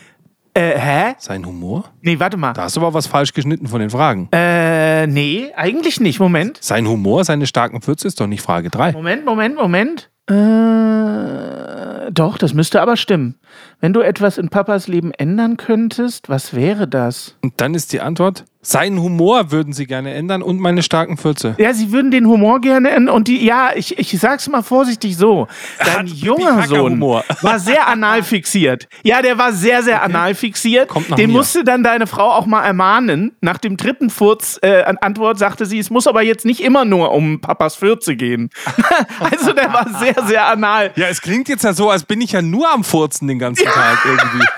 Äh, 0.55 0.79
hä? 0.79 1.15
Sein 1.19 1.45
Humor? 1.45 1.85
Nee, 2.01 2.19
warte 2.19 2.37
mal. 2.37 2.53
Da 2.53 2.63
hast 2.63 2.77
du 2.77 2.81
aber 2.81 2.95
was 2.95 3.07
falsch 3.07 3.33
geschnitten 3.33 3.67
von 3.67 3.81
den 3.81 3.91
Fragen. 3.91 4.29
Äh, 4.33 5.07
nee, 5.07 5.53
eigentlich 5.55 6.01
nicht. 6.01 6.19
Moment. 6.19 6.59
Sein 6.61 6.87
Humor, 6.89 7.25
seine 7.25 7.47
starken 7.47 7.81
Pfütze 7.81 8.09
ist 8.09 8.21
doch 8.21 8.27
nicht 8.27 8.43
Frage 8.43 8.71
3. 8.71 8.93
Moment, 8.93 9.25
Moment, 9.25 9.57
Moment. 9.57 10.11
Äh, 10.29 12.11
doch, 12.11 12.39
das 12.39 12.55
müsste 12.55 12.81
aber 12.83 12.97
stimmen. 12.97 13.37
Wenn 13.81 13.93
du 13.93 14.01
etwas 14.01 14.39
in 14.39 14.49
Papas 14.49 14.89
Leben 14.89 15.13
ändern 15.13 15.57
könntest, 15.57 16.29
was 16.29 16.55
wäre 16.55 16.89
das? 16.89 17.37
Und 17.43 17.55
dann 17.61 17.75
ist 17.75 17.93
die 17.93 18.01
Antwort, 18.01 18.45
seinen 18.61 19.01
Humor 19.01 19.53
würden 19.53 19.73
sie 19.73 19.87
gerne 19.87 20.13
ändern 20.15 20.43
und 20.43 20.59
meine 20.59 20.83
starken 20.83 21.17
Pfütze. 21.17 21.55
Ja, 21.59 21.73
sie 21.73 21.93
würden 21.93 22.11
den 22.11 22.27
Humor 22.27 22.61
gerne 22.61 22.91
ändern 22.91 23.15
und 23.15 23.29
die, 23.29 23.45
ja, 23.45 23.71
ich, 23.75 23.99
ich 23.99 24.19
sag's 24.19 24.49
mal 24.49 24.63
vorsichtig 24.63 25.17
so. 25.17 25.47
Dein 25.85 26.07
junger 26.07 26.67
Sohn 26.67 26.93
Humor. 26.95 27.25
war 27.43 27.59
sehr 27.61 27.87
anal 27.87 28.23
fixiert. 28.23 28.89
Ja, 29.05 29.23
der 29.23 29.39
war 29.39 29.53
sehr, 29.53 29.83
sehr 29.83 30.03
anal 30.03 30.35
fixiert. 30.35 30.91
Den 31.17 31.31
mir. 31.31 31.37
musste 31.39 31.63
dann 31.63 31.85
deine 31.85 32.07
Frau 32.07 32.33
auch 32.33 32.47
mal 32.47 32.65
ermahnen. 32.65 33.37
Nach 33.41 33.59
dem 33.59 33.77
dritten 33.77 34.11
Furz, 34.11 34.59
äh, 34.63 34.83
An- 34.83 34.99
Antwort 34.99 35.39
sagte 35.39 35.65
sie, 35.65 35.79
es 35.79 35.91
muss 35.91 36.07
aber 36.07 36.23
jetzt 36.23 36.45
nicht 36.45 36.61
immer 36.61 36.85
nur 36.85 37.13
um 37.13 37.41
Papas 37.41 37.77
Fürze 37.77 38.17
gehen. 38.17 38.51
also 39.21 39.53
der 39.53 39.73
war 39.73 39.89
sehr, 40.01 40.27
sehr 40.27 40.47
anal. 40.47 40.91
Ja, 40.97 41.07
es 41.07 41.21
klingt 41.21 41.49
jetzt 41.49 41.63
ja 41.63 41.73
so, 41.73 41.91
als 41.91 42.03
bin 42.05 42.21
ich 42.21 42.33
ja 42.33 42.43
nur 42.43 42.71
am 42.73 42.83
Furzen 42.83 43.29
den 43.29 43.39
ganzen 43.39 43.65
Tag 43.65 44.05
irgendwie. 44.05 44.45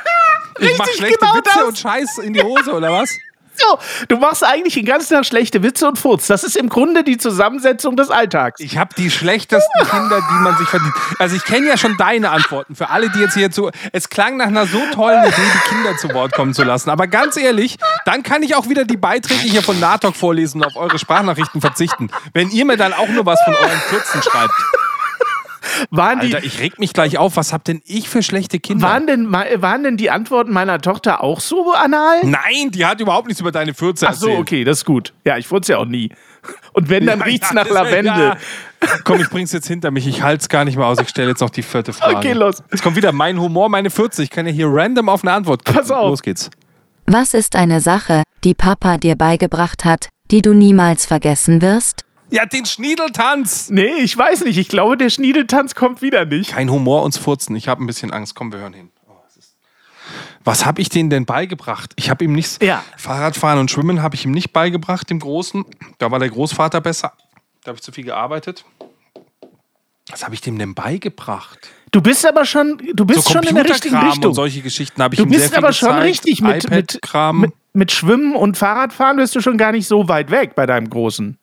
Ich 0.62 0.76
mach 0.76 0.86
schlechte 0.88 1.18
genau 1.18 1.34
Witze 1.36 1.50
das. 1.54 1.68
und 1.68 1.78
Scheiß 1.78 2.18
in 2.18 2.34
die 2.34 2.42
Hose, 2.42 2.74
oder 2.74 2.92
was? 2.92 3.16
So, 3.60 3.78
du 4.08 4.16
machst 4.16 4.44
eigentlich 4.44 4.74
den 4.74 4.86
ganzen 4.86 5.14
Tag 5.14 5.26
schlechte 5.26 5.62
Witze 5.62 5.86
und 5.86 5.98
Furz. 5.98 6.26
Das 6.26 6.44
ist 6.44 6.56
im 6.56 6.68
Grunde 6.68 7.04
die 7.04 7.18
Zusammensetzung 7.18 7.96
des 7.96 8.10
Alltags. 8.10 8.60
Ich 8.60 8.78
habe 8.78 8.94
die 8.96 9.10
schlechtesten 9.10 9.86
Kinder, 9.90 10.20
die 10.30 10.42
man 10.42 10.56
sich 10.56 10.68
verdient. 10.68 10.94
Also 11.18 11.36
ich 11.36 11.44
kenne 11.44 11.68
ja 11.68 11.76
schon 11.76 11.96
deine 11.98 12.30
Antworten. 12.30 12.74
Für 12.74 12.90
alle, 12.90 13.10
die 13.10 13.18
jetzt 13.18 13.34
hier 13.34 13.50
zu... 13.50 13.70
Es 13.92 14.08
klang 14.08 14.36
nach 14.38 14.46
einer 14.46 14.66
so 14.66 14.80
tollen 14.92 15.22
Idee, 15.24 15.34
die 15.36 15.68
Kinder 15.68 15.96
zu 15.96 16.12
Wort 16.14 16.32
kommen 16.32 16.54
zu 16.54 16.64
lassen. 16.64 16.90
Aber 16.90 17.06
ganz 17.06 17.36
ehrlich, 17.36 17.76
dann 18.04 18.22
kann 18.22 18.42
ich 18.42 18.54
auch 18.54 18.68
wieder 18.68 18.84
die 18.84 18.96
Beiträge 18.96 19.40
hier 19.40 19.62
von 19.62 19.78
NATOC 19.78 20.16
vorlesen 20.16 20.62
und 20.62 20.66
auf 20.66 20.76
eure 20.76 20.98
Sprachnachrichten 20.98 21.60
verzichten. 21.60 22.10
Wenn 22.32 22.50
ihr 22.50 22.64
mir 22.64 22.76
dann 22.76 22.92
auch 22.92 23.08
nur 23.08 23.26
was 23.26 23.40
von 23.44 23.54
euren 23.54 23.80
Kürzen 23.88 24.22
schreibt. 24.22 24.54
Waren 25.90 26.20
die, 26.20 26.34
Alter, 26.34 26.46
ich 26.46 26.60
reg 26.60 26.78
mich 26.78 26.92
gleich 26.92 27.18
auf. 27.18 27.36
Was 27.36 27.52
hab 27.52 27.64
denn 27.64 27.80
ich 27.84 28.08
für 28.08 28.22
schlechte 28.22 28.58
Kinder? 28.58 28.86
waren, 28.88 29.06
denn, 29.06 29.30
waren 29.32 29.82
denn 29.84 29.96
die 29.96 30.10
Antworten 30.10 30.52
meiner 30.52 30.80
Tochter 30.80 31.22
auch 31.22 31.40
so 31.40 31.72
anal? 31.72 32.20
Nein, 32.24 32.70
die 32.70 32.86
hat 32.86 33.00
überhaupt 33.00 33.26
nichts 33.28 33.40
über 33.40 33.52
deine 33.52 33.74
Fürze 33.74 34.08
Ach 34.08 34.14
so, 34.14 34.26
erzählt. 34.28 34.40
okay, 34.40 34.64
das 34.64 34.78
ist 34.78 34.84
gut. 34.84 35.12
Ja, 35.24 35.36
ich 35.38 35.46
furze 35.46 35.72
ja 35.72 35.78
auch 35.78 35.84
nie. 35.86 36.10
Und 36.72 36.88
wenn, 36.88 37.04
dann 37.06 37.18
Ja, 37.18 37.24
riecht's 37.26 37.48
ja, 37.50 37.54
nach 37.54 37.68
Lavendel. 37.68 38.06
ja. 38.18 38.36
Komm, 39.04 39.20
ich 39.20 39.28
bring's 39.28 39.52
jetzt 39.52 39.66
hinter 39.68 39.90
mich. 39.90 40.06
Ich 40.06 40.22
halte 40.22 40.40
es 40.40 40.48
gar 40.48 40.64
nicht 40.64 40.76
mehr 40.78 40.86
aus. 40.86 40.98
Ich 41.00 41.08
stelle 41.10 41.28
jetzt 41.28 41.40
noch 41.40 41.50
die 41.50 41.62
vierte 41.62 41.92
Frage. 41.92 42.16
Okay, 42.16 42.32
los. 42.32 42.62
Jetzt 42.70 42.82
kommt 42.82 42.96
wieder 42.96 43.12
mein 43.12 43.38
Humor, 43.38 43.68
meine 43.68 43.90
40. 43.90 44.24
Ich 44.24 44.30
kann 44.30 44.46
ja 44.46 44.52
hier 44.52 44.68
random 44.70 45.10
auf 45.10 45.22
eine 45.22 45.32
Antwort 45.32 45.64
klicken. 45.66 45.82
Pass 45.82 45.90
auf. 45.90 46.08
Los 46.08 46.22
geht's. 46.22 46.48
Was 47.06 47.34
ist 47.34 47.56
eine 47.56 47.80
Sache, 47.80 48.22
die 48.44 48.54
Papa 48.54 48.96
dir 48.96 49.16
beigebracht 49.16 49.84
hat, 49.84 50.08
die 50.30 50.40
du 50.40 50.54
niemals 50.54 51.04
vergessen 51.04 51.60
wirst? 51.60 52.04
Ja, 52.30 52.46
den 52.46 52.64
Schniedeltanz. 52.64 53.70
Nee, 53.70 53.94
ich 54.02 54.16
weiß 54.16 54.44
nicht. 54.44 54.56
Ich 54.58 54.68
glaube, 54.68 54.96
der 54.96 55.10
Schniedeltanz 55.10 55.74
kommt 55.74 56.00
wieder 56.02 56.24
nicht. 56.24 56.50
Kein 56.52 56.70
Humor 56.70 57.02
uns 57.02 57.18
furzen. 57.18 57.56
Ich 57.56 57.68
habe 57.68 57.82
ein 57.82 57.86
bisschen 57.86 58.12
Angst. 58.12 58.34
Komm, 58.34 58.52
wir 58.52 58.60
hören 58.60 58.72
hin. 58.72 58.90
Oh, 59.08 59.12
Was 60.44 60.64
habe 60.64 60.80
ich 60.80 60.88
denen 60.88 61.10
denn 61.10 61.24
beigebracht? 61.26 61.92
Ich 61.96 62.08
habe 62.10 62.24
ihm 62.24 62.32
nichts. 62.32 62.58
Ja. 62.62 62.84
Fahrradfahren 62.96 63.58
und 63.58 63.70
Schwimmen 63.70 64.00
habe 64.02 64.14
ich 64.14 64.24
ihm 64.24 64.30
nicht 64.30 64.52
beigebracht, 64.52 65.10
dem 65.10 65.18
Großen. 65.18 65.64
Da 65.98 66.10
war 66.10 66.18
der 66.18 66.30
Großvater 66.30 66.80
besser. 66.80 67.12
Da 67.64 67.68
habe 67.70 67.76
ich 67.76 67.82
zu 67.82 67.92
viel 67.92 68.04
gearbeitet. 68.04 68.64
Was 70.10 70.24
habe 70.24 70.34
ich 70.34 70.40
dem 70.40 70.58
denn 70.58 70.74
beigebracht? 70.74 71.58
Du 71.92 72.00
bist 72.00 72.24
aber 72.26 72.44
schon, 72.44 72.80
du 72.94 73.04
bist 73.04 73.24
so 73.24 73.32
schon 73.32 73.42
in 73.44 73.54
der 73.56 73.64
richtigen 73.68 73.96
Richtung. 73.96 74.26
und 74.26 74.34
solche 74.34 74.60
Geschichten 74.62 75.02
habe 75.02 75.14
ich 75.14 75.18
Du 75.18 75.24
ihm 75.24 75.30
sehr 75.30 75.38
bist 75.40 75.50
viel 75.50 75.58
aber 75.58 75.72
schon 75.72 75.88
gezeigt. 75.88 76.04
richtig 76.08 76.40
mit, 76.40 76.70
mit, 76.70 77.00
mit, 77.32 77.52
mit 77.72 77.92
Schwimmen 77.92 78.34
und 78.36 78.56
Fahrradfahren 78.56 79.16
bist 79.16 79.34
du 79.34 79.40
schon 79.40 79.58
gar 79.58 79.72
nicht 79.72 79.86
so 79.88 80.08
weit 80.08 80.30
weg 80.30 80.54
bei 80.54 80.66
deinem 80.66 80.88
Großen. 80.88 81.36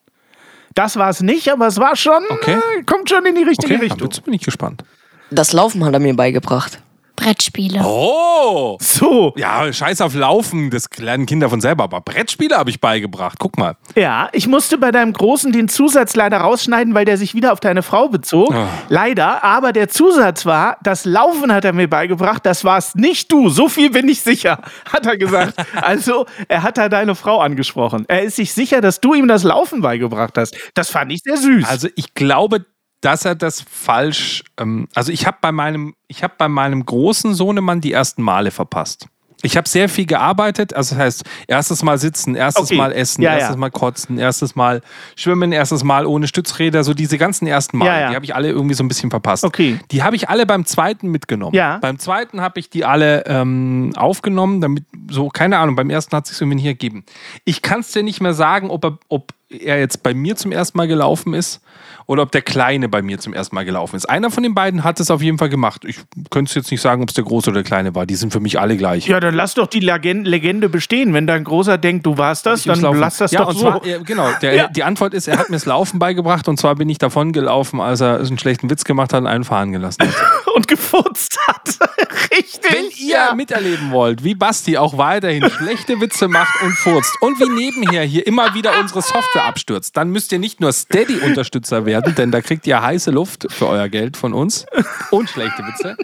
Das 0.78 0.95
war 0.95 1.09
es 1.09 1.21
nicht, 1.23 1.51
aber 1.51 1.65
es 1.65 1.80
war 1.80 1.95
schon, 1.95 2.21
Okay. 2.30 2.53
äh, 2.78 2.84
kommt 2.84 3.09
schon 3.09 3.25
in 3.25 3.34
die 3.34 3.41
richtige 3.41 3.73
okay, 3.73 3.84
Richtung. 3.86 4.07
jetzt 4.09 4.23
bin 4.23 4.34
ich 4.36 4.43
gespannt. 4.43 4.84
Das 5.32 5.51
Laufen 5.51 5.84
hat 5.84 5.93
er 5.93 5.99
mir 5.99 6.15
beigebracht. 6.15 6.80
Brettspiele. 7.18 7.82
Oh! 7.84 8.78
So, 8.80 9.34
Ja, 9.36 9.74
scheiß 9.74 9.99
auf 9.99 10.13
Laufen, 10.13 10.70
das 10.70 10.86
lernen 10.97 11.26
Kinder 11.26 11.49
von 11.49 11.59
selber. 11.59 11.84
Aber 11.84 11.99
Brettspiele 11.99 12.55
habe 12.57 12.70
ich 12.70 12.80
beigebracht. 12.80 13.38
Guck 13.39 13.57
mal. 13.57 13.76
ja, 13.95 14.30
ich 14.32 14.47
musste 14.47 14.78
bei 14.78 14.91
deinem 14.91 15.11
Großen 15.11 15.51
den 15.51 15.68
Zusatz 15.68 16.15
leider 16.15 16.38
rausschneiden, 16.38 16.93
weil 16.93 17.03
der 17.03 17.18
sich 17.18 17.34
wieder 17.34 17.51
auf 17.51 17.59
deine 17.59 17.84
Frau 17.84 18.07
bezog. 18.07 18.53
Ah. 18.53 18.68
Leider, 18.88 19.43
aber 19.43 19.74
der 19.74 19.89
Zusatz 19.89 20.45
war, 20.45 20.78
das 20.84 21.03
Laufen 21.03 21.51
hat 21.51 21.65
er 21.65 21.74
mir 21.74 21.89
beigebracht, 21.89 22.45
das 22.45 22.63
warst 22.63 22.95
nicht 22.95 23.32
du. 23.32 23.49
So 23.49 23.68
viel 23.68 23.89
bin 23.89 24.07
ich 24.07 24.22
sicher, 24.22 24.61
hat 24.93 25.05
er 25.05 25.18
gesagt. 25.18 25.55
Also, 25.82 26.26
er 26.47 26.63
hat 26.63 26.78
da 26.78 26.88
deine 26.88 27.15
Frau 27.15 27.39
angesprochen. 27.39 28.05
Er 28.07 28.24
ist 28.24 28.36
sich 28.38 28.53
sicher, 28.53 28.80
dass 28.82 29.01
du 29.01 29.13
ihm 29.13 29.28
das 29.28 29.43
Laufen 29.43 29.82
beigebracht 29.82 30.38
hast. 30.38 30.55
Das 30.76 30.89
fand 30.89 31.11
ich 31.11 31.22
sehr 31.24 31.38
süß. 31.38 31.65
Also 31.68 31.88
ich 31.95 32.13
glaube, 32.13 32.65
dass 33.07 33.23
er 33.23 33.35
das 33.35 33.61
falsch. 33.61 34.43
Ähm, 34.59 34.89
also 34.93 35.13
ich 35.13 35.25
habe 35.25 35.37
bei 35.39 35.53
meinem, 35.53 35.95
ich 36.09 36.23
habe 36.23 36.33
bei 36.37 36.49
meinem 36.49 36.85
großen 36.85 37.33
Sohnemann 37.33 37.79
die 37.79 37.93
ersten 37.93 38.21
Male 38.21 38.51
verpasst. 38.51 39.07
Ich 39.43 39.55
habe 39.55 39.69
sehr 39.69 39.87
viel 39.87 40.05
gearbeitet, 40.07 40.73
also 40.73 40.95
das 40.95 41.03
heißt, 41.03 41.23
erstes 41.47 41.83
Mal 41.83 41.99
sitzen, 41.99 42.35
erstes 42.35 42.65
Okay. 42.65 42.75
Mal 42.75 42.91
essen, 42.91 43.21
Ja, 43.21 43.33
erstes 43.33 43.55
ja. 43.55 43.59
Mal 43.59 43.69
kotzen, 43.69 44.17
erstes 44.17 44.55
Mal 44.55 44.81
schwimmen, 45.15 45.53
erstes 45.53 45.85
Mal 45.85 46.05
ohne 46.05 46.27
Stützräder, 46.27 46.83
so 46.83 46.93
diese 46.93 47.17
ganzen 47.17 47.47
ersten 47.47 47.77
Male, 47.77 48.01
Ja, 48.01 48.09
die 48.09 48.15
habe 48.15 48.25
ich 48.25 48.35
alle 48.35 48.49
irgendwie 48.49 48.73
so 48.73 48.83
ein 48.83 48.87
bisschen 48.89 49.09
verpasst. 49.11 49.45
Okay. 49.45 49.79
Die 49.91 50.03
habe 50.03 50.17
ich 50.17 50.27
alle 50.27 50.45
beim 50.45 50.65
zweiten 50.65 51.09
mitgenommen. 51.09 51.55
Ja. 51.55 51.77
Beim 51.77 51.99
zweiten 51.99 52.41
habe 52.41 52.59
ich 52.59 52.69
die 52.71 52.83
alle 52.83 53.25
ähm, 53.27 53.93
aufgenommen, 53.95 54.59
damit 54.59 54.83
so, 55.09 55.29
keine 55.29 55.59
Ahnung, 55.59 55.75
beim 55.75 55.91
ersten 55.91 56.15
hat 56.15 56.25
es 56.25 56.31
sich 56.31 56.41
irgendwie 56.41 56.55
nicht 56.55 56.65
ergeben. 56.65 57.05
Ich 57.45 57.61
kann 57.61 57.81
es 57.81 57.91
dir 57.91 58.03
nicht 58.03 58.19
mehr 58.19 58.33
sagen, 58.33 58.69
ob 58.71 58.83
er, 58.83 58.97
ob 59.07 59.33
er 59.49 59.79
jetzt 59.79 60.03
bei 60.03 60.13
mir 60.13 60.35
zum 60.35 60.51
ersten 60.51 60.77
Mal 60.77 60.87
gelaufen 60.87 61.33
ist 61.33 61.61
oder 62.05 62.23
ob 62.23 62.31
der 62.31 62.41
Kleine 62.41 62.89
bei 62.89 63.01
mir 63.01 63.17
zum 63.17 63.33
ersten 63.33 63.55
Mal 63.55 63.63
gelaufen 63.65 63.95
ist. 63.95 64.05
Einer 64.09 64.29
von 64.29 64.43
den 64.43 64.53
beiden 64.53 64.83
hat 64.83 64.99
es 64.99 65.09
auf 65.09 65.21
jeden 65.21 65.37
Fall 65.37 65.49
gemacht. 65.49 65.83
Ich 65.85 65.97
könnte 66.29 66.49
es 66.49 66.55
jetzt 66.55 66.71
nicht 66.71 66.81
sagen, 66.81 67.01
ob 67.01 67.09
es 67.09 67.15
der 67.15 67.23
Große 67.23 67.49
oder 67.49 67.59
der 67.61 67.63
Kleine 67.63 67.95
war. 67.95 68.05
Die 68.05 68.15
sind 68.15 68.33
für 68.33 68.39
mich 68.41 68.59
alle 68.59 68.75
gleich. 68.77 69.07
ja, 69.07 69.19
dann 69.19 69.33
lass 69.35 69.53
doch 69.53 69.67
die 69.67 69.79
Legen- 69.79 70.25
Legende 70.25 70.67
bestehen. 70.69 71.13
Wenn 71.13 71.27
dein 71.27 71.43
Großer 71.45 71.77
denkt, 71.77 72.05
du 72.05 72.17
warst 72.17 72.45
das, 72.45 72.65
Ich 72.65 72.71
dann 72.81 72.81
lass 72.99 73.17
das 73.17 73.31
ja, 73.31 73.39
doch 73.41 73.49
und 73.49 73.55
so. 73.55 73.61
Zwar, 73.71 73.85
äh, 73.85 73.99
genau, 74.03 74.29
der, 74.41 74.53
Ja. 74.53 74.67
die 74.67 74.83
Antwort 74.83 75.13
ist, 75.13 75.27
er 75.27 75.37
hat 75.37 75.49
mir 75.49 75.55
das 75.55 75.65
Laufen 75.65 75.97
beigebracht 75.99 76.47
und 76.47 76.57
zwar 76.59 76.75
bin 76.75 76.89
ich 76.89 76.97
davon 76.97 77.31
gelaufen, 77.31 77.79
als 77.79 78.01
er 78.01 78.19
einen 78.19 78.37
schlechten 78.37 78.69
Witz 78.69 78.83
gemacht 78.83 79.13
hat 79.13 79.21
und 79.21 79.27
einen 79.27 79.43
fahren 79.43 79.71
gelassen 79.71 80.01
hat. 80.03 80.15
und 80.57 80.67
gefurzt 80.67 81.37
hat. 81.47 81.77
Richtig. 82.31 82.71
Wenn 82.71 82.85
ihr 82.97 83.15
ja. 83.15 83.35
miterleben 83.35 83.91
wollt, 83.91 84.23
wie 84.23 84.33
Basti 84.33 84.75
auch 84.77 84.97
weiterhin 84.97 85.47
schlechte 85.49 86.01
Witze 86.01 86.27
macht 86.27 86.61
und 86.63 86.71
furzt 86.73 87.13
und 87.21 87.39
wie 87.39 87.47
nebenher 87.47 88.03
hier 88.03 88.25
immer 88.25 88.55
wieder 88.55 88.77
unsere 88.79 89.03
Software 89.03 89.45
abstürzt, 89.45 89.95
dann 89.95 90.09
müsst 90.09 90.31
ihr 90.31 90.39
nicht 90.39 90.59
nur 90.59 90.73
Steady-Unterstützer 90.73 91.85
werden, 91.85 92.15
denn 92.15 92.31
da 92.31 92.41
kriegt 92.41 92.65
ihr 92.65 92.81
heiße 92.81 93.11
Luft 93.11 93.45
für 93.51 93.67
euer 93.67 93.87
Geld 93.87 94.17
von 94.17 94.33
uns 94.33 94.65
und 95.11 95.29
schlechte 95.29 95.63
Witze. 95.63 95.95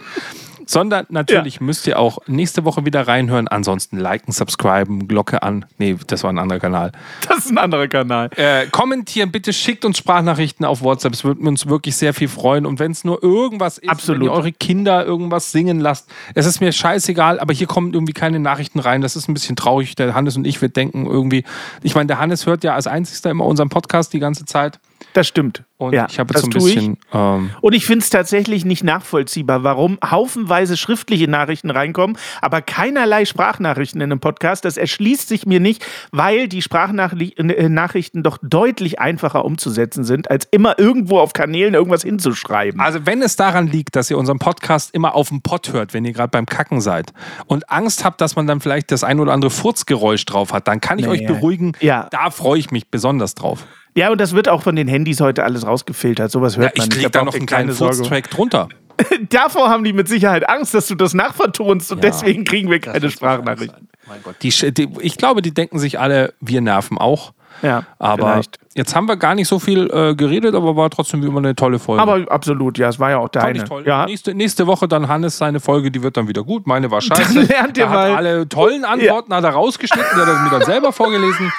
Sondern 0.66 1.06
natürlich 1.08 1.60
müsst 1.60 1.86
ihr 1.86 1.98
auch 1.98 2.18
nächste 2.26 2.64
Woche 2.64 2.84
wieder 2.84 3.06
reinhören. 3.06 3.48
Ansonsten 3.48 3.98
liken, 3.98 4.32
subscriben, 4.32 5.08
Glocke 5.08 5.42
an. 5.42 5.64
Nee, 5.78 5.96
das 6.06 6.22
war 6.22 6.32
ein 6.32 6.38
anderer 6.38 6.60
Kanal. 6.60 6.92
Das 7.28 7.38
ist 7.38 7.50
ein 7.50 7.58
anderer 7.58 7.88
Kanal. 7.88 8.30
Äh, 8.36 8.66
kommentieren, 8.66 9.30
bitte 9.30 9.52
schickt 9.52 9.84
uns 9.84 9.98
Sprachnachrichten 9.98 10.64
auf 10.64 10.82
WhatsApp. 10.82 11.12
Es 11.12 11.24
würde 11.24 11.40
uns 11.42 11.66
wirklich 11.66 11.96
sehr 11.96 12.14
viel 12.14 12.28
freuen. 12.28 12.66
Und 12.66 12.78
wenn 12.78 12.92
es 12.92 13.04
nur 13.04 13.22
irgendwas 13.22 13.78
ist, 13.78 13.88
Absolut. 13.88 14.20
wenn 14.20 14.28
ihr 14.28 14.32
eure 14.32 14.52
Kinder 14.52 15.04
irgendwas 15.04 15.52
singen 15.52 15.80
lasst, 15.80 16.10
es 16.34 16.46
ist 16.46 16.60
mir 16.60 16.72
scheißegal, 16.72 17.40
aber 17.40 17.52
hier 17.52 17.66
kommen 17.66 17.92
irgendwie 17.92 18.12
keine 18.12 18.40
Nachrichten 18.40 18.78
rein. 18.78 19.00
Das 19.00 19.16
ist 19.16 19.28
ein 19.28 19.34
bisschen 19.34 19.56
traurig. 19.56 19.94
Der 19.96 20.14
Hannes 20.14 20.36
und 20.36 20.46
ich, 20.46 20.60
wir 20.60 20.68
denken 20.68 21.06
irgendwie, 21.06 21.44
ich 21.82 21.94
meine, 21.94 22.06
der 22.06 22.18
Hannes 22.18 22.46
hört 22.46 22.64
ja 22.64 22.74
als 22.74 22.86
einzigster 22.86 23.30
immer 23.30 23.44
unseren 23.44 23.68
Podcast 23.68 24.12
die 24.12 24.20
ganze 24.20 24.44
Zeit. 24.44 24.78
Das 25.14 25.26
stimmt. 25.28 25.62
Und 25.78 25.92
ja, 25.94 26.06
ich 26.10 26.18
habe 26.18 26.32
das 26.32 26.42
jetzt 26.42 26.52
so 26.52 26.58
ein 26.58 26.64
bisschen. 26.64 26.98
Ähm, 27.12 27.50
Und 27.60 27.72
ich 27.72 27.86
finde 27.86 28.02
es 28.02 28.10
tatsächlich 28.10 28.64
nicht 28.64 28.84
nachvollziehbar, 28.84 29.62
warum 29.64 29.98
haufenweise 30.04 30.76
schriftliche 30.76 31.28
Nachrichten 31.28 31.70
reinkommen, 31.70 32.16
aber 32.40 32.62
keinerlei 32.62 33.24
Sprachnachrichten 33.24 34.00
in 34.00 34.10
einem 34.10 34.20
Podcast. 34.20 34.64
Das 34.64 34.76
erschließt 34.76 35.28
sich 35.28 35.46
mir 35.46 35.60
nicht, 35.60 35.84
weil 36.10 36.48
die 36.48 36.62
Sprachnachrichten 36.62 38.22
doch 38.22 38.38
deutlich 38.42 38.98
einfacher 39.00 39.44
umzusetzen 39.44 40.04
sind, 40.04 40.30
als 40.30 40.46
immer 40.50 40.78
irgendwo 40.78 41.18
auf 41.18 41.32
Kanälen 41.32 41.74
irgendwas 41.74 42.02
hinzuschreiben. 42.02 42.80
Also 42.80 43.06
wenn 43.06 43.22
es 43.22 43.36
daran 43.36 43.66
liegt, 43.66 43.96
dass 43.96 44.10
ihr 44.10 44.18
unseren 44.18 44.38
Podcast 44.38 44.94
immer 44.94 45.14
auf 45.14 45.28
dem 45.28 45.42
Pott 45.42 45.72
hört, 45.72 45.94
wenn 45.94 46.04
ihr 46.04 46.12
gerade 46.12 46.30
beim 46.30 46.46
Kacken 46.46 46.80
seid 46.80 47.12
und 47.46 47.70
Angst 47.70 48.04
habt, 48.04 48.20
dass 48.20 48.36
man 48.36 48.46
dann 48.46 48.60
vielleicht 48.60 48.90
das 48.90 49.04
ein 49.04 49.20
oder 49.20 49.32
andere 49.32 49.50
Furzgeräusch 49.50 50.24
drauf 50.26 50.52
hat, 50.52 50.68
dann 50.68 50.80
kann 50.80 50.98
ich 50.98 51.06
Nee. 51.06 51.10
euch 51.12 51.26
beruhigen, 51.26 51.72
Ja. 51.80 52.08
da 52.10 52.30
freue 52.30 52.58
ich 52.58 52.70
mich 52.70 52.88
besonders 52.90 53.34
drauf. 53.34 53.64
Ja, 53.96 54.10
und 54.10 54.20
das 54.20 54.34
wird 54.34 54.48
auch 54.48 54.62
von 54.62 54.74
den 54.76 54.88
Handys 54.88 55.20
heute 55.20 55.44
alles 55.44 55.66
rausgefiltert. 55.66 56.30
Sowas 56.30 56.56
hört 56.56 56.76
Ja, 56.76 56.82
man 56.82 56.88
ich 56.88 56.94
nicht. 56.96 57.02
krieg 57.04 57.12
da 57.12 57.24
noch 57.24 57.34
einen 57.34 57.46
kleinen. 57.46 57.72
Furztrack 57.72 58.28
drunter. 58.30 58.68
Davor 59.30 59.68
haben 59.70 59.84
die 59.84 59.92
mit 59.92 60.08
Sicherheit 60.08 60.48
Angst, 60.48 60.74
dass 60.74 60.86
du 60.86 60.94
das 60.94 61.14
nachvertonst 61.14 61.90
und 61.92 61.98
Ja. 62.02 62.10
deswegen 62.10 62.44
kriegen 62.44 62.70
wir 62.70 62.78
keine 62.80 63.10
Sprachnachrichten. 63.10 63.88
Mein 64.06 64.22
Gott. 64.22 64.36
Die, 64.42 64.50
die, 64.72 64.88
ich 65.00 65.16
glaube, 65.16 65.42
die 65.42 65.52
denken 65.54 65.78
sich 65.78 65.98
alle, 65.98 66.34
wir 66.40 66.60
nerven 66.60 66.98
auch. 66.98 67.32
Ja, 67.62 67.84
Aber 68.00 68.32
vielleicht. 68.32 68.58
jetzt 68.74 68.96
haben 68.96 69.06
wir 69.06 69.16
gar 69.16 69.36
nicht 69.36 69.46
so 69.46 69.60
viel 69.60 69.88
äh, 69.90 70.14
geredet, 70.16 70.56
aber 70.56 70.74
war 70.76 70.90
trotzdem 70.90 71.22
wie 71.22 71.26
immer 71.28 71.38
eine 71.38 71.54
tolle 71.54 71.78
Folge. 71.78 72.02
Aber 72.02 72.30
absolut, 72.30 72.78
ja, 72.78 72.88
es 72.88 72.98
war 72.98 73.10
ja 73.10 73.18
auch 73.18 73.30
Fand 73.32 73.36
deine. 73.36 73.58
ich 73.58 73.64
toll. 73.64 73.84
Ja. 73.86 74.06
Nächste, 74.06 74.34
nächste 74.34 74.66
Woche 74.66 74.88
dann 74.88 75.06
Hannes 75.06 75.38
seine 75.38 75.60
Folge, 75.60 75.90
die 75.92 76.02
wird 76.02 76.16
dann 76.16 76.26
wieder 76.26 76.42
gut. 76.42 76.66
Meine 76.66 76.90
war 76.90 77.00
scheiße. 77.00 77.32
Dann 77.34 77.46
lernt 77.46 77.78
ihr 77.78 77.84
er 77.84 77.90
mal- 77.90 78.14
alle 78.16 78.48
tollen 78.48 78.84
Antworten 78.84 79.32
hat 79.32 79.44
er 79.44 79.50
rausgeschnitten, 79.50 80.10
die 80.16 80.20
hat 80.20 80.28
er 80.28 80.40
mir 80.40 80.50
dann 80.50 80.62
selber 80.64 80.92
vorgelesen. 80.92 81.52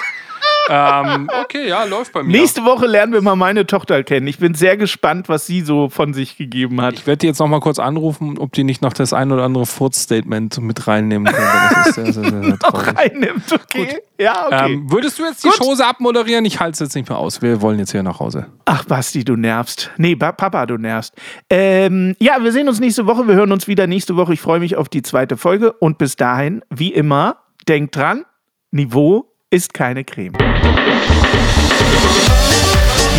Ähm, 0.68 1.28
okay, 1.42 1.68
ja, 1.68 1.84
läuft 1.84 2.12
bei 2.12 2.22
mir. 2.22 2.32
Nächste 2.38 2.64
Woche 2.64 2.86
lernen 2.86 3.12
wir 3.12 3.22
mal 3.22 3.36
meine 3.36 3.66
Tochter 3.66 4.02
kennen. 4.02 4.26
Ich 4.26 4.38
bin 4.38 4.54
sehr 4.54 4.76
gespannt, 4.76 5.28
was 5.28 5.46
sie 5.46 5.60
so 5.62 5.88
von 5.88 6.14
sich 6.14 6.36
gegeben 6.36 6.80
hat. 6.80 6.94
Ich 6.94 7.06
werde 7.06 7.18
die 7.18 7.26
jetzt 7.26 7.38
noch 7.38 7.48
mal 7.48 7.60
kurz 7.60 7.78
anrufen, 7.78 8.38
ob 8.38 8.52
die 8.52 8.64
nicht 8.64 8.82
noch 8.82 8.92
das 8.92 9.12
ein 9.12 9.32
oder 9.32 9.44
andere 9.44 9.66
Furz-Statement 9.66 10.60
mit 10.60 10.86
reinnehmen 10.86 11.32
können. 11.32 11.48
Das 11.74 11.88
ist 11.88 11.94
sehr, 11.94 12.12
sehr, 12.12 12.24
sehr, 12.30 12.42
sehr 12.42 12.54
Auch 12.62 12.82
traurig. 12.82 12.98
reinnimmt, 12.98 13.52
okay. 13.52 13.98
Ja, 14.18 14.46
okay. 14.46 14.72
Ähm, 14.72 14.90
würdest 14.90 15.18
du 15.18 15.24
jetzt 15.24 15.44
die 15.44 15.48
Gut. 15.48 15.58
Chose 15.58 15.86
abmoderieren? 15.86 16.44
Ich 16.44 16.58
halte 16.60 16.72
es 16.72 16.78
jetzt 16.80 16.94
nicht 16.94 17.08
mehr 17.08 17.18
aus. 17.18 17.42
Wir 17.42 17.60
wollen 17.60 17.78
jetzt 17.78 17.92
hier 17.92 18.02
nach 18.02 18.20
Hause. 18.20 18.46
Ach, 18.64 18.84
Basti, 18.84 19.24
du 19.24 19.36
nervst. 19.36 19.90
Nee, 19.98 20.14
ba 20.14 20.32
Papa, 20.32 20.66
du 20.66 20.78
nervst. 20.78 21.14
Ähm, 21.50 22.16
ja, 22.18 22.42
wir 22.42 22.52
sehen 22.52 22.68
uns 22.68 22.80
nächste 22.80 23.06
Woche. 23.06 23.28
Wir 23.28 23.34
hören 23.34 23.52
uns 23.52 23.68
wieder 23.68 23.86
nächste 23.86 24.16
Woche. 24.16 24.32
Ich 24.32 24.40
freue 24.40 24.60
mich 24.60 24.76
auf 24.76 24.88
die 24.88 25.02
zweite 25.02 25.36
Folge. 25.36 25.72
Und 25.72 25.98
bis 25.98 26.16
dahin, 26.16 26.62
wie 26.70 26.92
immer, 26.92 27.36
denkt 27.68 27.96
dran, 27.96 28.24
Niveau 28.70 29.35
ist 29.50 29.72
keine 29.72 30.04
Creme. 30.04 30.36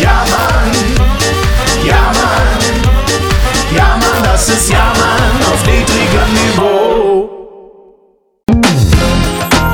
Ja, 0.00 0.24
Mann. 0.28 0.72
Ja, 1.84 2.12
Mann. 2.12 3.74
Ja, 3.74 3.96
Mann, 3.96 4.22
das 4.22 4.48
ist 4.48 4.70
Ja, 4.70 4.92
Mann 4.98 5.52
auf 5.52 5.64
niedrigem 5.66 6.32
Niveau. 6.34 7.07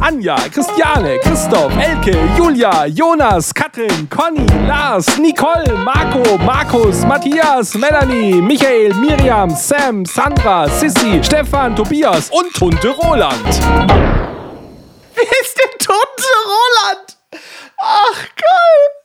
Anja, 0.00 0.36
Christiane, 0.50 1.18
Christoph, 1.22 1.72
Elke, 1.76 2.14
Julia, 2.36 2.86
Jonas, 2.88 3.52
Katrin, 3.52 4.08
Conny, 4.08 4.46
Lars, 4.66 5.18
Nicole, 5.18 5.66
Marco, 5.84 6.38
Markus, 6.38 7.04
Matthias, 7.04 7.74
Melanie, 7.74 8.40
Michael, 8.40 8.94
Miriam, 8.94 9.50
Sam, 9.50 10.04
Sandra, 10.04 10.68
Sissy, 10.68 11.22
Stefan, 11.22 11.74
Tobias 11.76 12.30
und 12.30 12.52
Tunte 12.54 12.88
Roland. 12.88 13.46
Wer 15.14 15.30
ist 15.42 15.58
der 15.58 15.70
tote 15.78 16.30
Roland? 16.46 17.16
Ach, 17.78 18.26
geil. 18.36 19.03